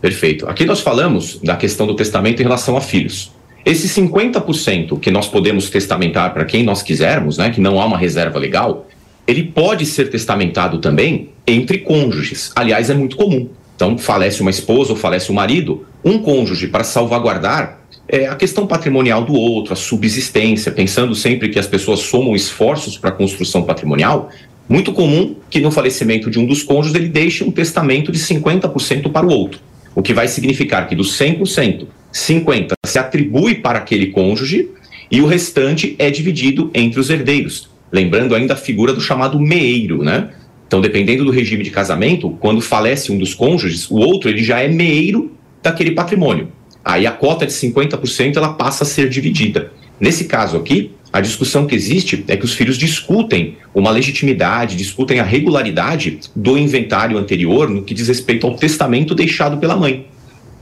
[0.00, 0.46] Perfeito.
[0.46, 3.32] Aqui nós falamos da questão do testamento em relação a filhos.
[3.64, 7.96] Esse 50% que nós podemos testamentar para quem nós quisermos, né, que não há uma
[7.96, 8.86] reserva legal,
[9.26, 12.52] ele pode ser testamentado também entre cônjuges.
[12.54, 13.48] Aliás, é muito comum.
[13.74, 18.66] Então, falece uma esposa ou falece o marido, um cônjuge, para salvaguardar é, a questão
[18.66, 23.62] patrimonial do outro, a subsistência, pensando sempre que as pessoas somam esforços para a construção
[23.62, 24.30] patrimonial,
[24.68, 29.10] muito comum que no falecimento de um dos cônjuges ele deixe um testamento de 50%
[29.10, 29.60] para o outro,
[29.94, 34.70] o que vai significar que dos 100%, 50% se atribui para aquele cônjuge
[35.10, 37.73] e o restante é dividido entre os herdeiros.
[37.92, 40.30] Lembrando ainda a figura do chamado meeiro, né?
[40.66, 44.60] Então, dependendo do regime de casamento, quando falece um dos cônjuges, o outro ele já
[44.60, 45.32] é meeiro
[45.62, 46.48] daquele patrimônio.
[46.84, 49.72] Aí a cota de 50% ela passa a ser dividida.
[50.00, 55.20] Nesse caso aqui, a discussão que existe é que os filhos discutem uma legitimidade, discutem
[55.20, 60.06] a regularidade do inventário anterior no que diz respeito ao testamento deixado pela mãe.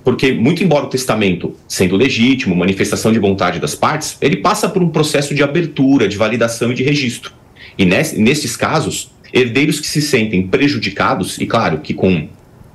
[0.04, 4.82] Porque, muito embora o testamento, sendo legítimo, manifestação de vontade das partes, ele passa por
[4.82, 7.32] um processo de abertura, de validação e de registro.
[7.78, 12.28] E nesses casos, herdeiros que se sentem prejudicados, e claro que com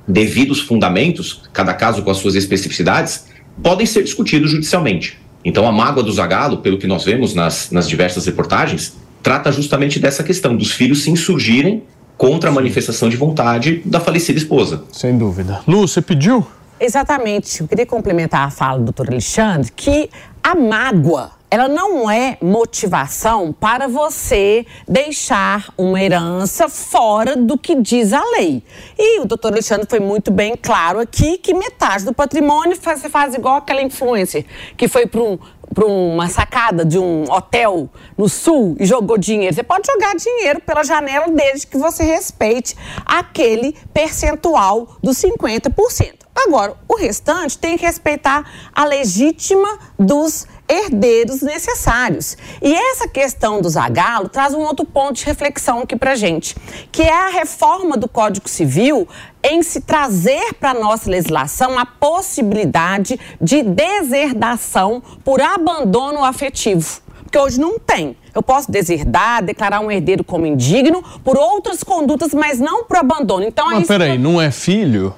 [0.06, 3.26] devidos fundamentos, cada caso com as suas especificidades,
[3.62, 5.18] podem ser discutidos judicialmente.
[5.44, 9.98] Então, a mágoa do Zagalo, pelo que nós vemos nas, nas diversas reportagens, trata justamente
[9.98, 11.82] dessa questão dos filhos se insurgirem
[12.16, 14.84] contra a manifestação de vontade da falecida esposa.
[14.90, 15.60] Sem dúvida.
[15.66, 16.46] Lu, você pediu?
[16.80, 17.60] Exatamente.
[17.60, 20.10] Eu queria complementar a fala do doutor Alexandre que
[20.42, 28.12] a mágoa ela não é motivação para você deixar uma herança fora do que diz
[28.12, 28.62] a lei.
[28.98, 33.34] E o doutor Alexandre foi muito bem claro aqui que metade do patrimônio você faz
[33.34, 34.44] igual aquela influencer
[34.76, 35.38] que foi para um,
[35.74, 39.54] para uma sacada de um hotel no sul e jogou dinheiro.
[39.54, 42.76] Você pode jogar dinheiro pela janela desde que você respeite
[43.06, 46.27] aquele percentual dos 50%.
[46.46, 52.36] Agora, o restante tem que respeitar a legítima dos herdeiros necessários.
[52.62, 56.54] E essa questão do Zagalo traz um outro ponto de reflexão aqui para gente,
[56.92, 59.08] que é a reforma do Código Civil
[59.42, 67.00] em se trazer para a nossa legislação a possibilidade de deserdação por abandono afetivo.
[67.22, 68.16] Porque hoje não tem.
[68.34, 73.44] Eu posso deserdar, declarar um herdeiro como indigno por outras condutas, mas não por abandono.
[73.44, 75.14] Então, Mas peraí, não é filho?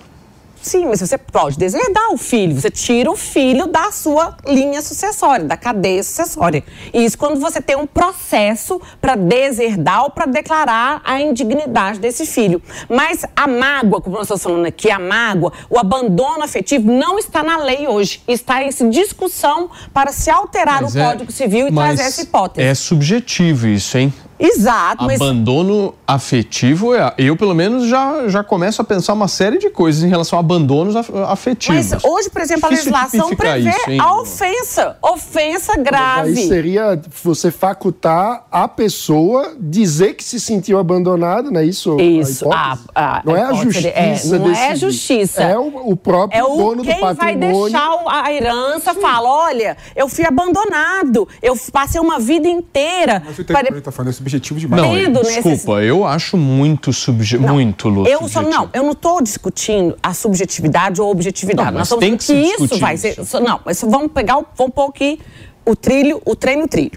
[0.62, 2.60] Sim, mas você pode deserdar o filho.
[2.60, 6.62] Você tira o filho da sua linha sucessória, da cadeia sucessória.
[6.92, 12.62] Isso quando você tem um processo para deserdar ou para declarar a indignidade desse filho.
[12.88, 17.42] Mas a mágoa, como nós estamos falando aqui, a mágoa, o abandono afetivo não está
[17.42, 18.22] na lei hoje.
[18.28, 22.66] Está em discussão para se alterar Mas o é- Código Civil e trazer essa hipótese.
[22.66, 24.12] É subjetivo isso, hein?
[24.40, 29.58] Exato, mas Abandono afetivo, é- eu pelo menos já, já começo a pensar uma série
[29.58, 31.90] de coisas em relação a abandonos af- afetivos.
[31.92, 34.00] Mas hoje, por exemplo, a Difícil legislação tipificar prevê isso, hein?
[34.00, 34.96] a ofensa.
[35.02, 36.48] Ofensa Aí grave.
[36.48, 41.96] seria você facultar a pessoa dizer que se sentiu abandonada, não é isso?
[41.98, 42.84] a Isso, hipótese?
[42.94, 43.88] a- a não é a hipótese, justiça.
[43.88, 44.76] é, não é decidir.
[44.80, 45.42] justiça.
[45.42, 47.62] É o, o próprio É o dono quem do vai patrimônio.
[47.70, 53.22] deixar o- a herança fala, olha, eu fui abandonado, eu passei uma vida inteira.
[53.24, 54.82] Mas o tempo para- que ele tá falando é subjetivo demais.
[54.82, 57.36] Não, Tendo desculpa, eu acho muito, subje...
[57.38, 58.50] muito Lu, Eu só subjetivo.
[58.50, 61.70] não, eu não estou discutindo a subjetividade ou objetividade.
[61.72, 63.24] Não, Nós estamos tem que se isso vai isso.
[63.24, 63.40] ser.
[63.40, 65.18] Não, mas vamos pegar, o- vamos pôr aqui
[65.66, 66.92] o trilho, o trem no trilho.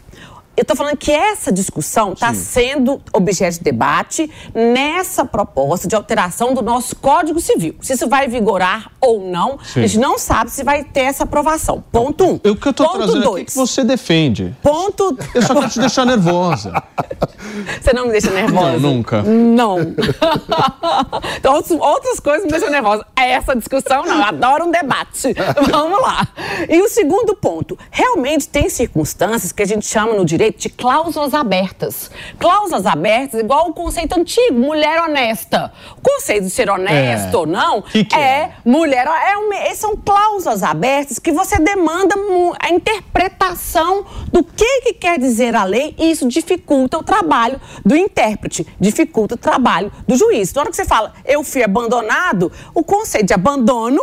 [0.56, 6.54] Eu estou falando que essa discussão está sendo objeto de debate nessa proposta de alteração
[6.54, 7.76] do nosso Código Civil.
[7.82, 9.84] Se isso vai vigorar ou não, Sim.
[9.84, 11.84] a gente não sabe se vai ter essa aprovação.
[11.92, 12.36] Ponto um.
[12.36, 13.46] O que eu trazendo é dois.
[13.46, 14.56] que você defende.
[14.62, 15.18] Ponto.
[15.34, 16.72] Eu só quero te deixar nervosa.
[17.82, 18.80] Você não me deixa nervosa.
[18.80, 19.22] Não, nunca.
[19.22, 19.78] Não.
[21.38, 23.06] então, outras coisas me deixam nervosa.
[23.16, 24.18] Essa discussão, não.
[24.18, 25.34] Eu adoro um debate.
[25.70, 26.28] Vamos lá.
[26.70, 27.78] E o segundo ponto.
[27.92, 32.10] Realmente tem circunstâncias que a gente chama no direito de cláusulas abertas.
[32.40, 35.72] Cláusulas abertas, igual o conceito antigo, mulher honesta.
[35.98, 37.38] O conceito de ser honesto É.
[37.38, 38.54] ou não Que que é, é?
[38.66, 39.06] mulher.
[39.08, 42.16] É uma, são cláusulas abertas que você demanda
[42.60, 47.96] a interpretação do que, que quer dizer a lei e isso dificulta o trabalho do
[47.96, 50.54] intérprete, dificulta o trabalho do juiz.
[50.54, 54.02] Na hora que você fala, eu fui abandonado, o conceito de abandono,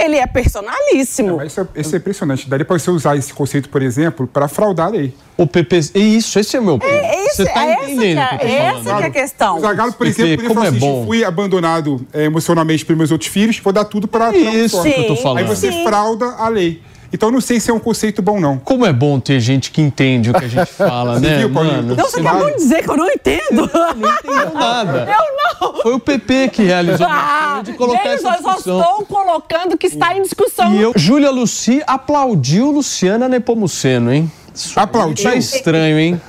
[0.00, 1.36] ele é personalíssimo.
[1.38, 2.48] Mas Isso é, isso é impressionante.
[2.48, 5.14] Daria para você usar esse conceito, por exemplo, para fraudar a lei.
[5.36, 5.78] O PP.
[5.94, 6.90] Isso, esse é o meu ponto.
[6.90, 9.06] É, esse- você tá é essa que entendendo é- o que tô essa que é
[9.06, 9.56] a questão.
[9.56, 11.06] O Zagallo, por PP, exemplo, poderia como falar é assim, bom.
[11.06, 15.06] fui abandonado é, emocionalmente pelos meus outros filhos, vou dar tudo para Isso que eu
[15.08, 15.22] tô Sim.
[15.22, 15.38] falando.
[15.38, 15.84] Aí você Sim.
[15.84, 16.80] frauda a lei.
[17.12, 18.58] Então eu não sei se é um conceito bom, não.
[18.58, 21.94] Como é bom ter gente que entende o que a gente fala, né, viu, mano?
[21.96, 22.36] Não, você Nada.
[22.36, 23.70] acabou de dizer que eu não entendo.
[23.96, 25.08] Não entendo nada.
[25.10, 25.82] Eu não.
[25.82, 28.80] Foi o PP que realizou a Ah, de colocar Denis, essa eu só discussão.
[28.80, 30.74] estou colocando que está em discussão.
[30.74, 34.30] E eu, Júlia Luci aplaudiu Luciana Nepomuceno, hein?
[34.76, 35.14] Aplaudiu?
[35.34, 36.20] Isso é estranho, hein?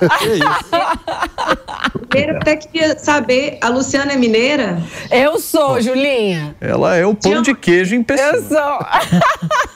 [2.08, 4.82] Primeiro, eu até queria saber, a Luciana é mineira?
[5.10, 6.54] Eu sou, Julinha.
[6.60, 8.28] Ela é o pão de queijo em pessoa.
[8.34, 8.86] Eu sou.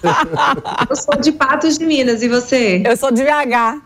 [0.91, 2.83] Eu sou de Patos de Minas, e você?
[2.85, 3.81] Eu sou de VH.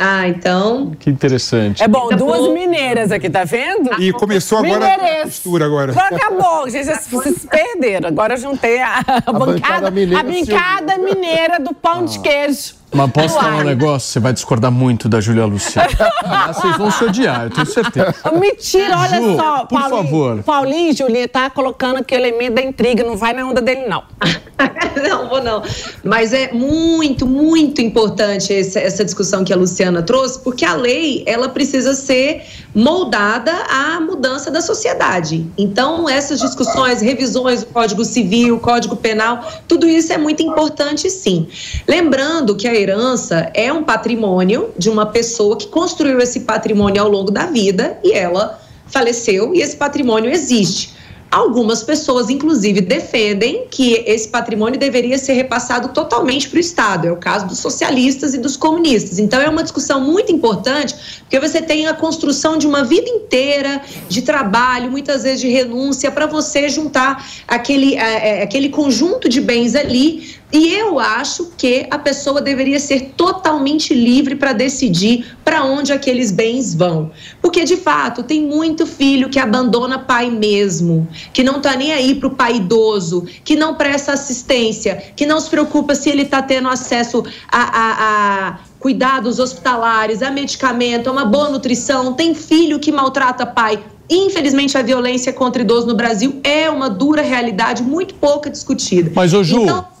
[0.00, 0.92] Ah, então.
[0.98, 1.82] Que interessante.
[1.82, 2.54] É bom, Tá duas bom.
[2.54, 4.00] mineiras aqui, tá vendo?
[4.00, 5.24] E começou agora a Mineirense.
[5.24, 5.90] costura agora.
[5.92, 8.08] Agora acabou, gente, vocês, vocês perderam.
[8.08, 12.74] Agora eu juntei a, a bancada, bancada mineira a bancada mineira do pão de queijo.
[12.92, 13.44] Mas posso Uai.
[13.44, 14.08] falar um negócio?
[14.08, 15.88] Você vai discordar muito da Júlia Luciana.
[16.26, 18.14] Mas vocês vão se odiar, eu tenho certeza.
[18.38, 19.66] Mentira, olha Ju, só.
[19.66, 20.42] por favor.
[20.42, 24.02] Paulinho e Julinha tá colocando aquele elemento da intriga, não vai na onda dele, não.
[25.08, 25.62] não, vou não.
[26.02, 31.22] Mas é muito, muito importante essa, essa discussão que a Luciana trouxe, porque a lei,
[31.26, 32.42] ela precisa ser
[32.74, 35.46] moldada à mudança da sociedade.
[35.56, 41.48] Então, essas discussões, revisões do Código Civil, Código Penal, tudo isso é muito importante, sim.
[41.86, 47.08] Lembrando que a herança é um patrimônio de uma pessoa que construiu esse patrimônio ao
[47.08, 50.96] longo da vida e ela faleceu e esse patrimônio existe.
[51.30, 57.06] Algumas pessoas, inclusive, defendem que esse patrimônio deveria ser repassado totalmente para o Estado.
[57.06, 59.18] É o caso dos socialistas e dos comunistas.
[59.18, 63.82] Então, é uma discussão muito importante, porque você tem a construção de uma vida inteira
[64.08, 69.74] de trabalho, muitas vezes de renúncia, para você juntar aquele, é, aquele conjunto de bens
[69.74, 75.92] ali e eu acho que a pessoa deveria ser totalmente livre para decidir para onde
[75.92, 77.10] aqueles bens vão.
[77.42, 82.14] Porque, de fato, tem muito filho que abandona pai mesmo, que não está nem aí
[82.14, 86.40] para o pai idoso, que não presta assistência, que não se preocupa se ele está
[86.40, 92.14] tendo acesso a, a, a cuidados hospitalares, a medicamento, a uma boa nutrição.
[92.14, 93.84] Tem filho que maltrata pai.
[94.08, 99.10] Infelizmente, a violência contra idoso no Brasil é uma dura realidade muito pouca discutida.
[99.14, 99.97] Mas, ô Ju, Então,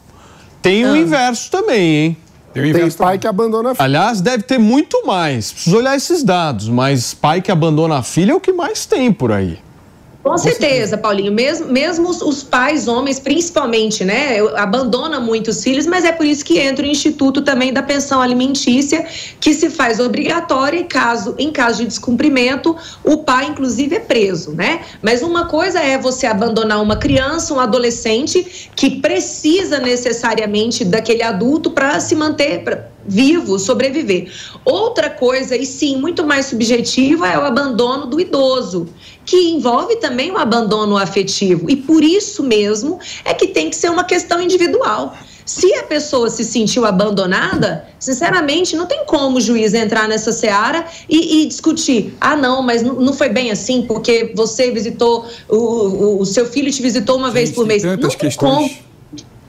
[0.62, 2.16] tem o inverso também, hein?
[2.52, 3.84] Tem, o Tem inverso pai que abandona a filha.
[3.84, 5.52] Aliás, deve ter muito mais.
[5.52, 9.12] Preciso olhar esses dados, mas pai que abandona a filha é o que mais tem
[9.12, 9.58] por aí.
[10.28, 11.32] Com certeza, Paulinho.
[11.32, 14.38] Mesmo, mesmo os, pais, homens, principalmente, né?
[14.38, 17.82] eu- Abandona muito os filhos, mas é por isso que entra o Instituto também da
[17.82, 19.06] Pensão Alimentícia,
[19.40, 24.52] que se faz obrigatória e caso, em caso de descumprimento, o pai, inclusive, é preso,
[24.52, 24.80] né?
[25.02, 31.70] Mas uma coisa é você abandonar uma criança, um adolescente, que precisa necessariamente daquele adulto
[31.70, 32.62] para se manter.
[32.64, 34.30] pra- vivo, sobreviver.
[34.64, 38.86] Outra coisa, e sim, muito mais subjetiva, é o abandono do idoso,
[39.24, 41.70] que envolve também o abandono afetivo.
[41.70, 45.16] E por isso mesmo é que tem que ser uma questão individual.
[45.44, 50.84] Se a pessoa se sentiu abandonada, sinceramente, não tem como o juiz entrar nessa seara
[51.08, 52.14] e, e discutir.
[52.20, 56.44] Ah, não, mas não, não foi bem assim, porque você visitou, o, o, o seu
[56.44, 57.82] filho te visitou uma vez Gente, por tem mês.
[57.82, 58.54] tantas Não tem questões.
[58.72, 58.87] como.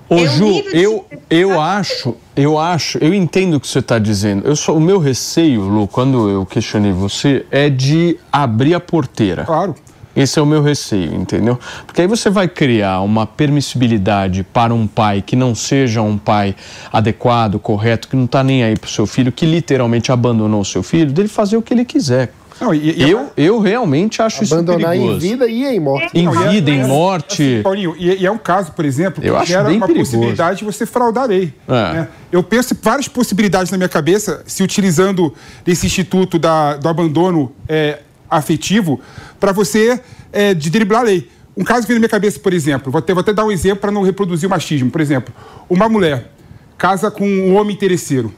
[0.10, 4.47] Ô, É Ju, eu, eu acho, eu acho, eu entendo o que você está dizendo.
[4.47, 9.45] Eu só, o meu receio, Lu, quando eu questionei você, é de abrir a porteira.
[9.45, 9.76] Claro.
[10.16, 11.57] Esse é o meu receio, entendeu?
[11.86, 16.55] Porque aí você vai criar uma permissibilidade para um pai que não seja um pai
[16.91, 20.82] adequado, correto, que não está nem aí pro seu filho, que literalmente abandonou o seu
[20.82, 22.34] filho, dele fazer o que ele quiser.
[22.62, 25.20] Não, e- e- eu, eu realmente acho Abandonar isso em perigoso.
[25.20, 26.10] vida e em morte.
[26.14, 27.41] Em Não, e é- vida, em é- morte.
[27.43, 29.88] assim, Paulinho, e, e é um caso, por exemplo, que Eu acho gera bem uma
[29.88, 30.12] perigoso.
[30.12, 31.53] possibilidade de você fraudar a lei.
[31.68, 31.72] É.
[31.93, 32.07] né?
[32.32, 35.34] Eu penso em várias possibilidades na minha cabeça, se utilizando
[35.66, 37.99] desse instituto da- do abandono é,
[38.30, 38.99] afetivo,
[39.39, 39.99] para você
[40.32, 41.28] é, de driblar a lei.
[41.57, 43.51] Um caso que vem na minha cabeça, por exemplo, vou até, vou até dar um
[43.51, 44.89] exemplo para não reproduzir o machismo.
[44.91, 45.34] Por exemplo,
[45.70, 46.32] uma mulher
[46.78, 48.32] casa com um homem interesseiro.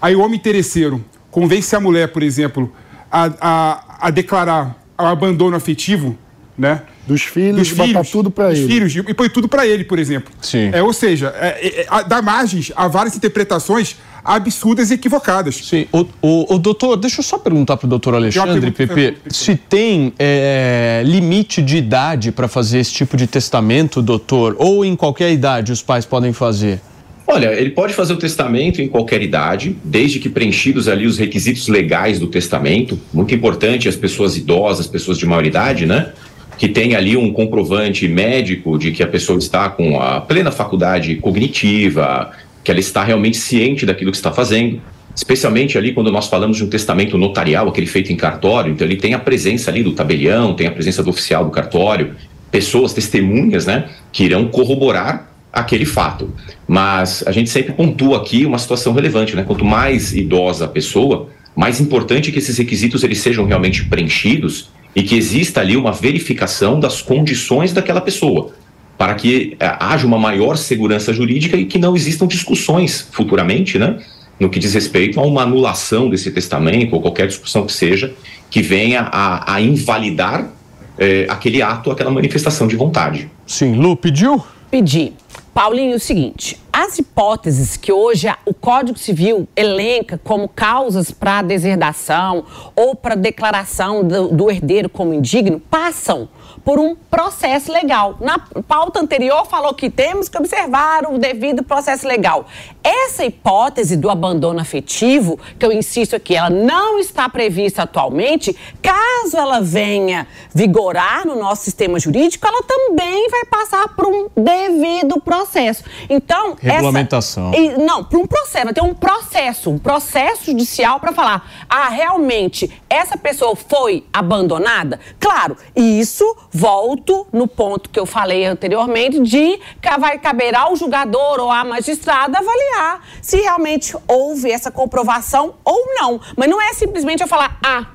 [0.00, 2.72] Aí o homem interesseiro convence a mulher, por exemplo,
[3.10, 6.16] a, a, a declarar o abandono afetivo,
[6.56, 6.82] né?
[7.06, 8.66] Dos filhos, botar tudo dos ele.
[8.66, 10.32] filhos, e põe tudo pra ele, por exemplo.
[10.40, 10.70] Sim.
[10.72, 15.54] É, ou seja, é, é, é, dá margens a várias interpretações absurdas e equivocadas.
[15.54, 19.18] Sim, o, o, o doutor, deixa eu só perguntar para o doutor Alexandre, pergunta- Pepe,
[19.32, 24.96] se tem é, limite de idade para fazer esse tipo de testamento, doutor, ou em
[24.96, 26.80] qualquer idade os pais podem fazer?
[27.28, 31.66] Olha, ele pode fazer o testamento em qualquer idade, desde que preenchidos ali os requisitos
[31.66, 32.98] legais do testamento.
[33.12, 36.12] Muito importante as pessoas idosas, pessoas de maioridade, né?
[36.56, 41.16] Que tem ali um comprovante médico de que a pessoa está com a plena faculdade
[41.16, 42.30] cognitiva,
[42.62, 44.80] que ela está realmente ciente daquilo que está fazendo.
[45.14, 48.96] Especialmente ali quando nós falamos de um testamento notarial, aquele feito em cartório, então ele
[48.96, 52.14] tem a presença ali do tabelião, tem a presença do oficial do cartório,
[52.50, 56.30] pessoas, testemunhas, né, que irão corroborar aquele fato.
[56.68, 59.42] Mas a gente sempre pontua aqui uma situação relevante, né?
[59.42, 65.02] Quanto mais idosa a pessoa, mais importante que esses requisitos eles sejam realmente preenchidos e
[65.02, 68.50] que exista ali uma verificação das condições daquela pessoa,
[68.98, 73.98] para que eh, haja uma maior segurança jurídica e que não existam discussões futuramente, né?
[74.38, 78.12] No que diz respeito a uma anulação desse testamento ou qualquer discussão que seja
[78.50, 80.50] que venha a, a invalidar
[80.98, 83.30] eh, aquele ato, aquela manifestação de vontade.
[83.46, 84.44] Sim, Lu, pediu?
[84.70, 85.12] Pedi.
[85.56, 91.40] Paulinho, é o seguinte: as hipóteses que hoje o Código Civil elenca como causas para
[91.40, 92.44] deserdação
[92.76, 96.28] ou para declaração do, do herdeiro como indigno passam
[96.66, 98.16] por um processo legal.
[98.20, 102.44] Na pauta anterior falou que temos que observar o devido processo legal.
[102.82, 109.36] Essa hipótese do abandono afetivo, que eu insisto aqui, ela não está prevista atualmente, caso
[109.36, 115.84] ela venha vigorar no nosso sistema jurídico, ela também vai passar por um devido processo.
[116.10, 117.54] Então, essa- Regulamentação.
[117.54, 121.88] e- não, para um processo, vai ter um processo, um processo judicial para falar, ah,
[121.90, 124.98] realmente essa pessoa foi abandonada?
[125.20, 126.24] Claro, isso
[126.56, 131.62] volto no ponto que eu falei anteriormente de que vai caber ao julgador ou à
[131.62, 136.18] magistrada avaliar se realmente houve essa comprovação ou não.
[136.34, 137.86] Mas não é simplesmente eu falar, ah,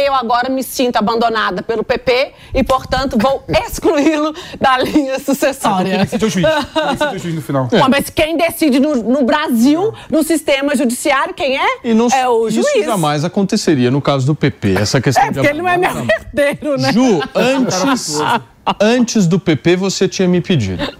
[0.00, 5.90] eu agora me sinto abandonada pelo PP e, portanto, vou excluí-lo da linha sucessória.
[5.90, 6.46] Quem decide é o juiz.
[6.46, 7.66] Quem decide é o juiz no final.
[7.66, 11.66] Bom, mas quem decide no, no Brasil, no sistema judiciário, quem é?
[11.84, 12.86] E não, é o isso juiz.
[12.86, 15.90] jamais aconteceria no caso do PP, essa questão É, de porque ele não é meu
[15.90, 16.92] herdeiro, né?
[16.92, 18.18] Ju, antes,
[18.80, 20.96] antes do PP você tinha me pedido.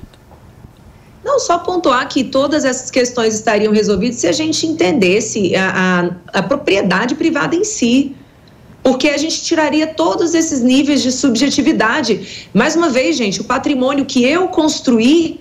[1.24, 6.38] Não, só pontuar que todas essas questões estariam resolvidas se a gente entendesse a, a,
[6.38, 8.16] a propriedade privada em si.
[8.82, 12.48] Porque a gente tiraria todos esses níveis de subjetividade.
[12.54, 15.40] Mais uma vez, gente, o patrimônio que eu construí,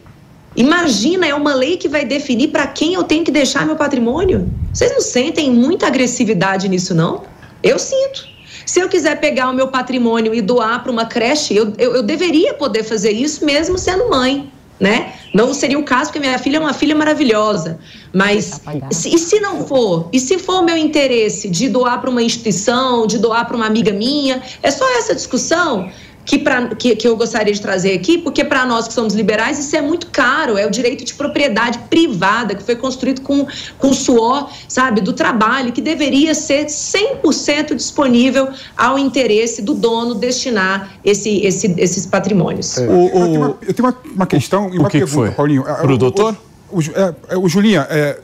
[0.56, 4.50] imagina, é uma lei que vai definir para quem eu tenho que deixar meu patrimônio.
[4.74, 7.24] Vocês não sentem muita agressividade nisso, não?
[7.64, 8.28] Eu sinto.
[8.66, 12.04] Se eu quiser pegar o meu patrimônio e doar para uma creche, eu, eu, eu
[12.04, 15.14] deveria poder fazer isso mesmo sendo mãe né?
[15.34, 17.80] Não seria o caso, porque minha filha é uma filha maravilhosa.
[18.14, 18.62] Mas
[18.92, 20.10] se, e se não for?
[20.12, 23.66] E se for o meu interesse de doar para uma instituição, de doar para uma
[23.66, 24.42] amiga minha?
[24.62, 25.90] É só essa discussão
[26.28, 29.58] que, pra, que, que eu gostaria de trazer aqui, porque para nós que somos liberais,
[29.58, 30.58] isso é muito caro.
[30.58, 33.48] É o direito de propriedade privada, que foi construído com,
[33.80, 40.92] com suor, sabe, do trabalho, que deveria ser 100% disponível ao interesse do dono destinar
[41.04, 42.78] esse, esse, esses patrimônios.
[42.78, 42.84] É.
[42.86, 45.32] Eu tenho uma, eu tenho uma, uma questão e uma que que pergunta, foi?
[45.32, 45.64] Paulinho.
[45.64, 46.36] Pro O- doutor?
[46.70, 48.20] O, o, é, é, o Julinha, é,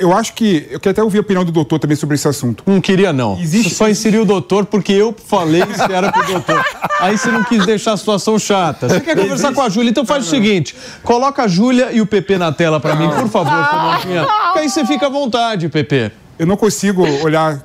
[0.00, 0.66] eu acho que.
[0.70, 2.64] Eu quero até ouvir a opinião do doutor também sobre esse assunto.
[2.66, 3.38] Não queria, não.
[3.38, 6.64] Existe- Você só inseriu o doutor porque eu falei que você era pro doutor.
[7.00, 8.88] Aí você não quis deixar a situação chata.
[8.88, 9.90] Você quer conversar com a Júlia?
[9.90, 13.28] Então faz o seguinte: coloca a Júlia e o PP na tela pra mim, por
[13.28, 14.26] favor, Fernandinha.
[14.52, 16.10] Que aí você fica à vontade, PP.
[16.38, 17.58] Eu não consigo olhar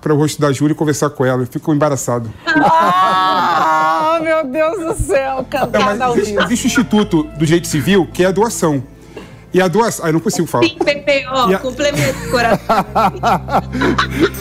[0.00, 1.42] para o rosto da Júlia e conversar com ela.
[1.42, 2.32] Eu fico embaraçado.
[2.46, 8.08] Ah, meu Deus do céu, Não, ao mas existe, existe o Instituto do Direito Civil,
[8.12, 8.82] que é a doação.
[9.54, 10.04] E a doação.
[10.04, 10.64] Ah, eu não consigo falar.
[10.64, 12.84] Sim, Pepe, ó, E a- complemento, coração.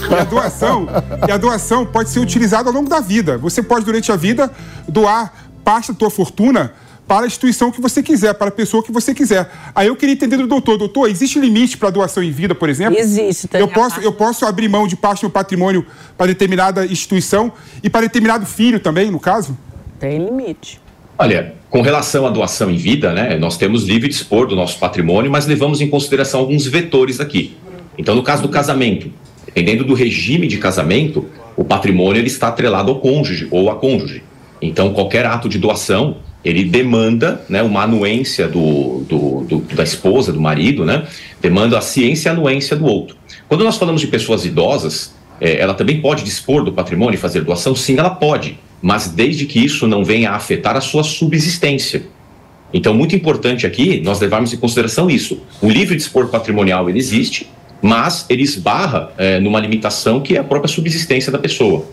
[0.10, 0.88] E a doação,
[1.28, 3.38] e a doação pode ser utilizada ao longo da vida.
[3.38, 4.52] Você pode, durante a vida,
[4.88, 5.34] doar
[5.64, 6.74] parte da tua fortuna
[7.08, 9.52] para a instituição que você quiser, para a pessoa que você quiser.
[9.76, 10.78] Aí eu queria entender do doutor.
[10.78, 12.98] Doutor, existe limite para doação em vida, por exemplo?
[12.98, 15.86] Existe, tem Eu posso, parte- eu posso abrir mão de parte do meu patrimônio
[16.18, 17.52] para determinada instituição
[17.84, 19.58] e para determinado filho também, no caso?
[20.00, 20.80] Tem limite.
[21.22, 25.30] Olha, com relação à doação em vida, né, nós temos livre dispor do nosso patrimônio,
[25.30, 27.56] mas levamos em consideração alguns vetores aqui.
[27.96, 29.08] Então, no caso do casamento,
[29.46, 34.24] dependendo do regime de casamento, o patrimônio ele está atrelado ao cônjuge ou à cônjuge.
[34.60, 40.34] Então, qualquer ato de doação, ele demanda né, uma anuência do, do- do- da esposa,
[40.34, 41.06] do marido, né,
[41.40, 43.16] demanda a ciência e a anuência do outro.
[43.48, 47.42] Quando nós falamos de pessoas idosas, eh, ela também pode dispor do patrimônio e fazer
[47.42, 47.76] doação?
[47.76, 52.04] Sim, ela pode, mas desde que isso não venha a afetar a sua subsistência.
[52.74, 55.42] Então, muito importante aqui nós levarmos em consideração isso.
[55.62, 57.50] O livre dispor patrimonial ele existe,
[57.82, 61.86] mas ele esbarra eh, numa limitação que é a própria subsistência da pessoa.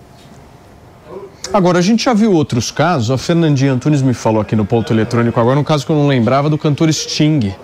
[1.53, 3.11] Agora, a gente já viu outros casos.
[3.11, 6.07] A Fernandinha Antunes me falou aqui no ponto eletrônico agora, um caso que eu não
[6.07, 7.55] lembrava do cantor Sting.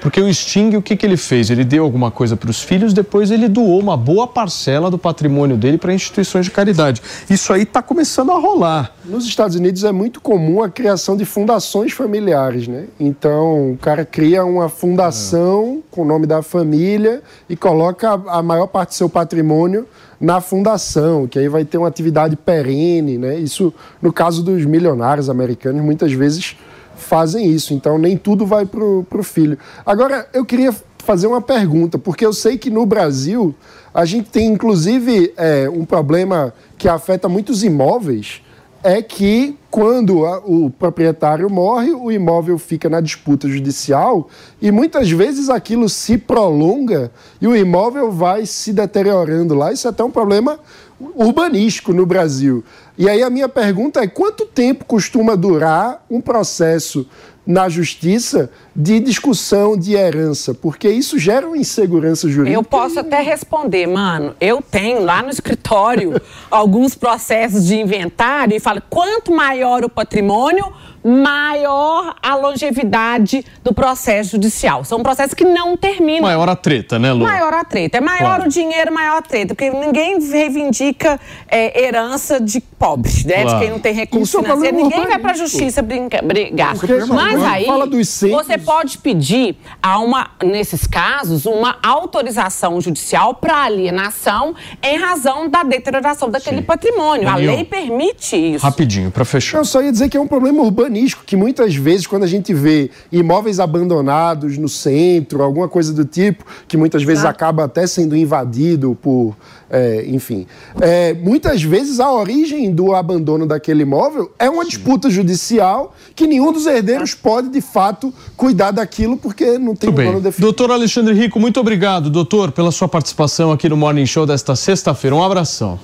[0.00, 1.50] Porque o Sting, o que, que ele fez?
[1.50, 5.56] Ele deu alguma coisa para os filhos, depois ele doou uma boa parcela do patrimônio
[5.56, 7.02] dele para instituições de caridade.
[7.28, 8.92] Isso aí está começando a rolar.
[9.04, 12.86] Nos Estados Unidos é muito comum a criação de fundações familiares, né?
[12.98, 18.42] Então, o cara cria uma fundação com o nome da família e coloca a a
[18.42, 19.86] maior parte do seu patrimônio
[20.20, 23.38] na fundação, que aí vai ter uma atividade perene, né?
[23.38, 26.56] Isso, no caso dos milionários americanos, muitas vezes
[26.98, 27.72] fazem isso.
[27.74, 29.58] Então, nem tudo vai pro, pro filho.
[29.86, 33.54] Agora, eu queria fazer uma pergunta, porque eu sei que no Brasil
[33.94, 38.42] a gente tem, inclusive, é, um problema que afeta muitos imóveis,
[38.82, 44.28] é que quando a- o proprietário morre, o imóvel fica na disputa judicial
[44.62, 49.72] e muitas vezes aquilo se prolonga e o imóvel vai se deteriorando lá.
[49.72, 50.60] Isso é até um problema
[51.00, 52.64] urbanístico no Brasil.
[52.96, 57.06] E aí a minha pergunta é: quanto tempo costuma durar um processo
[57.46, 60.54] na justiça de discussão de herança?
[60.54, 62.56] Porque isso gera uma insegurança jurídica.
[62.56, 64.36] Eu posso até responder, mano.
[64.40, 66.14] Eu tenho lá no escritório
[66.48, 70.72] alguns processos de inventário e falo: quanto maior o patrimônio,
[71.04, 74.84] maior a longevidade do processo judicial.
[74.84, 76.22] São processos que não terminam.
[76.22, 77.24] Maior a treta, né, Lu?
[77.24, 77.98] Maior a treta.
[77.98, 78.44] É maior Claro.
[78.44, 79.54] o dinheiro, maior a treta.
[79.54, 81.18] Porque ninguém reivindica
[81.48, 83.42] é, herança de pobre, né?
[83.42, 83.58] Claro.
[83.58, 84.76] De quem não tem recurso Isso é financeiro.
[84.76, 86.76] Ninguém vai pra justiça brinca- brigar.
[86.76, 93.32] Porque Mas aí, fala dos você pode pedir, a uma, nesses casos, uma autorização judicial
[93.34, 97.26] para alienação em razão da deterioração daquele patrimônio.
[97.28, 97.54] A Toninho.
[97.54, 98.66] lei permite isso.
[98.66, 99.56] Rapidinho, para fechar.
[99.58, 102.26] Eu só ia dizer que é um problema urbanístico urbanístico, que muitas vezes, quando a
[102.26, 107.30] gente vê imóveis abandonados no centro, alguma coisa do tipo, que muitas vezes Tá.
[107.30, 109.34] acaba até sendo invadido por.
[109.70, 110.46] É, enfim.
[110.80, 116.52] É, muitas vezes a origem do abandono daquele imóvel é uma disputa judicial que nenhum
[116.52, 120.12] dos herdeiros pode, de fato, cuidar daquilo porque não tem um bem.
[120.20, 120.40] definido.
[120.40, 125.14] Doutor Alexandre Rico, muito obrigado, doutor, pela sua participação aqui no Morning Show desta sexta-feira.
[125.14, 125.78] Um abração.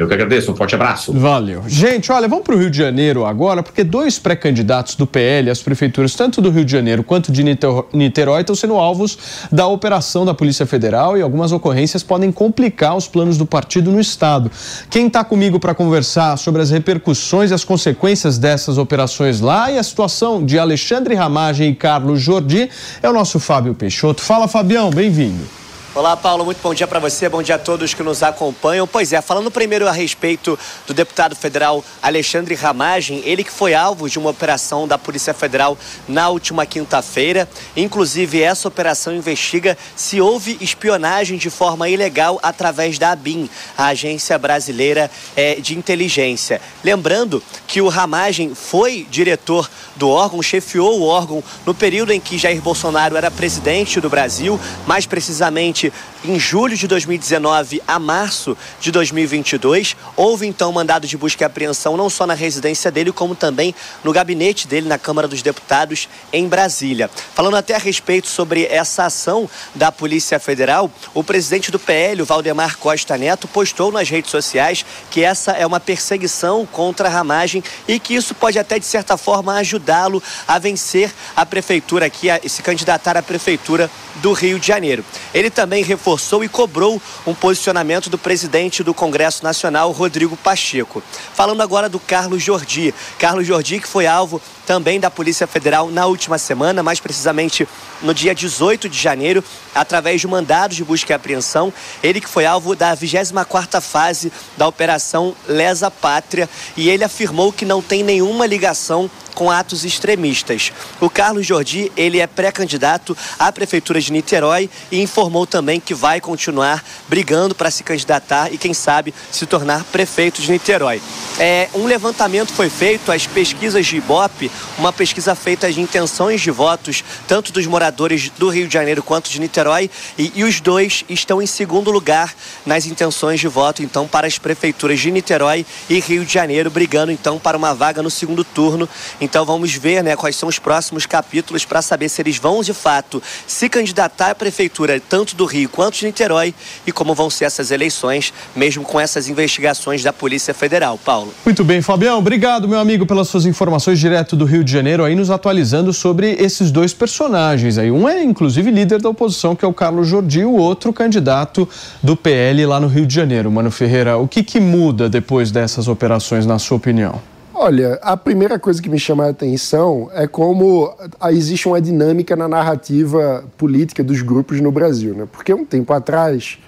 [0.00, 1.12] Eu que agradeço, um forte abraço.
[1.12, 1.62] Valeu.
[1.66, 5.60] Gente, olha, vamos para o Rio de Janeiro agora, porque dois pré-candidatos do PL às
[5.60, 9.18] prefeituras, tanto do Rio de Janeiro quanto de Niter- Niterói, estão sendo alvos
[9.52, 14.00] da operação da Polícia Federal e algumas ocorrências podem complicar os planos do partido no
[14.00, 14.50] Estado.
[14.88, 19.76] Quem está comigo para conversar sobre as repercussões e as consequências dessas operações lá e
[19.76, 22.70] a situação de Alexandre Ramagem e Carlos Jordi
[23.02, 24.22] é o nosso Fábio Peixoto.
[24.22, 25.59] Fala, Fabião, bem-vindo.
[25.92, 26.44] Olá, Paulo.
[26.44, 28.86] Muito bom dia para você, bom dia a todos que nos acompanham.
[28.86, 34.08] Pois é, falando primeiro a respeito do deputado federal Alexandre Ramagem, ele que foi alvo
[34.08, 35.76] de uma operação da Polícia Federal
[36.06, 37.48] na última quinta-feira.
[37.76, 44.38] Inclusive, essa operação investiga se houve espionagem de forma ilegal através da ABIN, a Agência
[44.38, 46.60] Brasileira eh, de Inteligência.
[46.84, 52.38] Lembrando que o Ramagem foi diretor do órgão, chefiou o órgão no período em que
[52.38, 55.79] Jair Bolsonaro era presidente do Brasil, mais precisamente
[56.24, 59.96] em julho de 2019 a março de 2022.
[60.16, 63.74] Houve então mandado de busca e apreensão não só na residência dele, como também
[64.04, 67.08] no gabinete dele na Câmara dos Deputados em Brasília.
[67.34, 72.26] Falando até a respeito sobre essa ação da Polícia Federal, o presidente do PL, o
[72.26, 77.62] Valdemar Costa Neto, postou nas redes sociais que essa é uma perseguição contra a ramagem
[77.86, 82.40] e que isso pode até de certa forma ajudá-lo a vencer a prefeitura aqui, a
[82.46, 85.04] se candidatar à prefeitura do Rio de Janeiro.
[85.32, 91.02] Ele também reforçou e cobrou um posicionamento do presidente do Congresso Nacional, Rodrigo Pacheco.
[91.32, 92.92] Falando agora do Carlos Jordi.
[93.18, 97.66] Carlos Jordi, que foi alvo também da Polícia Federal na última semana, mais precisamente
[98.02, 99.42] no dia 18 de janeiro,
[99.74, 101.72] através de mandados de busca e apreensão.
[102.02, 107.64] Ele que foi alvo da 24ª fase da Operação Lesa Pátria e ele afirmou que
[107.64, 110.72] não tem nenhuma ligação com atos extremistas.
[111.00, 116.20] O Carlos Jordi, ele é pré-candidato à Prefeitura de Niterói e informou também que vai
[116.20, 121.00] continuar brigando para se candidatar e, quem sabe, se tornar prefeito de Niterói.
[121.38, 126.50] É, um levantamento foi feito, as pesquisas de Ibope, uma pesquisa feita de intenções de
[126.50, 131.04] votos, tanto dos moradores do Rio de Janeiro quanto de Niterói, e, e os dois
[131.08, 132.34] estão em segundo lugar
[132.66, 137.12] nas intenções de voto, então, para as prefeituras de Niterói e Rio de Janeiro, brigando
[137.12, 138.88] então para uma vaga no segundo turno.
[139.20, 142.74] Então vamos ver né, quais são os próximos capítulos para saber se eles vão de
[142.74, 146.54] fato se candidatar à prefeitura tanto do Rio quanto de Niterói
[146.86, 150.98] e como vão ser essas eleições, mesmo com essas investigações da Polícia Federal.
[151.04, 151.32] Paulo.
[151.44, 152.18] Muito bem, Fabião.
[152.18, 156.32] Obrigado, meu amigo, pelas suas informações direto do Rio de Janeiro, aí nos atualizando sobre
[156.38, 157.78] esses dois personagens.
[157.78, 161.68] Aí um é inclusive líder da oposição, que é o Carlos Jordi, o outro candidato
[162.02, 163.50] do PL lá no Rio de Janeiro.
[163.50, 167.20] Mano Ferreira, o que, que muda depois dessas operações, na sua opinião?
[167.62, 170.96] Olha, a primeira coisa que me chama a atenção é como
[171.30, 175.28] existe uma dinâmica na narrativa política dos grupos no Brasil, né?
[175.30, 176.58] Porque um tempo atrás,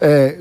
[0.00, 0.38] é,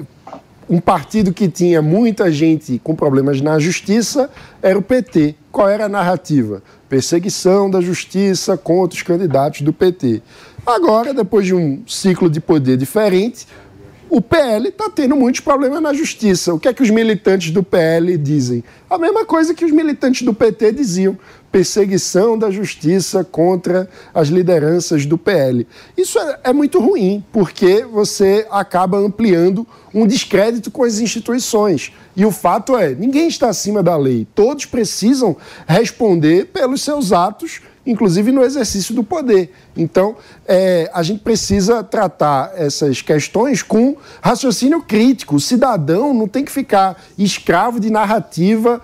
[0.69, 4.29] um partido que tinha muita gente com problemas na justiça
[4.61, 5.33] era o PT.
[5.51, 6.61] Qual era a narrativa?
[6.87, 10.21] Perseguição da justiça contra os candidatos do PT.
[10.63, 13.47] Agora, depois de um ciclo de poder diferente,
[14.16, 16.53] o PL está tendo muitos problemas na justiça.
[16.53, 18.63] O que é que os militantes do PL dizem?
[18.89, 21.20] A mesma coisa que os militantes do PT diziam:
[21.51, 25.68] perseguição da justiça contra as lideranças do PL.
[25.97, 31.91] Isso é, é muito ruim, porque você acaba ampliando um descrédito com as instituições.
[32.16, 34.26] E o fato é: ninguém está acima da lei.
[34.34, 35.36] Todos precisam
[35.68, 39.51] responder pelos seus atos inclusive no exercício do poder.
[39.75, 40.15] Então,
[40.47, 45.36] é, a gente precisa tratar essas questões com raciocínio crítico.
[45.36, 48.81] O cidadão não tem que ficar escravo de narrativa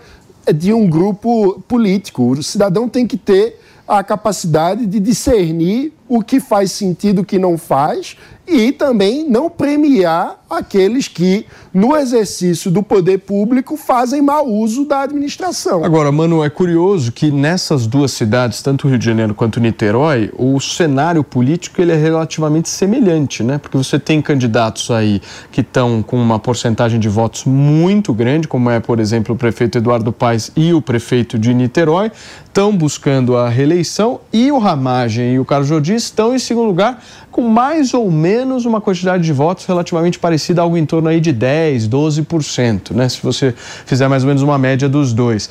[0.54, 2.32] de um grupo político.
[2.32, 7.40] O cidadão tem que ter a capacidade de discernir o que faz sentido, o que
[7.40, 14.46] não faz, e também não premiar aqueles que, no exercício do poder público, fazem mau
[14.46, 15.86] uso da administração.
[15.86, 20.60] Agora, mano, é curioso que nessas duas cidades, tanto Rio de Janeiro quanto Niterói, o
[20.60, 23.58] cenário político ele é relativamente semelhante, né?
[23.58, 28.70] Porque você tem candidatos aí que estão com uma porcentagem de votos muito grande, como
[28.70, 32.12] é, por exemplo, o prefeito Eduardo Paes e o prefeito de Niterói,
[32.44, 37.04] estão buscando a reeleição e o Ramagem e o Carlos Jordi estão em segundo lugar
[37.32, 41.32] com mais ou menos uma quantidade de votos relativamente parecida, algo em torno aí de
[41.32, 43.08] 10, 12%, né?
[43.10, 43.54] Se você
[43.86, 45.50] fizer mais ou menos uma média dos dois.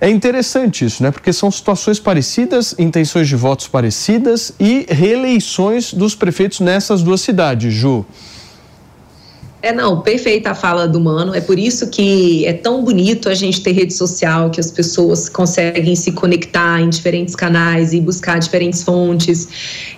[0.00, 1.10] É interessante isso, né?
[1.10, 7.72] Porque são situações parecidas, intenções de votos parecidas e reeleições dos prefeitos nessas duas cidades,
[7.72, 8.04] Ju.
[9.66, 11.34] É, não, perfeita a fala do Mano.
[11.34, 15.28] É por isso que é tão bonito a gente ter rede social, que as pessoas
[15.28, 19.48] conseguem se conectar em diferentes canais e buscar diferentes fontes.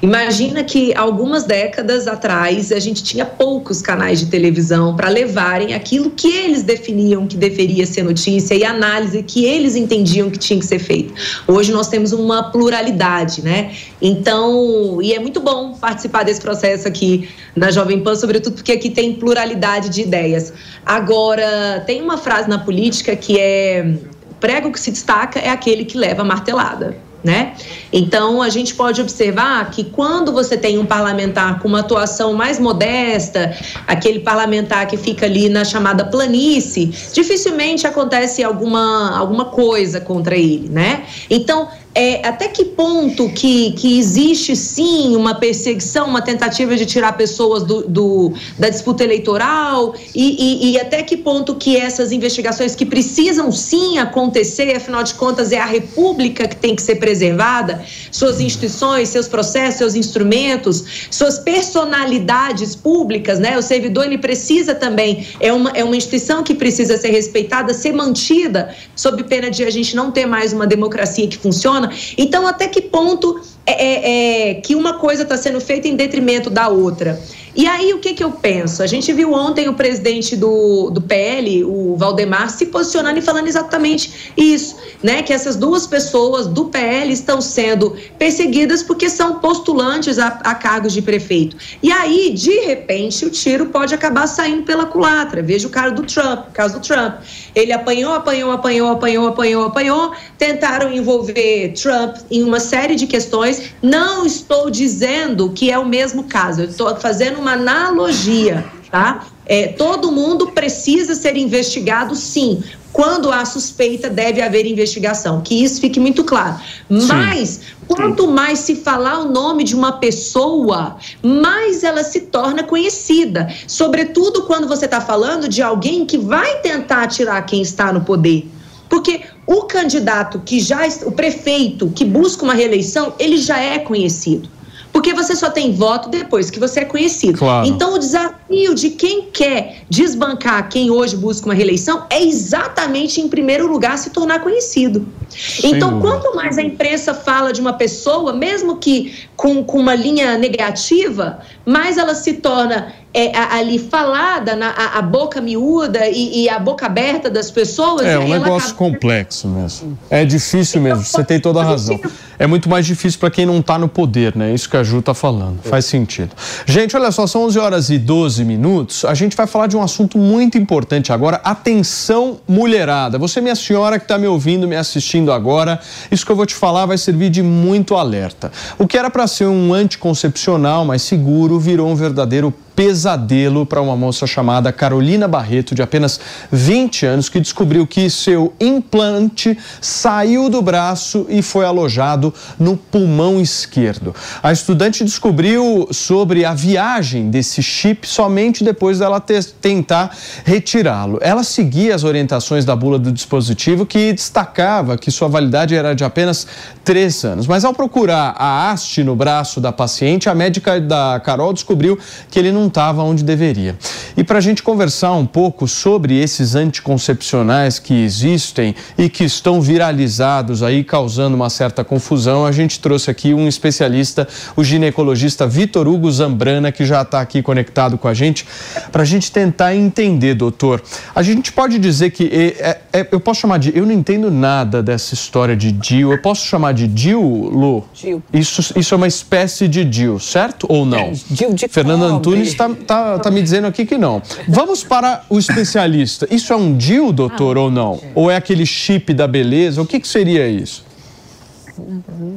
[0.00, 6.08] Imagina que algumas décadas atrás a gente tinha poucos canais de televisão para levarem aquilo
[6.12, 10.64] que eles definiam que deveria ser notícia e análise que eles entendiam que tinha que
[10.64, 11.12] ser feita.
[11.46, 13.72] Hoje nós temos uma pluralidade, né?
[14.00, 18.88] Então, e é muito bom participar desse processo aqui na Jovem Pan, sobretudo porque aqui
[18.88, 19.57] tem pluralidade
[19.90, 20.52] de ideias.
[20.84, 23.94] Agora, tem uma frase na política que é:
[24.40, 26.96] prego que se destaca é aquele que leva a martelada.
[27.22, 27.54] Né?
[27.92, 32.60] Então a gente pode observar que quando você tem um parlamentar com uma atuação mais
[32.60, 33.56] modesta,
[33.88, 40.68] aquele parlamentar que fica ali na chamada planície, dificilmente acontece alguma, alguma coisa contra ele,
[40.68, 41.02] né?
[41.28, 47.12] Então é, até que ponto que, que existe sim uma perseguição, uma tentativa de tirar
[47.14, 52.74] pessoas do, do da disputa eleitoral e, e, e, até que ponto que essas investigações
[52.74, 57.82] que precisam sim acontecer, afinal de contas é a república que tem que ser preservada,
[58.12, 63.58] suas instituições, seus processos, seus instrumentos, suas personalidades públicas, né?
[63.58, 67.92] O servidor ele precisa também, é uma, é uma instituição que precisa ser respeitada, ser
[67.92, 71.77] mantida, sob pena de a gente não ter mais uma democracia que funciona,
[72.16, 76.50] então, até que ponto é, é, é que uma coisa está sendo feita em detrimento
[76.50, 77.20] da outra?
[77.58, 78.84] E aí, o que, que eu penso?
[78.84, 83.48] A gente viu ontem o presidente do, do PL, o Valdemar, se posicionando e falando
[83.48, 85.24] exatamente isso, né?
[85.24, 90.92] Que essas duas pessoas do PL estão sendo perseguidas porque são postulantes a, a cargos
[90.92, 91.56] de prefeito.
[91.82, 95.42] E aí, de repente, o tiro pode acabar saindo pela culatra.
[95.42, 97.16] Veja o caso do Trump, o caso do Trump.
[97.56, 103.57] Ele apanhou, apanhou, apanhou, apanhou, apanhou, apanhou, tentaram envolver Trump em uma série de questões.
[103.82, 109.26] Não estou dizendo que é o mesmo caso, eu estou fazendo uma analogia, tá?
[109.46, 112.62] É, todo mundo precisa ser investigado, sim.
[112.92, 115.40] Quando há suspeita, deve haver investigação.
[115.40, 116.58] Que isso fique muito claro.
[116.88, 117.60] Mas, sim.
[117.86, 123.48] quanto mais se falar o nome de uma pessoa, mais ela se torna conhecida.
[123.66, 128.48] Sobretudo quando você está falando de alguém que vai tentar tirar quem está no poder.
[128.88, 130.86] Porque o candidato que já.
[131.04, 134.48] O prefeito que busca uma reeleição, ele já é conhecido.
[134.92, 137.38] Porque você só tem voto depois que você é conhecido.
[137.38, 137.66] Claro.
[137.66, 143.28] Então, o desafio de quem quer desbancar quem hoje busca uma reeleição é exatamente, em
[143.28, 145.06] primeiro lugar, se tornar conhecido.
[145.28, 146.08] Sem então, dúvida.
[146.08, 151.38] quanto mais a imprensa fala de uma pessoa, mesmo que com, com uma linha negativa,
[151.66, 156.58] mais ela se torna é, ali falada, na, a, a boca miúda e, e, a
[156.58, 158.02] boca aberta das pessoas.
[158.06, 158.74] É um negócio acaba...
[158.74, 159.98] complexo mesmo.
[160.10, 161.98] É difícil mesmo, você tem toda a razão.
[162.38, 164.54] É muito mais difícil para quem não está no poder, né?
[164.54, 165.60] Isso que a Ju está falando.
[165.62, 166.30] Faz sentido.
[166.66, 169.04] Gente, olha só, são 11 horas e 12 minutos.
[169.04, 171.40] A gente vai falar de um assunto muito importante agora.
[171.42, 173.18] Atenção, mulherada.
[173.18, 175.80] Você, minha senhora que está me ouvindo, me assistindo agora,
[176.12, 178.52] isso que eu vou te falar vai servir de muito alerta.
[178.78, 183.96] O que era para ser um anticoncepcional mais seguro virou um verdadeiro pesadelo para uma
[183.96, 186.20] moça chamada Carolina Barreto, de apenas
[186.52, 193.40] 20 anos, que descobriu que seu implante saiu do braço e foi alojado no pulmão
[193.40, 194.14] esquerdo.
[194.40, 199.20] A estudante descobriu sobre a viagem desse chip somente depois dela
[199.60, 201.18] tentar retirá-lo.
[201.20, 206.04] Ela seguia as orientações da bula do dispositivo que destacava que sua validade era de
[206.04, 206.46] apenas
[206.84, 207.48] três anos.
[207.48, 211.98] Mas ao procurar a haste no braço da paciente, a médica da Carol descobriu
[212.30, 213.76] que ele não estava onde deveria.
[214.16, 219.60] E para a gente conversar um pouco sobre esses anticoncepcionais que existem e que estão
[219.60, 224.26] viralizados aí, causando uma certa confusão, a gente trouxe aqui um especialista,
[224.56, 228.46] o ginecologista Vitor Hugo Zambrana, que já está aqui conectado com a gente,
[228.90, 230.82] para a gente tentar entender, doutor.
[231.14, 233.76] A gente pode dizer que é, é, eu posso chamar de.
[233.76, 236.12] Eu não entendo nada dessa história de DIL.
[236.12, 237.84] Eu posso chamar de DIL, Lu?
[237.94, 238.22] DIL.
[238.32, 241.12] Isso, isso é uma espécie de DIL, certo ou não?
[241.30, 244.20] DIL de Fernando Antunes está tá, tá me dizendo aqui que não.
[244.48, 246.26] Vamos para o especialista.
[246.30, 248.00] Isso é um DIL, doutor, ou não?
[248.14, 249.80] Ou é aquele chip da beleza?
[249.80, 250.84] O que, que seria isso?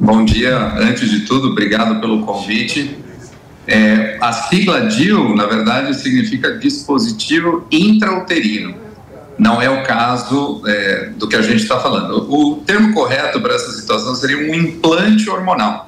[0.00, 0.56] Bom dia.
[0.78, 2.96] Antes de tudo, obrigado pelo convite.
[3.66, 8.74] É, a sigla DIL, na verdade, significa dispositivo intrauterino.
[9.38, 12.32] Não é o caso é, do que a gente está falando.
[12.32, 15.86] O termo correto para essa situação seria um implante hormonal.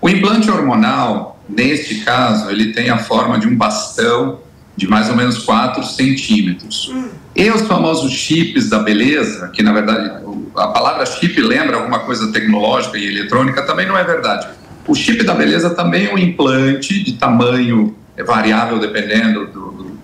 [0.00, 4.40] O implante hormonal Neste caso, ele tem a forma de um bastão
[4.76, 6.92] de mais ou menos 4 centímetros.
[7.34, 10.10] E os famosos chips da beleza, que na verdade
[10.56, 14.48] a palavra chip lembra alguma coisa tecnológica e eletrônica, também não é verdade.
[14.86, 17.94] O chip da beleza também é um implante de tamanho
[18.26, 19.98] variável dependendo do, do,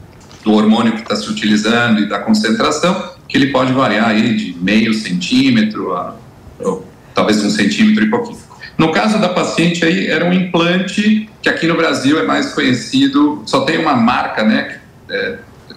[0.45, 4.57] do hormônio que está se utilizando e da concentração, que ele pode variar aí de
[4.61, 6.17] meio centímetro a,
[6.61, 6.77] a
[7.15, 8.46] talvez um centímetro e pouquinho.
[8.79, 13.43] No caso da paciente aí, era um implante que aqui no Brasil é mais conhecido,
[13.47, 14.79] só tem uma marca, né,
[15.09, 15.37] é,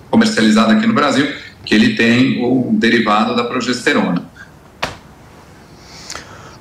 [0.10, 1.28] comercializada aqui no Brasil,
[1.64, 4.28] que ele tem o derivado da progesterona.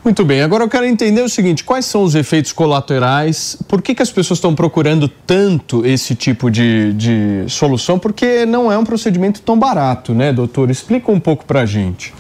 [0.05, 3.59] Muito bem, agora eu quero entender o seguinte: quais são os efeitos colaterais?
[3.69, 7.99] Por que, que as pessoas estão procurando tanto esse tipo de, de solução?
[7.99, 10.71] Porque não é um procedimento tão barato, né, doutor?
[10.71, 12.15] Explica um pouco para a gente.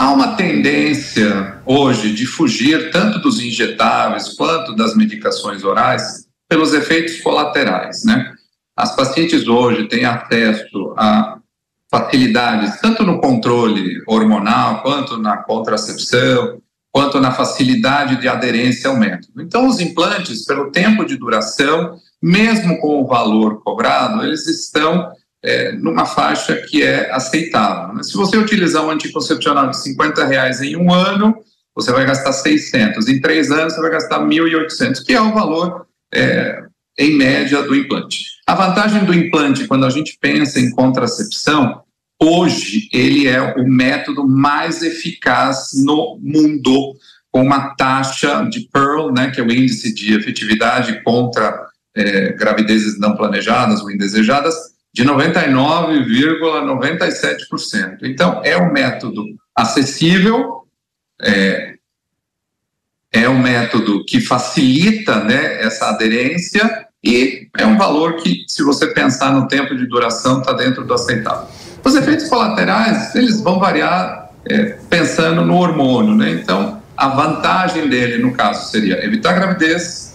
[0.00, 7.20] Há uma tendência hoje de fugir tanto dos injetáveis quanto das medicações orais pelos efeitos
[7.20, 8.32] colaterais, né?
[8.74, 11.36] As pacientes hoje têm acesso a
[11.90, 19.42] facilidades tanto no controle hormonal, quanto na contracepção, quanto na facilidade de aderência ao método.
[19.42, 25.72] Então, os implantes, pelo tempo de duração, mesmo com o valor cobrado, eles estão é,
[25.72, 27.94] numa faixa que é aceitável.
[27.94, 28.02] Né?
[28.02, 31.34] Se você utilizar um anticoncepcional de 50 reais em um ano,
[31.74, 33.08] você vai gastar 600.
[33.08, 36.62] Em três anos, você vai gastar 1.800, que é o valor, é,
[36.98, 38.24] em média, do implante.
[38.46, 41.82] A vantagem do implante, quando a gente pensa em contracepção,
[42.20, 46.94] hoje ele é o método mais eficaz no mundo,
[47.30, 52.98] com uma taxa de Pearl, né, que é o índice de efetividade contra é, gravidezes
[52.98, 54.54] não planejadas ou indesejadas,
[54.92, 57.98] de 99,97%.
[58.02, 60.66] Então, é um método acessível,
[61.22, 61.74] é,
[63.12, 68.88] é um método que facilita né, essa aderência e é um valor que, se você
[68.88, 71.48] pensar no tempo de duração, está dentro do aceitável.
[71.82, 76.30] Os efeitos colaterais, eles vão variar é, pensando no hormônio, né?
[76.30, 80.09] Então, a vantagem dele, no caso, seria evitar gravidez,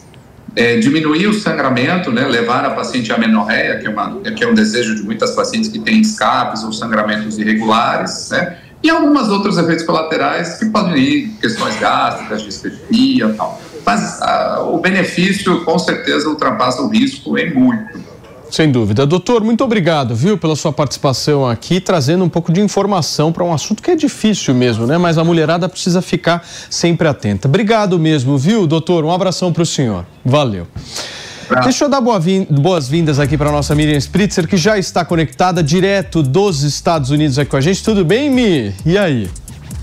[0.56, 2.26] é, diminuir o sangramento, né?
[2.28, 5.70] Levar a paciente à menorreia, que é, uma, que é um desejo de muitas pacientes
[5.70, 8.58] que têm escapes ou sangramentos irregulares, né?
[8.82, 13.60] E algumas outros efeitos colaterais que podem ir questões gástricas, dispepsia e tal.
[13.86, 18.05] Mas ah, o benefício, com certeza, ultrapassa o risco em muito.
[18.56, 19.06] Sem dúvida.
[19.06, 23.52] Doutor, muito obrigado, viu, pela sua participação aqui, trazendo um pouco de informação para um
[23.52, 24.98] assunto que é difícil mesmo, né?
[24.98, 27.50] Mas a mulherada precisa ficar sempre atenta.
[27.50, 29.04] Obrigado mesmo, viu, doutor?
[29.04, 30.06] Um abração para o senhor.
[30.24, 30.66] Valeu.
[31.66, 36.64] Deixa eu dar boas-vindas aqui para nossa Miriam Spritzer, que já está conectada direto dos
[36.64, 37.84] Estados Unidos aqui com a gente.
[37.84, 38.74] Tudo bem, Mi?
[38.86, 39.30] E aí?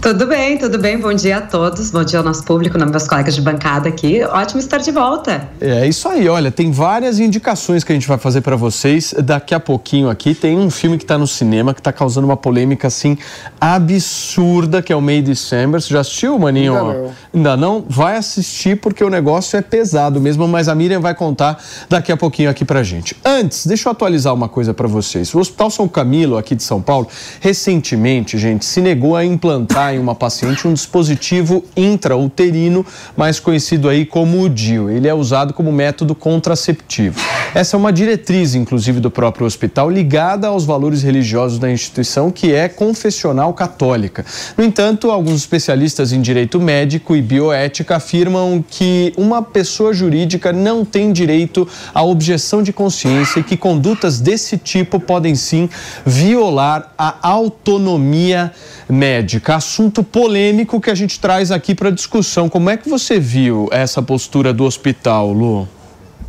[0.03, 0.99] Tudo bem, tudo bem.
[0.99, 1.93] Bom dia a todos.
[1.93, 4.21] Bom dia ao nosso público, meus colegas de bancada aqui.
[4.25, 5.49] Ótimo estar de volta.
[5.61, 6.29] É isso aí.
[6.29, 10.35] Olha, tem várias indicações que a gente vai fazer para vocês daqui a pouquinho aqui.
[10.35, 13.17] Tem um filme que está no cinema que está causando uma polêmica assim
[13.61, 15.81] absurda, que é o May December.
[15.81, 16.77] Você já assistiu, Maninho?
[16.77, 17.13] Ainda não.
[17.33, 17.85] Ainda não?
[17.89, 22.17] Vai assistir porque o negócio é pesado mesmo, mas a Miriam vai contar daqui a
[22.17, 23.17] pouquinho aqui pra gente.
[23.25, 25.33] Antes, deixa eu atualizar uma coisa para vocês.
[25.33, 27.07] O Hospital São Camilo, aqui de São Paulo,
[27.39, 32.85] recentemente, gente, se negou a implantar em uma paciente um dispositivo intrauterino,
[33.17, 34.91] mais conhecido aí como o DIU.
[34.91, 37.21] Ele é usado como método contraceptivo.
[37.55, 42.53] Essa é uma diretriz, inclusive, do próprio hospital, ligada aos valores religiosos da instituição, que
[42.53, 44.25] é confessional católica.
[44.57, 50.85] No entanto, alguns especialistas em direito médico e bioética afirmam que uma pessoa jurídica não
[50.85, 55.69] tem direito à objeção de consciência e que condutas desse tipo podem sim
[56.05, 58.53] violar a autonomia
[58.93, 59.57] médica.
[59.57, 62.49] Assunto polêmico que a gente traz aqui para discussão.
[62.49, 65.67] Como é que você viu essa postura do hospital, Lu?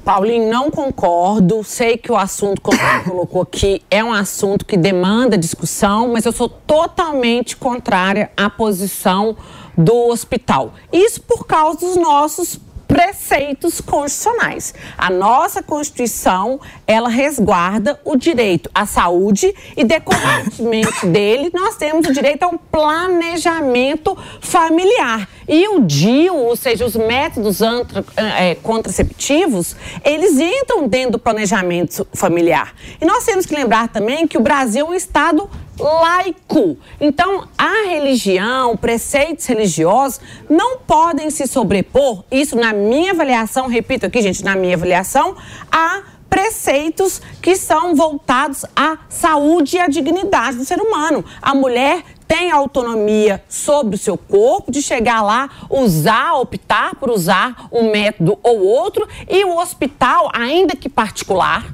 [0.05, 1.61] Paulinho, não concordo.
[1.63, 6.25] Sei que o assunto, como você colocou aqui, é um assunto que demanda discussão, mas
[6.25, 9.35] eu sou totalmente contrária à posição
[9.77, 10.73] do hospital.
[10.91, 12.59] Isso por causa dos nossos
[12.93, 14.75] preceitos constitucionais.
[14.95, 22.13] A nossa Constituição, ela resguarda o direito à saúde e decorrentemente dele, nós temos o
[22.13, 25.27] direito a um planejamento familiar.
[25.47, 29.75] E o DIU, ou seja, os métodos antra, é, contraceptivos,
[30.05, 32.75] eles entram dentro do planejamento familiar.
[33.01, 35.49] E nós temos que lembrar também que o Brasil é um estado
[35.79, 36.77] laico.
[36.99, 40.19] Então, a religião, preceitos religiosos
[40.49, 45.35] não podem se sobrepor, isso na minha avaliação, repito aqui, gente, na minha avaliação,
[45.71, 51.23] a preceitos que são voltados à saúde e à dignidade do ser humano.
[51.39, 57.67] A mulher tem autonomia sobre o seu corpo, de chegar lá, usar, optar por usar
[57.71, 61.71] um método ou outro, e o hospital, ainda que particular,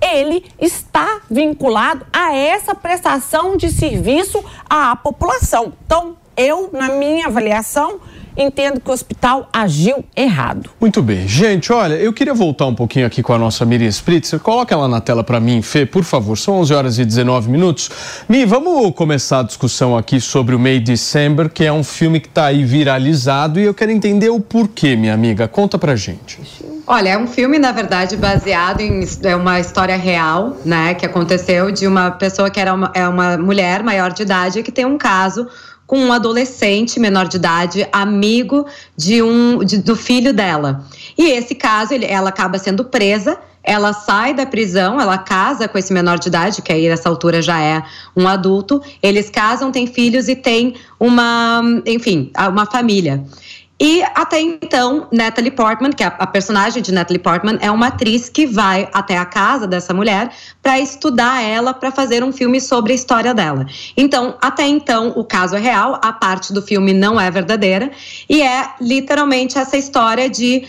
[0.00, 5.72] ele está vinculado a essa prestação de serviço à população.
[5.84, 8.00] Então, eu, na minha avaliação,
[8.36, 10.70] entendo que o hospital agiu errado.
[10.80, 11.26] Muito bem.
[11.26, 14.40] Gente, olha, eu queria voltar um pouquinho aqui com a nossa Miriam Spritzer.
[14.40, 16.36] Coloca ela na tela para mim, Fê, por favor.
[16.36, 17.90] São 11 horas e 19 minutos.
[18.28, 22.28] Mi, vamos começar a discussão aqui sobre o May December, que é um filme que
[22.28, 25.48] está aí viralizado e eu quero entender o porquê, minha amiga.
[25.48, 26.38] Conta pra gente.
[26.86, 31.70] Olha, é um filme, na verdade, baseado em é uma história real, né, que aconteceu
[31.70, 34.98] de uma pessoa que era uma, é uma mulher maior de idade que tem um
[34.98, 35.46] caso
[35.90, 38.64] com um adolescente menor de idade, amigo
[38.96, 40.86] de um de, do filho dela.
[41.18, 43.36] E esse caso, ele, ela acaba sendo presa.
[43.64, 47.42] Ela sai da prisão, ela casa com esse menor de idade, que aí nessa altura
[47.42, 47.82] já é
[48.16, 48.80] um adulto.
[49.02, 53.24] Eles casam, têm filhos e têm uma, enfim, uma família.
[53.80, 58.28] E até então, Natalie Portman, que é a personagem de Natalie Portman, é uma atriz
[58.28, 60.30] que vai até a casa dessa mulher
[60.62, 63.64] para estudar ela, para fazer um filme sobre a história dela.
[63.96, 67.90] Então, até então, o caso é real, a parte do filme não é verdadeira,
[68.28, 70.68] e é literalmente essa história de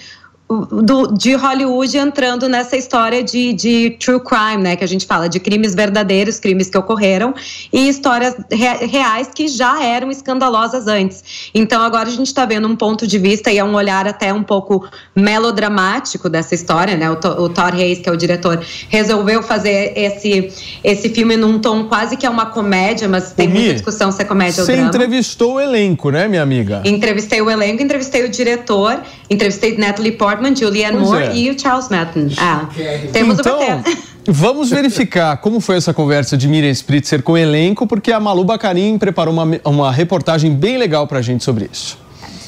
[0.51, 4.75] do, de Hollywood entrando nessa história de, de true crime, né?
[4.75, 7.33] Que a gente fala de crimes verdadeiros, crimes que ocorreram
[7.71, 11.51] e histórias re, reais que já eram escandalosas antes.
[11.53, 14.33] Então agora a gente está vendo um ponto de vista e é um olhar até
[14.33, 17.09] um pouco melodramático dessa história, né?
[17.09, 20.51] O, o Thor Hayes, que é o diretor, resolveu fazer esse,
[20.83, 24.25] esse filme num tom quase que é uma comédia, mas tem muita discussão se é
[24.25, 24.81] comédia ou drama.
[24.81, 26.81] Você entrevistou o elenco, né, minha amiga?
[26.83, 28.99] Entrevistei o elenco, entrevistei o diretor,
[29.29, 31.35] entrevistei Natalie Portman Julianne pois Moore é.
[31.35, 32.31] e o Charles Madden.
[32.37, 32.67] Ah,
[33.11, 33.83] temos então, o
[34.27, 38.43] Vamos verificar como foi essa conversa de Miriam Spritzer com o elenco, porque a Malu
[38.43, 41.97] Bacarin preparou uma, uma reportagem bem legal pra gente sobre isso.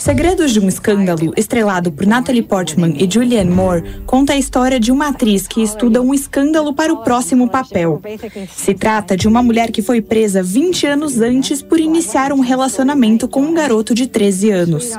[0.04, 4.92] Segredos de um Escândalo, estrelado por Natalie Portman e Julianne Moore, conta a história de
[4.92, 8.02] uma atriz que estuda um escândalo para o próximo papel.
[8.54, 13.30] Se trata de uma mulher que foi presa 20 anos antes por iniciar um relacionamento
[13.30, 14.92] com um garoto de 13 anos.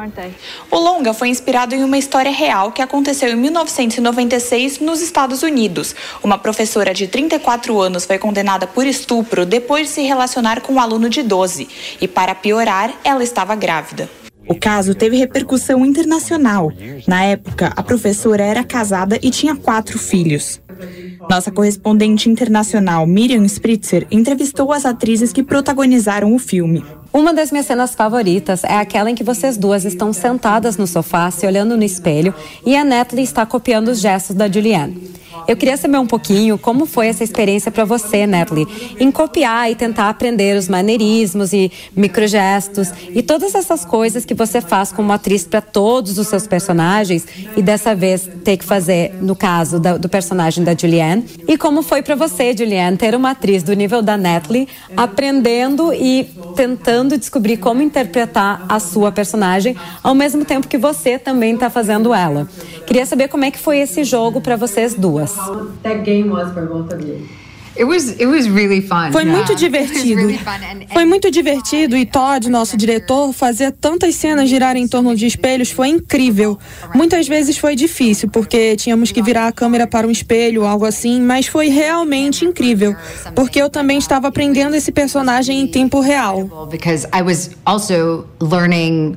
[0.71, 5.95] O longa foi inspirado em uma história real que aconteceu em 1996 nos Estados Unidos.
[6.23, 10.81] Uma professora de 34 anos foi condenada por estupro depois de se relacionar com um
[10.81, 11.69] aluno de 12
[12.01, 14.09] e, para piorar, ela estava grávida.
[14.49, 16.71] O caso teve repercussão internacional.
[17.07, 20.61] Na época, a professora era casada e tinha quatro filhos.
[21.29, 26.85] Nossa correspondente internacional, Miriam Spritzer, entrevistou as atrizes que protagonizaram o filme.
[27.13, 31.31] Uma das minhas cenas favoritas é aquela em que vocês duas estão sentadas no sofá,
[31.31, 32.35] se olhando no espelho,
[32.67, 35.15] e a Natalie está copiando os gestos da Julianne.
[35.47, 38.67] Eu queria saber um pouquinho como foi essa experiência para você, Natalie,
[38.99, 44.61] em copiar e tentar aprender os maneirismos e microgestos e todas essas coisas que você
[44.61, 49.37] faz como atriz para todos os seus personagens e dessa vez ter que fazer no
[49.37, 51.25] caso da, do personagem da Julianne.
[51.47, 56.29] E como foi para você, Julianne, ter uma atriz do nível da Natalie aprendendo e
[56.57, 62.13] tentando descobrir como interpretar a sua personagem ao mesmo tempo que você também está fazendo
[62.15, 62.49] ela.
[62.87, 65.24] Queria saber como é que foi esse jogo para vocês duas.
[69.13, 70.23] Foi muito divertido.
[70.93, 75.71] Foi muito divertido e Todd, nosso diretor, fazer tantas cenas girarem em torno de espelhos
[75.71, 76.57] foi incrível.
[76.95, 81.21] Muitas vezes foi difícil porque tínhamos que virar a câmera para um espelho, algo assim,
[81.21, 82.95] mas foi realmente incrível
[83.35, 86.69] porque eu também estava aprendendo esse personagem em tempo real.
[86.71, 89.17] Because I was also learning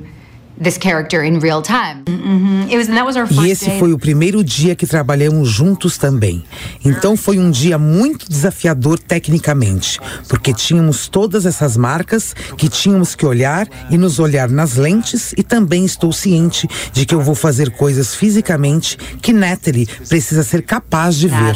[0.62, 2.04] this character in real time.
[2.06, 2.58] Mm-hmm.
[2.70, 6.44] Was, e esse foi o primeiro dia que trabalhamos juntos também.
[6.84, 9.98] Então foi um dia muito desafiador tecnicamente,
[10.28, 15.42] porque tínhamos todas essas marcas que tínhamos que olhar e nos olhar nas lentes e
[15.42, 21.16] também estou ciente de que eu vou fazer coisas fisicamente que Natalie precisa ser capaz
[21.16, 21.54] de ver.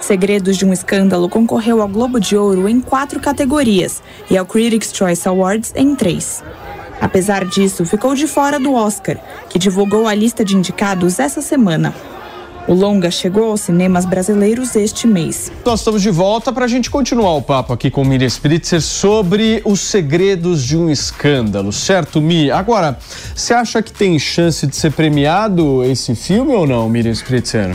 [0.00, 4.92] Segredos de um Escândalo concorreu ao Globo de Ouro em quatro categorias e ao Critics'
[4.94, 6.42] Choice Awards em três.
[7.02, 9.18] Apesar disso, ficou de fora do Oscar,
[9.48, 11.92] que divulgou a lista de indicados essa semana.
[12.68, 15.50] O longa chegou aos cinemas brasileiros este mês.
[15.64, 19.60] Nós estamos de volta para a gente continuar o papo aqui com Miriam Spritzer sobre
[19.64, 22.52] os segredos de um escândalo, certo, Mi?
[22.52, 22.96] Agora,
[23.34, 27.74] você acha que tem chance de ser premiado esse filme ou não, Miriam Spritzer?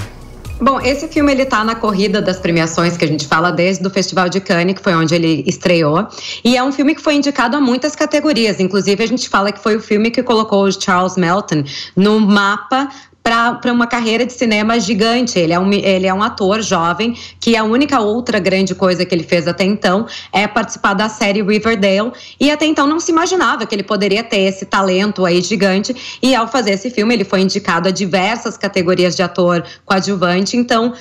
[0.59, 3.91] Bom, esse filme ele tá na corrida das premiações que a gente fala desde o
[3.91, 6.07] Festival de Cannes, que foi onde ele estreou,
[6.43, 8.59] e é um filme que foi indicado a muitas categorias.
[8.59, 11.63] Inclusive a gente fala que foi o filme que colocou o Charles Melton
[11.95, 12.89] no mapa
[13.27, 15.37] para uma carreira de cinema gigante.
[15.37, 19.13] Ele é, um, ele é um ator jovem que a única outra grande coisa que
[19.13, 23.65] ele fez até então é participar da série Riverdale e até então não se imaginava
[23.65, 27.41] que ele poderia ter esse talento aí gigante e ao fazer esse filme ele foi
[27.41, 30.55] indicado a diversas categorias de ator coadjuvante.
[30.55, 30.93] Então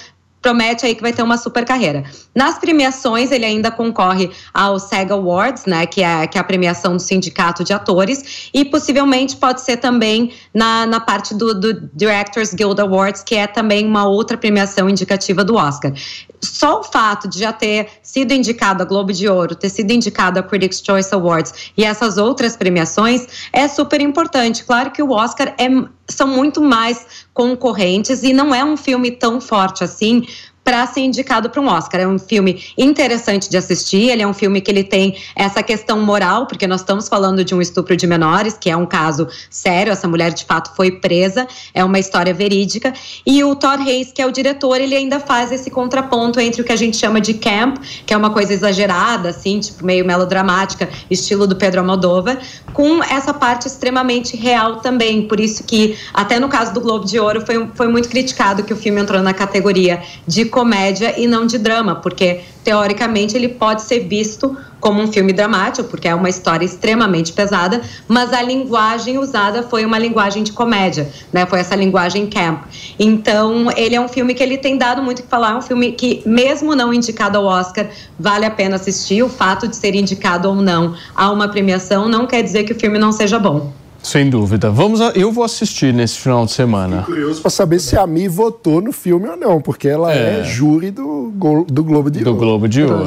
[0.46, 2.04] promete aí que vai ter uma super carreira.
[2.32, 6.94] Nas premiações, ele ainda concorre ao SAG Awards, né, que é, que é a premiação
[6.94, 12.54] do Sindicato de Atores, e possivelmente pode ser também na, na parte do, do Directors
[12.54, 15.92] Guild Awards, que é também uma outra premiação indicativa do Oscar.
[16.40, 20.38] Só o fato de já ter sido indicado a Globo de Ouro, ter sido indicado
[20.38, 24.62] a Critics' Choice Awards e essas outras premiações é super importante.
[24.62, 25.66] Claro que o Oscar é,
[26.08, 30.26] são muito mais concorrentes e não é um filme tão forte assim
[30.66, 32.00] para ser indicado para um Oscar.
[32.00, 36.00] É um filme interessante de assistir, ele é um filme que ele tem essa questão
[36.00, 39.92] moral, porque nós estamos falando de um estupro de menores, que é um caso sério,
[39.92, 42.92] essa mulher de fato foi presa, é uma história verídica,
[43.24, 46.64] e o Todd Hayes, que é o diretor, ele ainda faz esse contraponto entre o
[46.64, 50.88] que a gente chama de camp, que é uma coisa exagerada, assim, tipo meio melodramática,
[51.08, 52.40] estilo do Pedro Almodóvar,
[52.72, 57.20] com essa parte extremamente real também, por isso que até no caso do Globo de
[57.20, 61.44] Ouro foi, foi muito criticado que o filme entrou na categoria de comédia e não
[61.44, 66.30] de drama, porque teoricamente ele pode ser visto como um filme dramático, porque é uma
[66.30, 71.44] história extremamente pesada, mas a linguagem usada foi uma linguagem de comédia, né?
[71.44, 72.62] Foi essa linguagem camp.
[72.98, 75.92] Então, ele é um filme que ele tem dado muito que falar, é um filme
[75.92, 77.88] que mesmo não indicado ao Oscar,
[78.18, 79.22] vale a pena assistir.
[79.22, 82.80] O fato de ser indicado ou não a uma premiação não quer dizer que o
[82.80, 83.74] filme não seja bom.
[84.02, 84.70] Sem dúvida.
[84.70, 85.10] Vamos a...
[85.10, 87.00] Eu vou assistir nesse final de semana.
[87.00, 90.40] Fiquei curioso para saber se a Mi votou no filme ou não, porque ela é,
[90.40, 91.32] é júri do,
[91.66, 92.40] do Globo de do Ouro.
[92.40, 93.06] Globo de Ouro.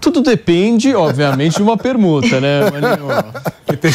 [0.00, 2.60] Tudo depende, obviamente, de uma permuta, né,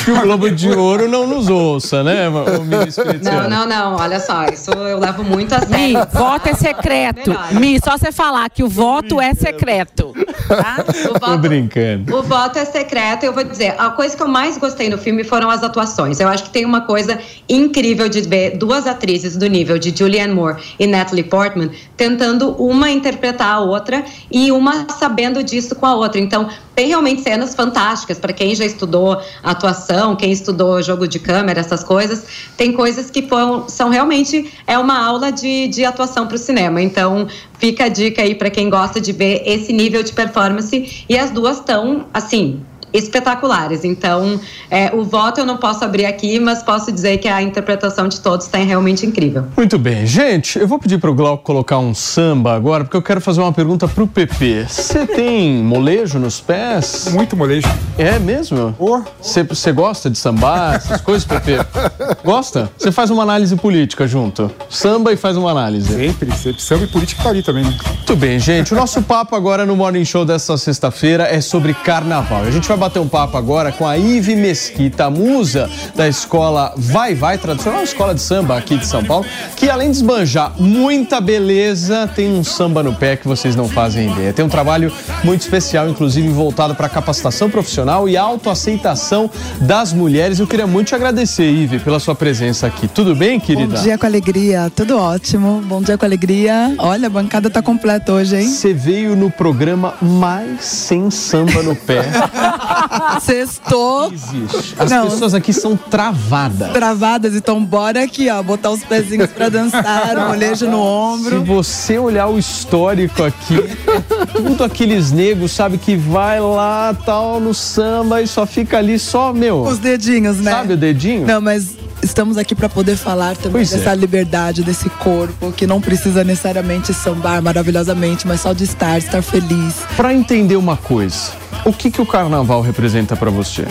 [0.04, 3.96] Que o Globo de Ouro não nos ouça, né, o ministro Não, não, não.
[3.96, 6.00] Olha só, isso eu levo muito a sério.
[6.00, 7.32] Mi, voto é secreto.
[7.52, 10.14] Mi, só você falar que o voto é secreto.
[10.48, 10.84] Tá?
[11.10, 12.16] O voto, Tô brincando.
[12.16, 13.26] O voto é secreto.
[13.26, 16.20] Eu vou dizer, a coisa que eu mais gostei no filme foram as atuações.
[16.20, 20.34] Eu acho que tem uma coisa incrível de ver duas atrizes do nível de Julianne
[20.34, 25.93] Moore e Natalie Portman tentando uma interpretar a outra e uma sabendo disso com a
[25.96, 26.20] outra.
[26.20, 31.60] Então, tem realmente cenas fantásticas para quem já estudou atuação, quem estudou jogo de câmera,
[31.60, 32.26] essas coisas.
[32.58, 36.82] Tem coisas que foram, são realmente é uma aula de, de atuação para o cinema.
[36.82, 41.06] Então, fica a dica aí para quem gosta de ver esse nível de performance.
[41.08, 42.62] E as duas estão, assim,
[42.94, 43.84] espetaculares.
[43.84, 44.40] Então,
[44.70, 48.20] é, o voto eu não posso abrir aqui, mas posso dizer que a interpretação de
[48.20, 49.46] todos está realmente incrível.
[49.58, 50.06] Muito bem.
[50.06, 53.42] Gente, eu vou pedir para o Glauco colocar um samba agora, porque eu quero fazer
[53.42, 54.66] uma pergunta para o PP.
[54.70, 57.10] Você tem molejo nos pés?
[57.12, 57.68] Muito molejo.
[57.98, 58.76] É mesmo?
[59.22, 61.58] Você gosta de sambar, essas coisas, PP?
[62.24, 62.70] Gosta?
[62.78, 64.50] Você faz uma análise política junto.
[64.70, 65.94] Samba e faz uma análise.
[65.94, 66.32] Sempre.
[66.58, 67.78] Samba e política tá ali também, né?
[67.86, 68.74] Muito bem, gente.
[68.74, 72.44] O nosso papo agora no Morning Show dessa sexta-feira é sobre carnaval.
[72.44, 77.16] A gente vai bater um papo agora com a Ive Mesquita, musa da escola Vai
[77.16, 82.10] Vai, tradicional escola de samba aqui de São Paulo, que além de esbanjar muita beleza,
[82.14, 84.34] tem um samba no pé que vocês não fazem ideia.
[84.34, 84.92] Tem um trabalho
[85.24, 89.32] muito especial, inclusive voltado para capacitação profissional e autoaceitação
[89.62, 90.40] das mulheres.
[90.40, 92.86] Eu queria muito te agradecer, Ive, pela sua presença aqui.
[92.90, 93.78] Tudo bem, querida?
[93.78, 95.62] Bom dia com alegria, tudo ótimo.
[95.66, 96.76] Bom dia com alegria.
[96.78, 98.50] Olha, a bancada tá completa hoje, hein?
[98.50, 102.04] Você veio no programa mais sem samba no pé.
[103.22, 104.12] Sextou.
[104.12, 104.76] Existe.
[104.78, 105.10] As Não.
[105.10, 106.72] pessoas aqui são travadas.
[106.72, 111.40] Travadas, então bora aqui, ó, botar os pezinhos pra dançar, um molejo no ombro.
[111.40, 117.40] Se você olhar o histórico aqui, é tudo aqueles negros, sabe, que vai lá, tal,
[117.40, 119.62] no samba e só fica ali só, meu...
[119.62, 120.52] Os dedinhos, né?
[120.52, 121.26] Sabe o dedinho?
[121.26, 123.96] Não, mas estamos aqui para poder falar também pois dessa é.
[123.96, 129.76] liberdade, desse corpo, que não precisa necessariamente sambar maravilhosamente, mas só de estar, estar feliz.
[129.96, 131.32] Para entender uma coisa,
[131.66, 133.66] o que, que o carnaval representa para você?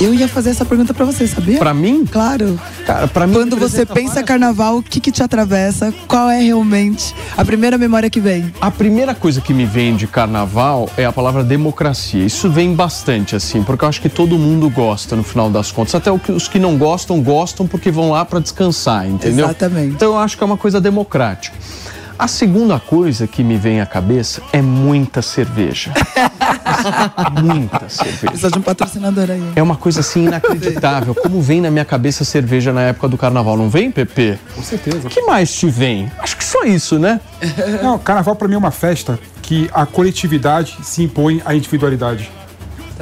[0.00, 1.58] Eu ia fazer essa pergunta para você, sabia?
[1.58, 2.06] Para mim?
[2.06, 2.58] Claro.
[2.86, 3.34] Cara, para mim.
[3.34, 5.92] Quando você pensa carnaval, o que, que te atravessa?
[6.08, 8.50] Qual é realmente a primeira memória que vem?
[8.62, 12.24] A primeira coisa que me vem de carnaval é a palavra democracia.
[12.24, 15.94] Isso vem bastante, assim, porque eu acho que todo mundo gosta no final das contas.
[15.94, 19.44] Até os que não gostam, gostam porque vão lá para descansar, entendeu?
[19.44, 19.96] Exatamente.
[19.96, 21.54] Então eu acho que é uma coisa democrática.
[22.20, 25.90] A segunda coisa que me vem à cabeça é muita cerveja.
[27.42, 28.26] muita cerveja.
[28.26, 29.42] Precisa de um patrocinador aí.
[29.56, 31.14] É uma coisa assim inacreditável.
[31.14, 33.56] Como vem na minha cabeça cerveja na época do carnaval?
[33.56, 34.38] Não vem, Pepe?
[34.54, 35.08] Com certeza.
[35.08, 36.12] O que mais te vem?
[36.18, 37.22] Acho que só isso, né?
[37.82, 42.30] Não, carnaval para mim é uma festa que a coletividade se impõe à individualidade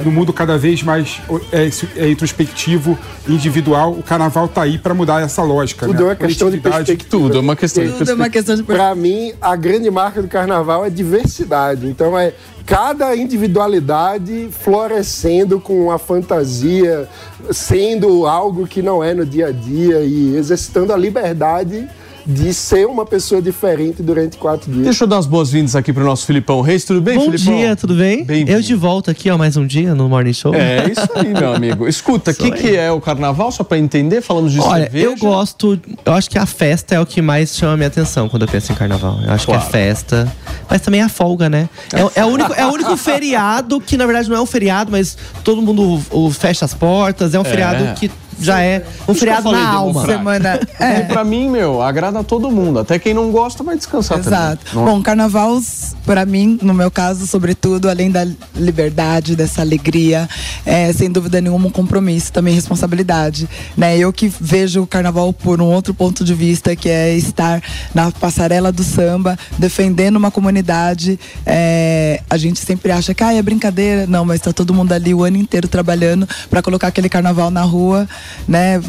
[0.03, 1.21] no mundo cada vez mais
[1.51, 2.97] é, é introspectivo,
[3.27, 5.85] individual, o carnaval tá aí para mudar essa lógica.
[5.85, 6.01] Tudo né?
[6.01, 7.09] é uma questão de perspectiva.
[7.09, 8.11] Tudo é uma questão de perspectiva.
[8.11, 11.87] É uma questão de Para mim, a grande marca do carnaval é diversidade.
[11.87, 12.33] Então é
[12.65, 17.07] cada individualidade florescendo com a fantasia,
[17.51, 21.87] sendo algo que não é no dia a dia e exercitando a liberdade
[22.31, 24.83] de ser uma pessoa diferente durante quatro dias.
[24.83, 26.85] Deixa eu dar as boas-vindas aqui pro nosso Filipão Reis.
[26.85, 27.57] Tudo bem, Bom Filipão?
[27.57, 28.23] dia, tudo bem?
[28.47, 30.53] Eu de volta aqui, ó, mais um dia no Morning Show.
[30.53, 31.87] É isso aí, meu amigo.
[31.87, 34.21] Escuta, o que, que é o carnaval, só pra entender?
[34.21, 35.05] Falamos de Olha, cerveja.
[35.07, 35.79] eu gosto.
[36.05, 38.47] Eu acho que a festa é o que mais chama a minha atenção quando eu
[38.47, 39.17] penso em carnaval.
[39.25, 39.61] Eu acho Claro.
[39.63, 40.31] que é festa.
[40.69, 41.67] Mas também a folga, né?
[41.91, 44.91] É, é o único, é o único feriado que, na verdade, não é um feriado,
[44.91, 47.33] mas todo mundo o, fecha as portas.
[47.33, 47.45] É um É.
[47.45, 50.05] feriado que já é um feriado na alma.
[50.05, 50.71] democrático.
[50.79, 52.79] E pra mim, meu, agrada a todo mundo.
[52.79, 54.65] Até quem não gosta vai descansar Exato.
[54.65, 54.85] também.
[54.85, 55.59] Bom, carnaval,
[56.05, 58.25] para mim, no meu caso, sobretudo, além da
[58.55, 60.27] liberdade, dessa alegria,
[60.65, 63.47] é sem dúvida nenhuma um compromisso, também responsabilidade.
[63.75, 63.97] Né?
[63.97, 67.61] Eu que vejo o carnaval por um outro ponto de vista, que é estar
[67.93, 71.19] na passarela do samba, defendendo uma comunidade.
[71.45, 74.05] É, a gente sempre acha que ah, é brincadeira.
[74.07, 77.61] Não, mas está todo mundo ali o ano inteiro trabalhando para colocar aquele carnaval na
[77.61, 78.07] rua,
[78.47, 78.81] né?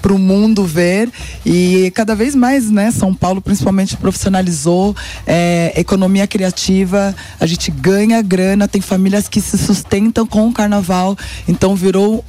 [0.00, 1.10] Para o mundo ver.
[1.44, 2.90] E cada vez mais, né?
[2.90, 4.94] São Paulo principalmente profissionalizou,
[5.26, 11.16] é, economia criativa, a gente ganha grana, tem famílias que se sustentam com o carnaval.
[11.46, 12.24] Então virou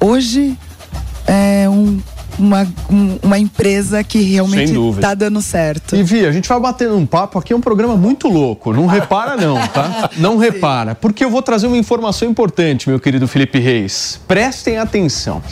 [0.00, 0.56] hoje
[1.26, 2.00] é um,
[2.38, 5.06] uma, um- uma empresa que realmente Sem dúvida.
[5.08, 5.94] tá dando certo.
[5.96, 8.72] E Vi, a gente vai batendo um papo aqui, é um programa muito louco.
[8.72, 10.10] Não repara, não, tá?
[10.18, 10.94] Não repara.
[10.94, 14.20] Porque eu vou trazer uma informação importante, meu querido Felipe Reis.
[14.26, 15.42] Prestem atenção.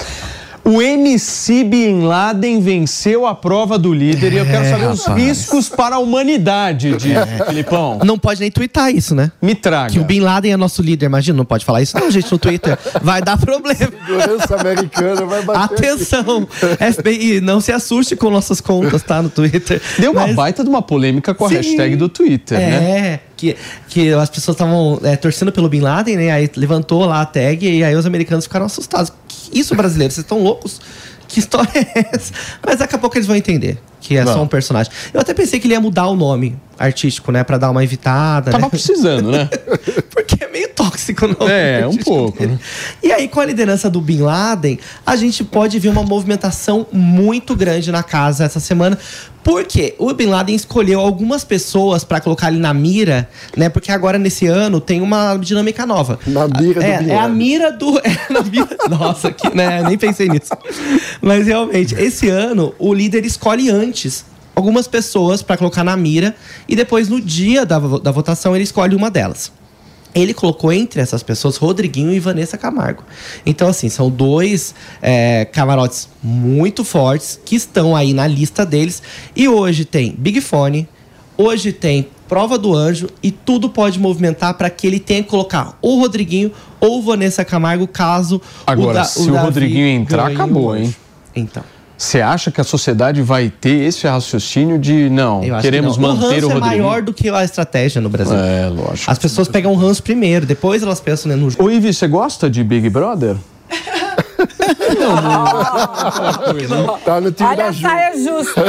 [0.64, 5.04] O MC Bin Laden venceu a prova do líder e eu quero É, saber os
[5.04, 5.22] rapaz.
[5.22, 7.12] riscos para a humanidade, de
[7.46, 8.00] Filipão.
[8.02, 9.30] Não pode nem twittar isso, né?
[9.42, 9.92] Me traga.
[9.92, 12.38] Que o Bin Laden é nosso líder, imagina, não pode falar isso não, gente, no
[12.38, 12.78] Twitter.
[13.02, 13.76] Vai dar problema.
[14.06, 15.90] Segurança americana vai bater.
[15.90, 16.48] Atenção!
[16.92, 19.20] FBI, não se assuste com nossas contas, tá?
[19.20, 19.82] No Twitter.
[19.98, 21.56] Deu uma baita de uma polêmica com a Sim.
[21.56, 23.20] hashtag do Twitter, é, né?
[23.36, 23.54] que,
[23.88, 26.30] que as pessoas estavam é, torcendo pelo Bin Laden, né?
[26.30, 29.12] Aí levantou lá a tag e aí os americanos ficaram assustados.
[29.52, 30.12] Isso, brasileiro?
[30.12, 30.80] Vocês estão loucos?
[31.28, 32.32] Que história é essa?
[32.64, 34.42] Mas daqui a pouco eles vão entender que é só Não.
[34.42, 34.92] um personagem.
[35.14, 37.42] Eu até pensei que ele ia mudar o nome artístico, né?
[37.42, 38.50] Pra dar uma evitada.
[38.50, 38.68] Tava né?
[38.68, 39.48] precisando, né?
[40.12, 41.48] Porque é meio tóxico, não?
[41.48, 42.44] É, um pouco.
[42.44, 42.58] né?
[43.02, 47.56] E aí, com a liderança do Bin Laden, a gente pode ver uma movimentação muito
[47.56, 48.98] grande na casa essa semana.
[49.42, 53.68] Porque o Bin Laden escolheu algumas pessoas pra colocar ali na mira, né?
[53.68, 56.18] Porque agora, nesse ano, tem uma dinâmica nova.
[56.26, 57.36] Na mira do é, Bin é a Laden.
[57.36, 58.00] mira do.
[58.04, 59.82] É na mira, nossa, que, né?
[59.82, 60.50] Nem pensei nisso.
[61.20, 63.93] Mas realmente, esse ano, o líder escolhe antes
[64.54, 66.34] algumas pessoas pra colocar na mira
[66.68, 69.50] e depois, no dia da, da votação, ele escolhe uma delas.
[70.14, 73.02] Ele colocou entre essas pessoas Rodriguinho e Vanessa Camargo.
[73.44, 74.72] Então, assim, são dois
[75.02, 79.02] é, camarotes muito fortes que estão aí na lista deles.
[79.34, 80.88] E hoje tem Big Fone,
[81.36, 85.76] hoje tem Prova do Anjo e tudo pode movimentar para que ele tenha que colocar
[85.82, 90.76] ou Rodriguinho ou Vanessa Camargo, caso Agora, Da- se o Davi Rodriguinho entrar, acabou, o
[90.76, 90.94] hein?
[91.34, 91.64] Então.
[91.96, 96.16] Você acha que a sociedade vai ter esse raciocínio de não, queremos que não.
[96.16, 96.60] manter o o é Rodriguinho?
[96.60, 98.36] maior do que a estratégia no Brasil.
[98.36, 99.10] É, lógico.
[99.10, 102.50] As pessoas pegam o ranço primeiro, depois elas pensam né, no Ô, Ivi, você gosta
[102.50, 103.36] de Big Brother?
[107.04, 107.80] Tá no time Olha da a Ju.
[107.82, 108.64] saia justa.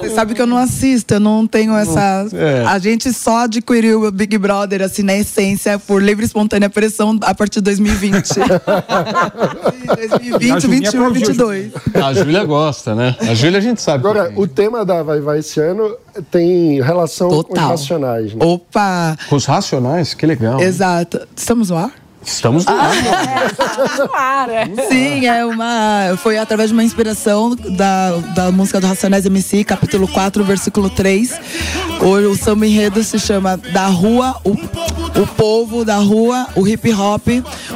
[0.00, 2.26] Você sabe que eu não assisto, eu não tenho essa.
[2.32, 2.64] É.
[2.66, 7.18] A gente só adquiriu o Big Brother, assim, na essência, por livre e espontânea pressão
[7.22, 8.26] a partir de 2020.
[8.26, 8.40] Sim,
[9.96, 11.26] 2020, A Julinha 21, aplaudiu.
[11.26, 11.72] 22.
[11.94, 13.16] A Júlia gosta, né?
[13.20, 13.98] A Júlia a gente sabe.
[14.06, 15.96] Agora, o tema da Vai Vai esse ano
[16.30, 17.68] tem relação com os Total.
[17.70, 18.34] racionais.
[18.34, 18.44] Né?
[18.44, 19.16] Opa!
[19.28, 20.60] Com os racionais, que legal.
[20.60, 21.20] Exato.
[21.36, 21.92] Estamos no ar?
[22.24, 22.72] Estamos no
[24.14, 24.66] ar.
[24.88, 26.16] Sim, é uma.
[26.18, 31.40] Foi através de uma inspiração da, da música do Racionais MC, capítulo 4, versículo 3.
[32.00, 36.92] O, o samba enredo se chama Da Rua, o, o Povo da Rua, o Hip
[36.92, 37.26] Hop,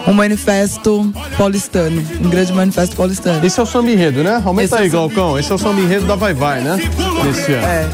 [0.07, 2.03] um manifesto paulistano.
[2.21, 3.45] Um grande manifesto paulistano.
[3.45, 4.43] Esse é o samba enredo, né?
[4.45, 5.39] Aumenta Esse é aí, Glaucão.
[5.39, 6.77] Esse é o samba enredo da Vai Vai, né?
[7.25, 7.67] Desse ano.
[7.67, 7.89] É.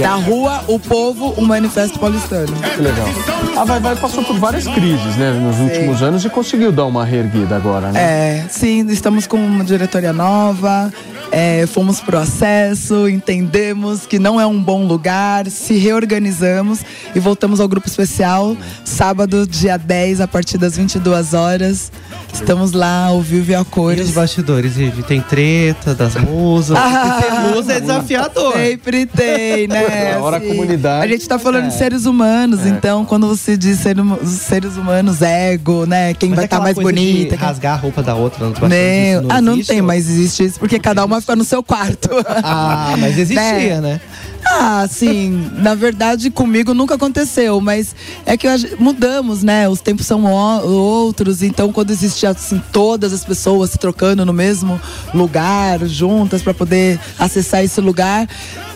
[0.00, 2.54] Da Rua, o Povo, um manifesto paulistano.
[2.74, 3.08] Que legal.
[3.56, 5.32] A Vai Vai passou por várias crises, né?
[5.50, 8.00] Nos últimos anos e conseguiu dar uma reerguida agora, né?
[8.00, 10.92] É, sim, estamos com uma diretoria nova,
[11.32, 16.80] é, fomos pro acesso, entendemos que não é um bom lugar, se reorganizamos
[17.14, 21.90] e voltamos ao grupo especial, sábado, dia 10, a partir das 22 horas.
[22.32, 24.08] Estamos lá ao vivo e a E cores.
[24.08, 25.02] os bastidores, Ivi?
[25.02, 26.76] Tem treta das musas.
[26.78, 28.52] Ah, ser musa é desafiador.
[28.52, 30.14] Sempre tem, né?
[30.14, 31.04] Na hora a comunidade.
[31.04, 35.22] A gente tá falando de seres humanos, então quando você diz ser, hum- seres humanos,
[35.48, 36.14] ego, né?
[36.14, 37.36] Quem Mas vai estar aquela mais coisa de bonita.
[37.36, 39.68] quem- rasgar a roupa da outra nos bastidores, Meu, isso ah, não existe?
[39.72, 42.08] tem, mas existe isso porque cada uma fica no seu quarto.
[42.42, 44.00] Ah, mas existia, né?
[44.44, 45.50] Ah, sim.
[45.58, 47.94] Na verdade, comigo nunca aconteceu, mas
[48.24, 48.46] é que
[48.78, 49.68] mudamos, né?
[49.68, 54.80] Os tempos são outros, então quando existia assim todas as pessoas se trocando no mesmo
[55.12, 58.26] lugar, juntas para poder acessar esse lugar,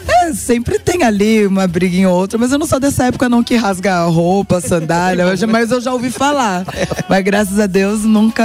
[0.09, 3.43] é, sempre tem ali uma briguinha ou outra, mas eu não sou dessa época não
[3.43, 6.65] que rasga roupa, sandália, mas eu já ouvi falar.
[7.09, 8.45] Mas graças a Deus nunca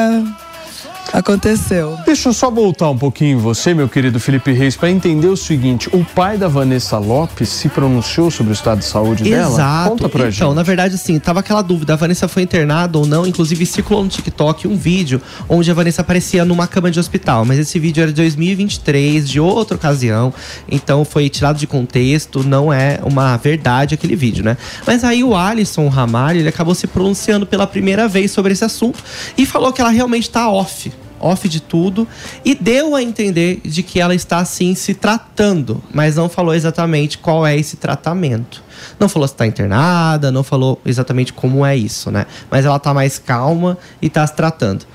[1.11, 1.98] Aconteceu.
[2.06, 5.36] Deixa eu só voltar um pouquinho em você, meu querido Felipe Reis, para entender o
[5.36, 9.56] seguinte: o pai da Vanessa Lopes se pronunciou sobre o estado de saúde Exato.
[9.57, 9.90] dela?
[9.90, 10.36] Conta pra então, gente.
[10.38, 13.26] Então, na verdade, assim, tava aquela dúvida: a Vanessa foi internada ou não?
[13.26, 17.44] Inclusive, circulou no TikTok um vídeo onde a Vanessa aparecia numa cama de hospital.
[17.44, 20.34] Mas esse vídeo era de 2023, de outra ocasião.
[20.69, 22.44] Então, foi tirado de contexto.
[22.44, 24.57] Não é uma verdade aquele vídeo, né?
[24.86, 29.03] Mas aí o Alisson Ramalho, ele acabou se pronunciando pela primeira vez sobre esse assunto
[29.38, 32.07] e falou que ela realmente tá off off de tudo
[32.43, 37.17] e deu a entender de que ela está assim se tratando, mas não falou exatamente
[37.17, 38.63] qual é esse tratamento.
[38.99, 42.25] Não falou se está internada, não falou exatamente como é isso, né?
[42.49, 44.85] Mas ela está mais calma e está se tratando.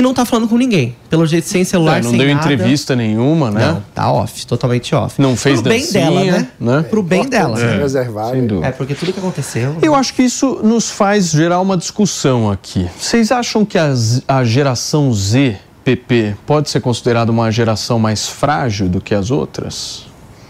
[0.00, 0.96] E não tá falando com ninguém.
[1.10, 2.40] Pelo jeito, sem celular, é, não sem deu nada.
[2.40, 3.66] entrevista nenhuma, né?
[3.66, 5.20] Não, tá off, totalmente off.
[5.20, 6.48] Não fez Pro bem dancinha, dela, né?
[6.58, 6.82] né?
[6.88, 7.60] Pro bem dela.
[7.60, 7.76] É.
[7.76, 8.30] Reservar.
[8.30, 8.68] Sem dúvida.
[8.68, 9.76] É, porque tudo que aconteceu.
[9.82, 12.88] Eu acho que isso nos faz gerar uma discussão aqui.
[12.98, 13.92] Vocês acham que a,
[14.26, 20.06] a geração Z, PP, pode ser considerada uma geração mais frágil do que as outras?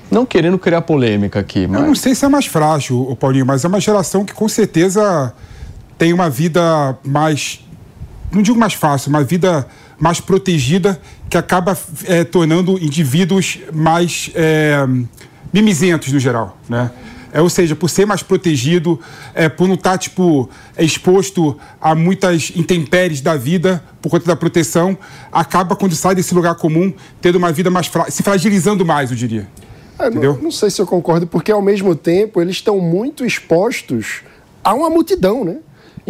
[0.08, 1.80] Não querendo criar polêmica aqui, mas.
[1.80, 5.34] Eu não sei se é mais frágil, Paulinho, mas é uma geração que com certeza
[5.98, 7.64] tem uma vida mais.
[8.32, 9.66] Não digo mais fácil, uma vida
[9.98, 14.86] mais protegida que acaba é, tornando indivíduos mais é,
[15.52, 16.90] mimizentos no geral, né?
[17.32, 18.98] É, ou seja, por ser mais protegido,
[19.34, 24.34] é, por não estar tipo, é, exposto a muitas intempéries da vida por conta da
[24.34, 24.98] proteção,
[25.30, 29.16] acaba, quando sai desse lugar comum, tendo uma vida mais fra se fragilizando mais, eu
[29.16, 29.48] diria.
[29.98, 30.34] É, Entendeu?
[30.34, 34.22] Não, não sei se eu concordo, porque ao mesmo tempo eles estão muito expostos
[34.64, 35.58] a uma multidão, né?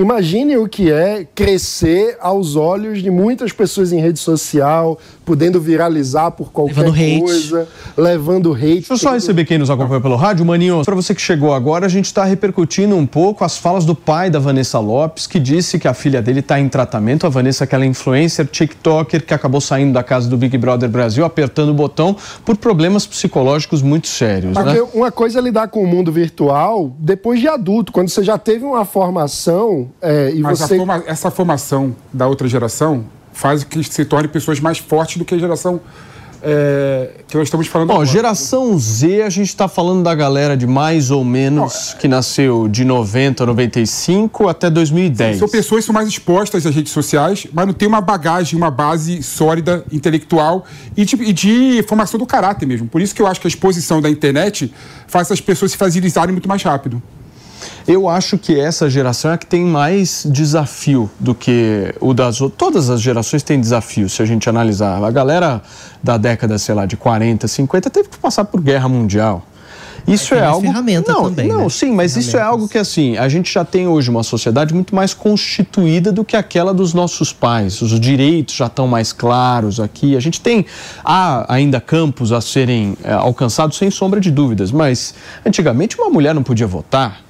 [0.00, 4.98] Imagine o que é crescer aos olhos de muitas pessoas em rede social,
[5.30, 8.78] podendo viralizar por qualquer levando coisa, levando hate.
[8.78, 10.44] Deixa eu só receber quem nos acompanha pelo rádio.
[10.44, 13.94] Maninho, para você que chegou agora, a gente está repercutindo um pouco as falas do
[13.94, 17.28] pai da Vanessa Lopes, que disse que a filha dele está em tratamento.
[17.28, 21.68] A Vanessa, aquela influencer, TikToker, que acabou saindo da casa do Big Brother Brasil, apertando
[21.68, 24.54] o botão por problemas psicológicos muito sérios.
[24.54, 24.88] Porque né?
[24.92, 28.64] uma coisa é lidar com o mundo virtual depois de adulto, quando você já teve
[28.64, 30.76] uma formação é, e Mas você.
[30.76, 35.34] forma, essa formação da outra geração faz que se torne pessoas mais fortes do que
[35.34, 35.80] a geração
[36.42, 38.08] é, que nós estamos falando Bom, agora.
[38.08, 42.84] geração Z, a gente está falando da galera de mais ou menos que nasceu de
[42.84, 45.38] 90, 95 até 2010.
[45.38, 48.70] São pessoas que são mais expostas às redes sociais, mas não tem uma bagagem, uma
[48.70, 50.64] base sólida, intelectual
[50.96, 52.88] e de, e de formação do caráter mesmo.
[52.88, 54.72] Por isso que eu acho que a exposição da internet
[55.06, 57.02] faz as pessoas se fragilizarem muito mais rápido.
[57.86, 62.40] Eu acho que essa geração é a que tem mais desafio do que o das
[62.40, 62.58] outras.
[62.58, 65.02] Todas as gerações têm desafio, se a gente analisar.
[65.02, 65.62] A galera
[66.02, 69.44] da década, sei lá, de 40, 50 teve que passar por guerra mundial.
[70.06, 70.62] Isso é, mais algo.
[70.62, 71.68] ferramenta não, também, não, né?
[71.68, 74.94] sim, mas isso é algo que assim a gente já tem hoje uma sociedade muito
[74.94, 77.80] mais constituída do que aquela dos nossos pais.
[77.82, 80.16] Os direitos já estão mais claros aqui.
[80.16, 80.66] A gente tem
[81.04, 85.14] há ainda campos a serem é, alcançados sem sombra de dúvidas, mas
[85.44, 87.20] antigamente uma mulher não podia votar,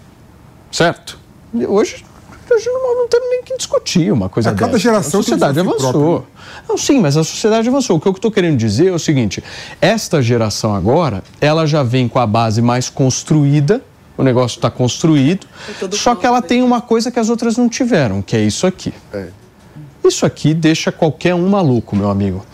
[0.70, 1.18] certo?
[1.54, 2.04] E hoje
[2.52, 4.78] hoje não, não tem nem que discutir uma coisa A cada dessa.
[4.80, 5.92] geração a tem um sociedade avançou.
[5.92, 6.26] próprio,
[6.68, 7.96] Não, sim, mas a sociedade avançou.
[7.96, 9.42] O que eu estou querendo dizer é o seguinte:
[9.80, 13.80] esta geração agora, ela já vem com a base mais construída,
[14.18, 15.46] o negócio está construído,
[15.92, 18.92] só que ela tem uma coisa que as outras não tiveram, que é isso aqui.
[20.04, 22.44] Isso aqui deixa qualquer um maluco, meu amigo.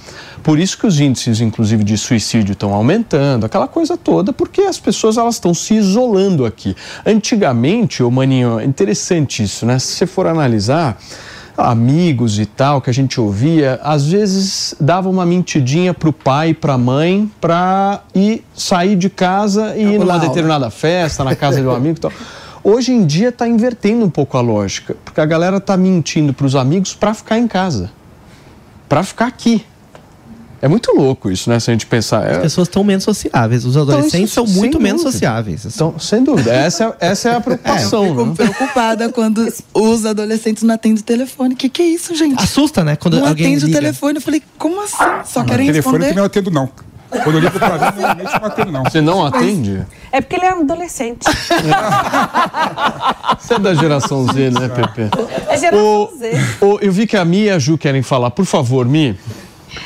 [0.46, 4.78] Por isso que os índices, inclusive, de suicídio estão aumentando, aquela coisa toda, porque as
[4.78, 6.76] pessoas elas estão se isolando aqui.
[7.04, 9.76] Antigamente, ô Maninho, é interessante isso, né?
[9.80, 10.98] Se você for analisar,
[11.58, 16.78] amigos e tal que a gente ouvia, às vezes dava uma mentidinha pro pai, pra
[16.78, 21.72] mãe, pra ir sair de casa e ir numa determinada festa, na casa de um
[21.72, 22.12] amigo e tal.
[22.62, 26.46] Hoje em dia está invertendo um pouco a lógica, porque a galera está mentindo para
[26.46, 27.90] os amigos para ficar em casa,
[28.88, 29.64] para ficar aqui.
[30.62, 31.60] É muito louco isso, né?
[31.60, 32.24] Se a gente pensar.
[32.26, 32.40] As É...
[32.40, 33.64] pessoas estão menos sociáveis.
[33.66, 35.66] Os adolescentes isso, são muito menos sociáveis.
[35.66, 35.74] assim.
[35.76, 36.50] Então, sem dúvida.
[36.52, 38.06] Essa é, essa é a preocupação.
[38.08, 38.34] Fico né?
[38.36, 41.54] preocupada quando os adolescentes não atendem o telefone.
[41.54, 42.42] O que, que é isso, gente?
[42.42, 42.96] Assusta, né?
[42.96, 43.80] Quando não alguém atende o liga.
[43.80, 44.16] telefone.
[44.16, 44.96] Eu falei, como assim?
[45.26, 45.98] Só Não, querem telefone responder?
[45.98, 46.68] também não atendo, não.
[47.22, 48.84] Quando eu ligo pra mim, normalmente eu não atendo, não.
[48.84, 49.86] Você não atende?
[50.10, 51.20] É porque ele é um adolescente.
[53.38, 55.02] Você é da geração Z, né, Pepe?
[55.48, 56.32] É geração Ô, Z.
[56.60, 58.30] ô, eu vi que a Mi e a Ju querem falar.
[58.30, 59.16] Por favor, Mi.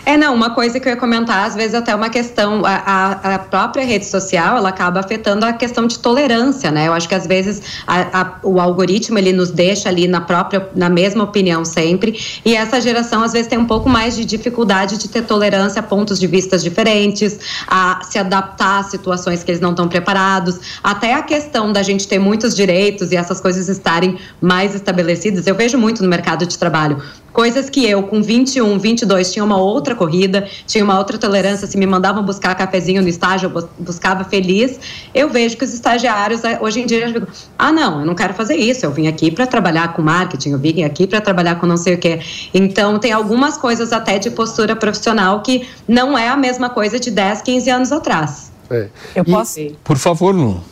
[0.04, 3.34] É, não, uma coisa que eu ia comentar, às vezes até uma questão, a, a,
[3.34, 6.88] a própria rede social, ela acaba afetando a questão de tolerância, né?
[6.88, 10.88] Eu acho que às vezes a, o algoritmo, ele nos deixa ali na própria, na
[10.88, 15.08] mesma opinião sempre, e essa geração às vezes tem um pouco mais de dificuldade de
[15.08, 19.70] ter tolerância a pontos de vistas diferentes, a se adaptar a situações que eles não
[19.70, 24.74] estão preparados, até a questão da gente ter muitos direitos e essas coisas estarem mais
[24.74, 27.02] estabelecidas, eu vejo muito no mercado de trabalho.
[27.32, 31.66] Coisas que eu, com 21, 22, tinha uma outra corrida, tinha uma outra tolerância.
[31.66, 34.78] Se me mandavam buscar cafezinho no estágio, eu buscava feliz.
[35.14, 37.28] Eu vejo que os estagiários, eh, hoje em dia, já ficam,
[37.58, 38.84] ah, não, eu não quero fazer isso.
[38.84, 41.94] Eu vim aqui para trabalhar com marketing, eu vim aqui para trabalhar com não sei
[41.94, 42.20] o quê.
[42.52, 47.10] Então, tem algumas coisas até de postura profissional que não é a mesma coisa de
[47.10, 48.50] 10, 15 anos atrás.
[48.70, 48.88] É.
[49.14, 49.58] Eu posso.
[49.82, 50.62] Por favor, Lu.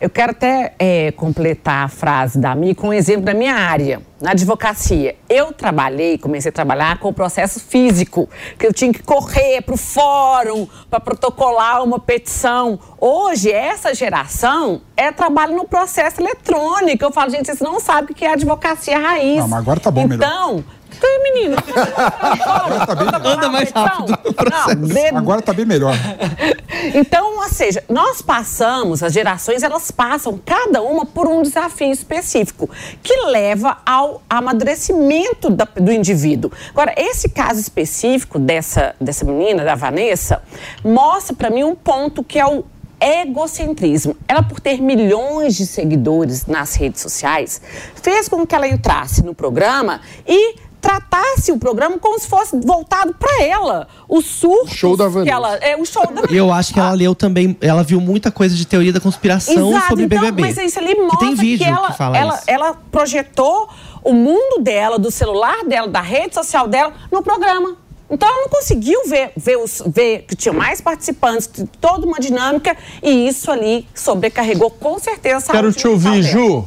[0.00, 4.00] Eu quero até é, completar a frase da Mi com um exemplo da minha área,
[4.18, 5.14] na advocacia.
[5.28, 8.26] Eu trabalhei, comecei a trabalhar com o processo físico,
[8.58, 12.80] que eu tinha que correr para o fórum para protocolar uma petição.
[12.98, 17.04] Hoje, essa geração é trabalho no processo eletrônico.
[17.04, 19.40] Eu falo, gente, vocês não sabem o que é advocacia raiz.
[19.40, 20.64] Não, mas agora tá bom, então, melhor.
[20.98, 21.56] Tem, menino.
[22.46, 23.32] Agora tá bem melhor.
[23.36, 24.18] Anda mais rápido.
[24.50, 25.94] Não, de- Agora tá bem melhor.
[26.94, 32.68] Então, ou seja, nós passamos, as gerações, elas passam cada uma por um desafio específico
[33.02, 36.50] que leva ao amadurecimento da- do indivíduo.
[36.70, 40.42] Agora, esse caso específico dessa, dessa menina, da Vanessa,
[40.84, 42.64] mostra para mim um ponto que é o
[43.00, 44.14] egocentrismo.
[44.28, 47.60] Ela, por ter milhões de seguidores nas redes sociais,
[48.02, 53.14] fez com que ela entrasse no programa e tratasse o programa como se fosse voltado
[53.14, 53.86] para ela.
[54.08, 55.36] O surto Show da que Vanessa.
[55.36, 58.30] ela é o show da E eu acho que ela leu também, ela viu muita
[58.30, 60.42] coisa de teoria da conspiração Exato, sobre então, BBB.
[60.42, 62.44] Mas isso ali Que mostra tem vídeo que ela, que fala ela, isso.
[62.46, 63.68] ela projetou
[64.02, 67.76] o mundo dela, do celular dela, da rede social dela, no programa.
[68.10, 71.48] Então ela não conseguiu ver, ver, os, ver que tinha mais participantes,
[71.80, 76.22] toda uma dinâmica, e isso ali sobrecarregou com certeza a Quero te ouvir.
[76.22, 76.66] Ju.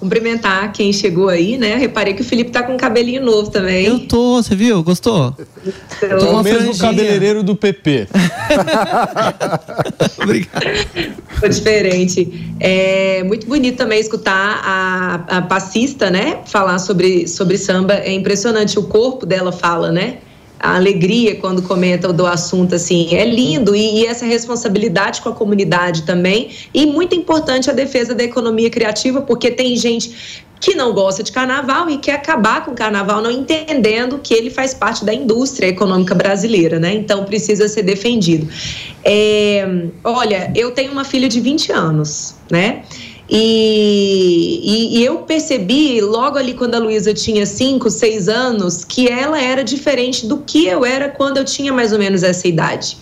[0.00, 1.76] Cumprimentar quem chegou aí, né?
[1.76, 3.84] Reparei que o Felipe tá com um cabelinho novo também.
[3.84, 4.82] Eu tô, você viu?
[4.82, 5.36] Gostou?
[6.00, 6.88] É Tô com o mesmo franjinha.
[6.88, 8.08] cabeleireiro do PP.
[10.22, 10.64] Obrigado.
[11.38, 12.54] Foi diferente.
[12.58, 16.38] É muito bonito também escutar a, a passista, né?
[16.46, 17.92] Falar sobre, sobre samba.
[17.96, 20.16] É impressionante o corpo dela fala, né?
[20.60, 23.74] A alegria quando comenta do assunto, assim, é lindo.
[23.74, 26.50] E, e essa responsabilidade com a comunidade também.
[26.72, 31.32] E muito importante a defesa da economia criativa, porque tem gente que não gosta de
[31.32, 35.66] carnaval e quer acabar com o carnaval, não entendendo que ele faz parte da indústria
[35.66, 36.94] econômica brasileira, né?
[36.94, 38.46] Então precisa ser defendido.
[39.02, 39.66] É,
[40.04, 42.82] olha, eu tenho uma filha de 20 anos, né?
[43.32, 49.08] E, e- e eu percebi logo ali quando a Luísa tinha 5, 6 anos que
[49.08, 52.96] ela era diferente do que eu era quando eu tinha mais ou menos essa idade.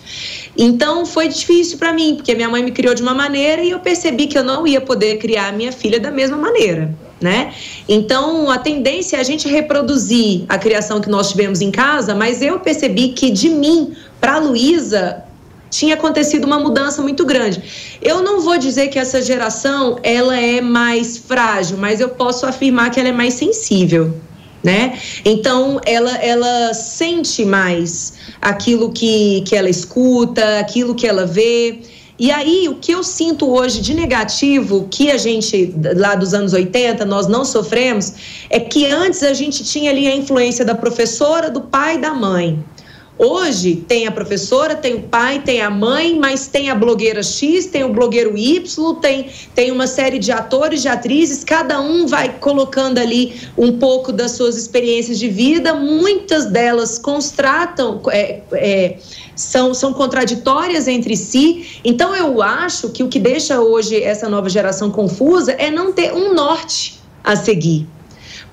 [0.55, 3.79] Então foi difícil para mim, porque minha mãe me criou de uma maneira e eu
[3.79, 6.93] percebi que eu não ia poder criar a minha filha da mesma maneira.
[7.19, 7.53] Né?
[7.87, 12.41] Então a tendência é a gente reproduzir a criação que nós tivemos em casa, mas
[12.41, 15.23] eu percebi que de mim para Luísa
[15.69, 17.61] tinha acontecido uma mudança muito grande.
[18.01, 22.91] Eu não vou dizer que essa geração ela é mais frágil, mas eu posso afirmar
[22.91, 24.13] que ela é mais sensível,
[24.63, 24.97] né?
[25.23, 31.79] Então ela ela sente mais aquilo que que ela escuta, aquilo que ela vê.
[32.19, 36.51] E aí, o que eu sinto hoje de negativo, que a gente, lá dos anos
[36.51, 38.13] 80, nós não sofremos,
[38.49, 42.13] é que antes a gente tinha ali a influência da professora, do pai e da
[42.13, 42.61] mãe.
[43.21, 47.65] Hoje tem a professora, tem o pai, tem a mãe, mas tem a blogueira X,
[47.65, 52.39] tem o blogueiro Y, tem, tem uma série de atores, de atrizes, cada um vai
[52.39, 58.97] colocando ali um pouco das suas experiências de vida, muitas delas constratam, é, é,
[59.35, 61.81] são, são contraditórias entre si.
[61.83, 66.13] Então eu acho que o que deixa hoje essa nova geração confusa é não ter
[66.13, 67.85] um norte a seguir.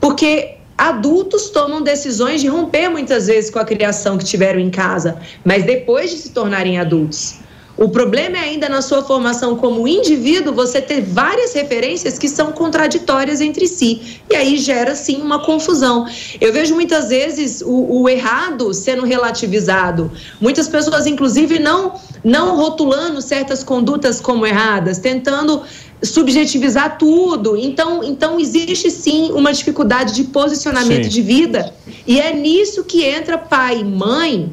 [0.01, 5.19] Porque adultos tomam decisões de romper muitas vezes com a criação que tiveram em casa,
[5.45, 7.41] mas depois de se tornarem adultos.
[7.77, 12.51] O problema é ainda na sua formação como indivíduo você ter várias referências que são
[12.51, 14.23] contraditórias entre si.
[14.31, 16.07] E aí gera, sim, uma confusão.
[16.41, 20.11] Eu vejo muitas vezes o, o errado sendo relativizado.
[20.41, 25.63] Muitas pessoas, inclusive, não, não rotulando certas condutas como erradas, tentando
[26.03, 27.57] subjetivizar tudo.
[27.57, 31.11] Então, então existe sim uma dificuldade de posicionamento Sim.
[31.11, 31.75] de vida.
[32.07, 34.53] E é nisso que entra pai e mãe,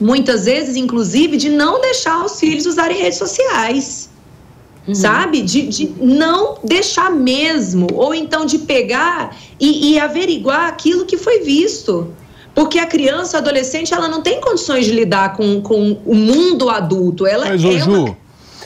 [0.00, 4.10] muitas vezes, inclusive, de não deixar os filhos usarem redes sociais.
[4.92, 5.42] Sabe?
[5.42, 7.86] De, de não deixar mesmo.
[7.94, 12.12] Ou então de pegar e, e averiguar aquilo que foi visto.
[12.54, 16.68] porque a criança, a adolescente, ela não tem condições de lidar com, com o mundo
[16.68, 17.26] adulto.
[17.26, 18.16] Ela Mas, é ô, uma, Ju,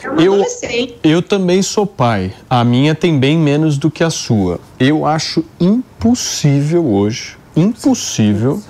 [0.05, 0.95] é uma eu, adolescente.
[1.03, 2.33] eu também sou pai.
[2.49, 4.59] A minha tem bem menos do que a sua.
[4.79, 8.61] Eu acho impossível hoje, impossível,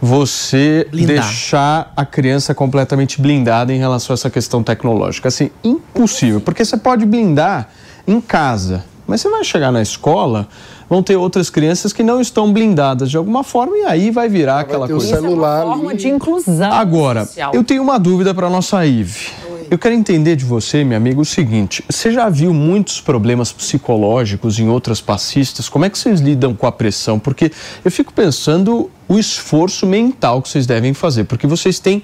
[0.00, 1.16] você Blindar.
[1.16, 5.28] deixar a criança completamente blindada em relação a essa questão tecnológica.
[5.28, 6.40] Assim, impossível.
[6.40, 7.68] Porque você pode blindar
[8.06, 10.48] em casa, mas você vai chegar na escola,
[10.90, 14.60] vão ter outras crianças que não estão blindadas de alguma forma e aí vai virar
[14.60, 15.14] aquela ter o coisa.
[15.14, 17.52] celular Forma de inclusão Agora, social.
[17.54, 19.30] eu tenho uma dúvida para nossa Ive.
[19.72, 24.58] Eu quero entender de você, meu amigo, o seguinte: você já viu muitos problemas psicológicos
[24.58, 25.66] em outras passistas?
[25.66, 27.18] Como é que vocês lidam com a pressão?
[27.18, 27.50] Porque
[27.82, 32.02] eu fico pensando o esforço mental que vocês devem fazer, porque vocês têm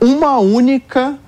[0.00, 1.18] uma única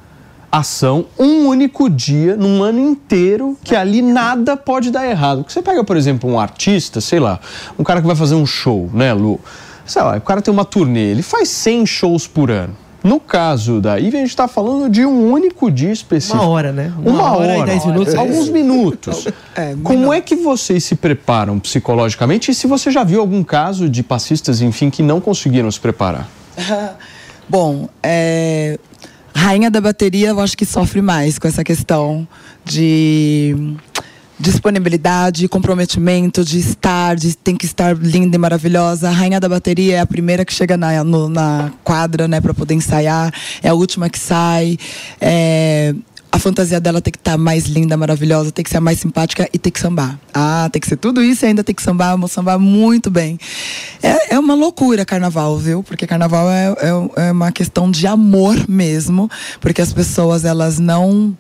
[0.52, 5.44] ação, um único dia, num ano inteiro, que ali nada pode dar errado.
[5.48, 7.40] Você pega, por exemplo, um artista, sei lá,
[7.76, 9.40] um cara que vai fazer um show, né, Lu?
[9.84, 12.76] Sei lá, o cara tem uma turnê, ele faz 100 shows por ano.
[13.02, 16.42] No caso da Ivy, a gente está falando de um único dia específico.
[16.42, 16.92] Uma hora, né?
[16.98, 18.14] Uma, Uma hora, hora e dez minutos.
[18.14, 19.28] Alguns minutos.
[19.54, 22.50] É, Como é que vocês se preparam psicologicamente?
[22.50, 26.28] E se você já viu algum caso de passistas, enfim, que não conseguiram se preparar?
[27.48, 28.78] Bom, é,
[29.34, 32.28] rainha da bateria, eu acho que sofre mais com essa questão
[32.64, 33.76] de
[34.40, 39.08] disponibilidade, comprometimento, de estar, de tem que estar linda e maravilhosa.
[39.08, 42.54] A rainha da bateria é a primeira que chega na, no- na quadra, né, para
[42.54, 43.32] poder ensaiar.
[43.62, 44.78] É a última que sai.
[45.20, 45.94] É,
[46.32, 49.58] a fantasia dela tem que estar mais linda, maravilhosa, tem que ser mais simpática e
[49.58, 50.18] tem que sambar.
[50.32, 53.36] Ah, tem que ser tudo isso e ainda tem que sambar, vou sambar muito bem.
[54.02, 55.82] É, é uma loucura carnaval, viu?
[55.82, 56.68] Porque carnaval é,
[57.16, 59.28] é, é uma questão de amor mesmo,
[59.60, 61.36] porque as pessoas elas não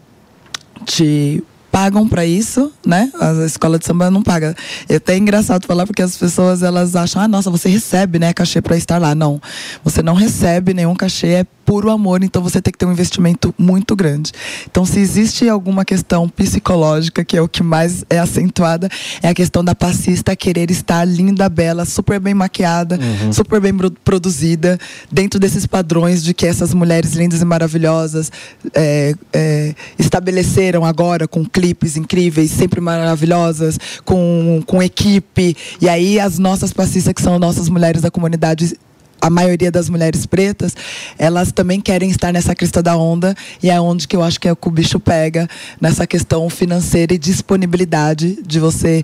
[0.84, 3.10] te pagam pra isso, né?
[3.20, 4.54] A escola de samba não paga.
[4.88, 8.60] É até engraçado falar porque as pessoas elas acham, ah, nossa, você recebe, né, cachê
[8.60, 9.14] pra estar lá.
[9.14, 9.40] Não,
[9.84, 13.54] você não recebe nenhum cachê, é puro amor, então você tem que ter um investimento
[13.56, 14.32] muito grande.
[14.68, 18.88] Então, se existe alguma questão psicológica, que é o que mais é acentuada,
[19.22, 22.98] é a questão da passista querer estar linda, bela, super bem maquiada,
[23.32, 24.80] super bem pro- produzida,
[25.12, 28.32] dentro desses padrões de que essas mulheres lindas e maravilhosas
[28.74, 35.54] é, é, estabeleceram agora com clipes incríveis, sempre maravilhosas, com, com equipe.
[35.78, 38.78] E aí as nossas passistas, que são nossas mulheres da comunidade,
[39.20, 40.74] a maioria das mulheres pretas,
[41.18, 44.48] elas também querem estar nessa crista da onda e é onde que eu acho que
[44.48, 45.46] é o que o bicho pega
[45.78, 49.02] nessa questão financeira e disponibilidade de você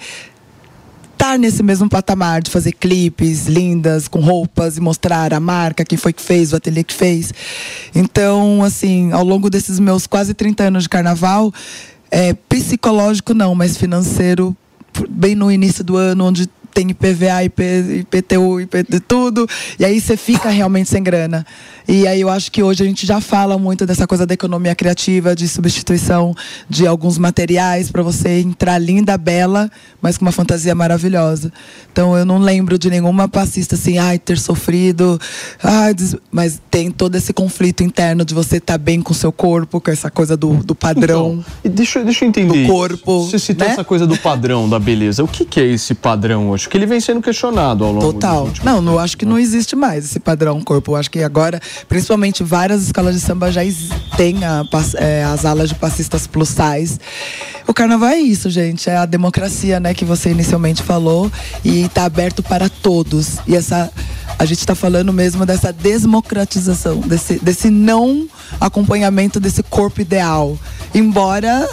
[1.12, 5.98] estar nesse mesmo patamar de fazer clipes lindas com roupas e mostrar a marca, quem
[5.98, 7.32] foi que fez, o ateliê que fez.
[7.94, 11.52] Então, assim, ao longo desses meus quase 30 anos de carnaval,
[12.10, 14.56] é, psicológico não, mas financeiro,
[15.08, 17.62] bem no início do ano, onde tem IPVA, IP,
[18.00, 19.48] IPTU, IPT, tudo.
[19.78, 21.46] E aí você fica realmente sem grana.
[21.88, 24.74] E aí eu acho que hoje a gente já fala muito dessa coisa da economia
[24.74, 26.34] criativa, de substituição
[26.68, 29.70] de alguns materiais para você entrar linda, bela,
[30.02, 31.52] mas com uma fantasia maravilhosa.
[31.92, 35.18] Então eu não lembro de nenhuma passista assim, ai, ter sofrido,
[35.62, 35.94] ai,
[36.30, 39.90] mas tem todo esse conflito interno de você estar bem com o seu corpo, com
[39.90, 41.38] essa coisa do, do padrão.
[41.40, 42.66] Então, e deixa, deixa eu entender.
[42.66, 43.72] Do corpo, Você citou né?
[43.72, 45.22] essa coisa do padrão da beleza.
[45.22, 46.64] O que, que é esse padrão hoje?
[46.64, 48.50] Porque ele vem sendo questionado ao longo Total.
[48.62, 50.92] Não, não acho que não existe mais esse padrão corpo.
[50.92, 53.62] Eu acho que agora, principalmente várias escolas de samba já
[54.16, 54.64] têm a
[54.96, 56.98] é, as alas de passistas plus size.
[57.66, 58.88] O carnaval é isso, gente.
[58.88, 61.30] É a democracia, né, que você inicialmente falou.
[61.64, 63.38] E tá aberto para todos.
[63.46, 63.90] E essa.
[64.38, 68.28] A gente está falando mesmo dessa desmocratização, desse, desse não
[68.60, 70.58] acompanhamento desse corpo ideal.
[70.94, 71.66] Embora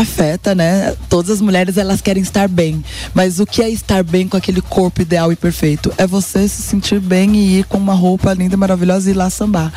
[0.00, 0.94] afeta, né?
[1.08, 2.84] Todas as mulheres elas querem estar bem,
[3.14, 5.92] mas o que é estar bem com aquele corpo ideal e perfeito?
[5.98, 9.16] É você se sentir bem e ir com uma roupa linda e maravilhosa e ir
[9.16, 9.72] lá sambar.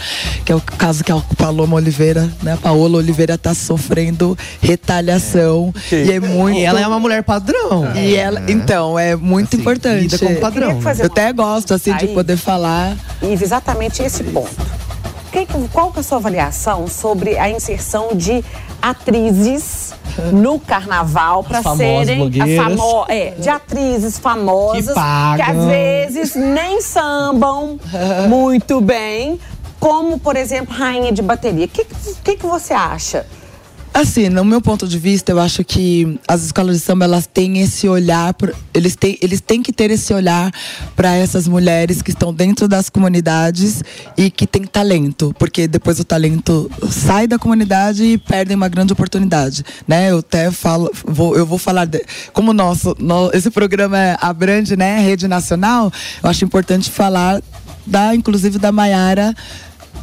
[0.45, 2.53] Que é o caso que a Paloma Oliveira, né?
[2.53, 7.91] A Paola Oliveira tá sofrendo retaliação e é muito E ela é uma mulher padrão.
[7.95, 10.01] e ela, então, é muito importante.
[10.01, 10.81] lida com padrão.
[10.81, 12.13] Fazer Eu até gosto assim de Aí.
[12.13, 12.95] poder falar.
[13.21, 14.90] Ive, exatamente esse ponto.
[15.31, 18.43] Que que- qual que é a sua avaliação sobre a inserção de
[18.81, 19.93] atrizes
[20.33, 21.61] no carnaval para
[22.07, 22.19] serem
[22.57, 25.45] famo- é, de atrizes famosas Que pagam.
[25.61, 27.79] às vezes nem sambam
[28.27, 29.39] muito bem,
[29.79, 31.65] como por exemplo rainha de bateria.
[31.65, 31.85] O que,
[32.23, 33.25] que, que você acha?
[33.93, 37.59] Assim, no meu ponto de vista, eu acho que as escolas de samba elas têm
[37.59, 38.33] esse olhar,
[38.73, 40.49] eles têm, eles têm que ter esse olhar
[40.95, 43.83] para essas mulheres que estão dentro das comunidades
[44.17, 48.93] e que têm talento, porque depois o talento sai da comunidade e perdem uma grande
[48.93, 50.09] oportunidade, né?
[50.09, 52.01] Eu até falo, vou, eu vou falar de,
[52.31, 55.91] como nosso, no- esse programa é abrange, né, rede nacional,
[56.23, 57.41] eu acho importante falar
[57.85, 59.35] da, inclusive, da Maiara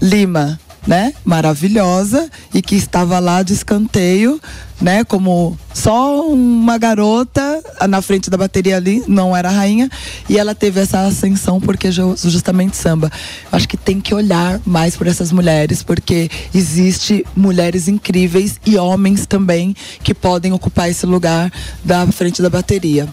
[0.00, 1.12] Lima, né?
[1.24, 4.40] Maravilhosa e que estava lá de escanteio,
[4.80, 5.04] né?
[5.04, 9.88] Como só uma garota na frente da bateria ali, não era rainha,
[10.28, 13.10] e ela teve essa ascensão porque justamente samba.
[13.50, 19.26] Acho que tem que olhar mais por essas mulheres, porque existe mulheres incríveis e homens
[19.26, 21.52] também que podem ocupar esse lugar
[21.84, 23.08] da frente da bateria.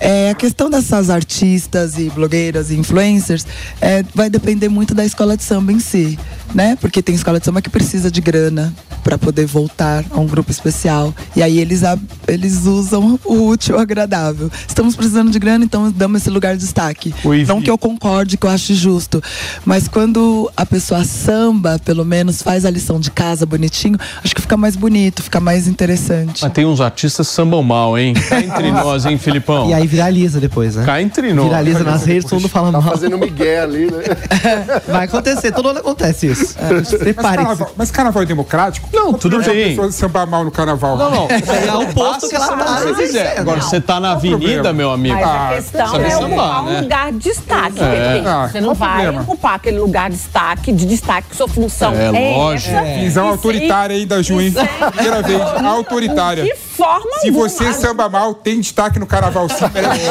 [0.00, 3.46] É, a questão dessas artistas e blogueiras e influencers
[3.80, 6.18] é, vai depender muito da escola de samba em si,
[6.54, 6.76] né?
[6.80, 10.50] Porque tem escola de samba que precisa de grana para poder voltar a um grupo
[10.50, 11.09] especial.
[11.36, 11.82] E aí eles,
[12.26, 14.50] eles usam o útil ao agradável.
[14.66, 17.14] Estamos precisando de grana, então damos esse lugar de destaque.
[17.46, 19.22] Não que eu concorde, que eu ache justo.
[19.64, 24.40] Mas quando a pessoa samba, pelo menos, faz a lição de casa bonitinho, acho que
[24.42, 26.42] fica mais bonito, fica mais interessante.
[26.42, 28.14] Mas tem uns artistas que sambam mal, hein?
[28.14, 29.68] Cá entre nós, hein, Filipão?
[29.68, 30.84] E aí viraliza depois, né?
[30.84, 31.46] Cá entre nós.
[31.46, 32.90] Viraliza nas redes, todo mundo fala Tá mal.
[32.92, 34.02] fazendo migué ali, né?
[34.86, 36.54] Vai acontecer, todo ano acontece isso.
[36.60, 37.36] Mas Prepare-se.
[37.36, 38.88] carnaval, mas carnaval é democrático?
[38.92, 39.70] Não, tudo bem.
[39.70, 40.96] pessoa sambar mal no carnaval.
[41.00, 41.28] Não, não.
[41.60, 43.38] É o posto que ela Sambar tá você quiser.
[43.40, 45.14] Agora, você tá na avenida, meu amigo.
[45.14, 46.70] Mas a questão é sambar, ocupar né?
[46.78, 47.82] um lugar de destaque.
[47.82, 48.22] É.
[48.26, 52.36] Ah, Você não vai ocupar aquele lugar de destaque, de destaque, sua função É, é,
[52.36, 52.74] lógico.
[52.76, 53.00] essa.
[53.00, 54.48] Visão E autoritária aí da Ju, hein?
[54.48, 56.44] isso é- Primeira vez, autoritária.
[56.44, 57.48] De forma Se alguma.
[57.48, 59.64] você samba mal, tem destaque no carnaval sim.
[59.72, 60.00] merece.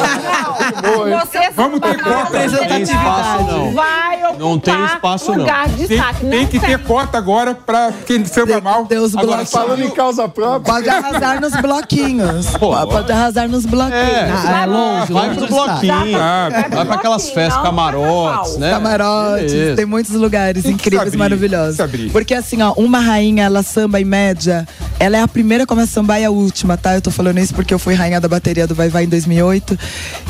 [1.20, 2.46] Você Vamos ter samba mal, cota.
[2.48, 3.72] Não tem espaço, não.
[3.74, 5.38] Vai Não tem espaço, não.
[5.38, 8.84] lugar de Tem, tem que ter cota agora pra quem samba mal.
[8.84, 9.44] Deus Agora.
[9.44, 10.72] Falando em causa própria.
[10.80, 12.46] Pode arrasar nos bloquinhos.
[12.58, 13.94] Pô, Pode arrasar nos bloquinhos.
[13.94, 16.18] É, Ah, é longe, vai longe pro bloquinho.
[16.18, 18.70] Ah, Vai pra aquelas festas, camarotes, né?
[18.70, 19.76] Camarotes, Beleza.
[19.76, 21.76] tem muitos lugares Tem incríveis, maravilhosos.
[22.12, 24.66] Porque assim, ó, uma rainha, ela samba em média,
[24.98, 26.94] ela é a primeira a começar a sambar e a última, tá?
[26.94, 29.78] Eu tô falando isso porque eu fui rainha da bateria do Vai Vai em 2008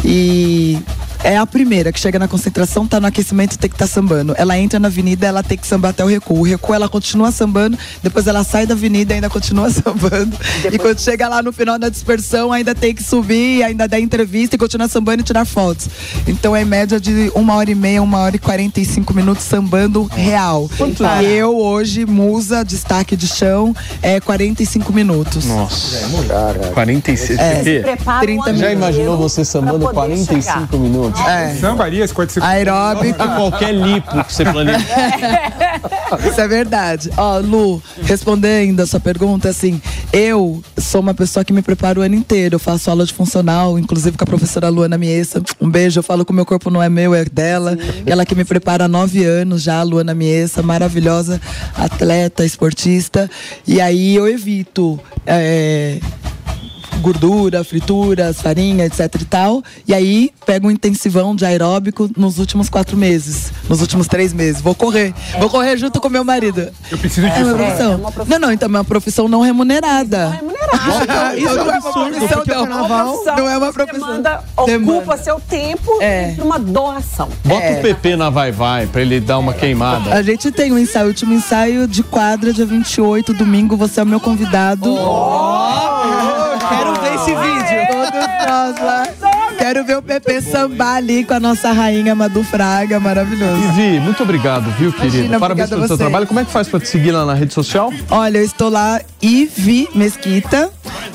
[0.05, 0.79] e
[1.23, 4.35] é a primeira que chega na concentração, tá no aquecimento, tem que estar tá sambando.
[4.39, 6.39] Ela entra na avenida, ela tem que sambar até o recuo.
[6.39, 10.37] O recuo ela continua sambando, depois ela sai da avenida e ainda continua sambando.
[10.71, 14.57] E quando chega lá no final da dispersão, ainda tem que subir, ainda dar entrevista
[14.57, 15.89] e continuar sambando e tirar fotos.
[16.27, 20.69] Então é média de uma hora e meia, uma hora e 45 minutos sambando real.
[21.23, 25.45] E eu hoje, musa, destaque de chão, é 45 minutos.
[25.47, 26.09] Nossa.
[26.75, 27.39] 46.
[27.39, 27.62] É.
[27.62, 27.81] Quê?
[27.83, 30.79] Prepara 30 um Já amigo imaginou você sambando pra poder 45 chegar.
[30.79, 31.21] minutos?
[31.21, 31.55] É.
[31.61, 33.23] Sambaria, esse 45 Aeróbico.
[33.23, 34.79] A qualquer lipo que você planeja.
[36.29, 37.11] Isso é verdade.
[37.17, 39.81] Ó, Lu, respondendo a sua pergunta, assim,
[40.21, 42.57] eu sou uma pessoa que me preparo o ano inteiro.
[42.57, 45.43] Eu faço aula de funcional, inclusive com a professora Luana Miesa.
[45.59, 47.77] Um beijo, eu falo que o meu corpo não é meu, é dela.
[48.05, 51.41] Ela que me prepara há nove anos já, a Luana Miesa, maravilhosa
[51.75, 53.31] atleta, esportista.
[53.67, 55.01] E aí eu evito.
[55.27, 55.99] é,
[56.99, 59.62] gordura, frituras, farinha, etc e tal.
[59.87, 64.61] E aí pego um intensivão de aeróbico nos últimos quatro meses, nos últimos três meses.
[64.61, 65.15] Vou correr.
[65.39, 66.69] Vou correr junto com meu marido.
[66.91, 67.45] Eu preciso É disso.
[67.95, 68.25] uma profissão.
[68.27, 70.31] Não, não, então é uma profissão não remunerada.
[70.31, 71.39] remunerado.
[71.39, 72.67] Isso não é uma absurdo, profissão, não.
[72.67, 74.09] carnaval Não é uma profissão.
[74.09, 76.35] Demanda, ocupa seu tempo É.
[76.43, 77.29] uma doação.
[77.45, 77.79] Bota É.
[77.79, 80.12] o PP na Vai Vai pra ele dar uma queimada.
[80.15, 83.77] A gente tem um ensaio, último ensaio de quadra, dia 28, domingo.
[83.77, 84.91] Você é o meu convidado.
[86.81, 87.86] Quero ver esse vídeo.
[87.90, 89.50] Todos nós lá.
[89.61, 93.62] Quero ver o Pepe sambar ali com a nossa rainha Madu Fraga, maravilhoso.
[93.62, 95.16] Ivi, muito obrigado, viu, querido?
[95.16, 96.27] Imagina, Parabéns pelo seu trabalho.
[96.27, 97.93] Como é que faz pra te seguir lá na rede social?
[98.11, 100.70] Olha, eu estou lá, Ivi Mesquita,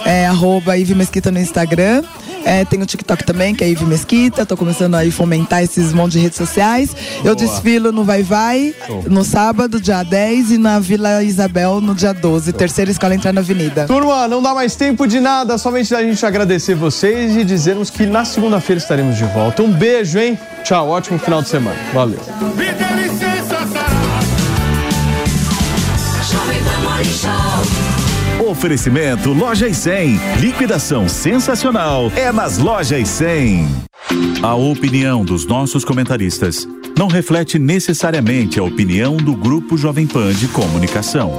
[0.06, 2.04] é, arroba Ivi Mesquita no Instagram.
[2.46, 4.46] É, tem o TikTok também, que é Ivi Mesquita.
[4.46, 6.96] Tô começando aí a fomentar esses monte de redes sociais.
[7.24, 8.76] Eu desfilo no Vai Vai,
[9.08, 12.54] no sábado, dia 10, e na Vila Isabel, no dia 12.
[12.54, 13.88] Terceira escola entrar na avenida.
[13.88, 18.06] Turma, não dá mais tempo de nada, somente a gente agradecer vocês e dizermos que
[18.06, 19.64] na segunda-feira estaremos de volta.
[19.64, 20.38] Um beijo, hein?
[20.64, 21.80] Tchau, ótimo final de semana.
[21.94, 22.20] Valeu.
[28.46, 30.20] Oferecimento Loja e 100.
[30.40, 33.68] Liquidação sensacional é nas Lojas e 100.
[34.44, 36.68] A opinião dos nossos comentaristas
[36.98, 41.32] não reflete necessariamente a opinião do Grupo Jovem Pan de Comunicação.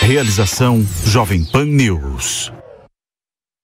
[0.00, 2.55] Realização Jovem Pan News.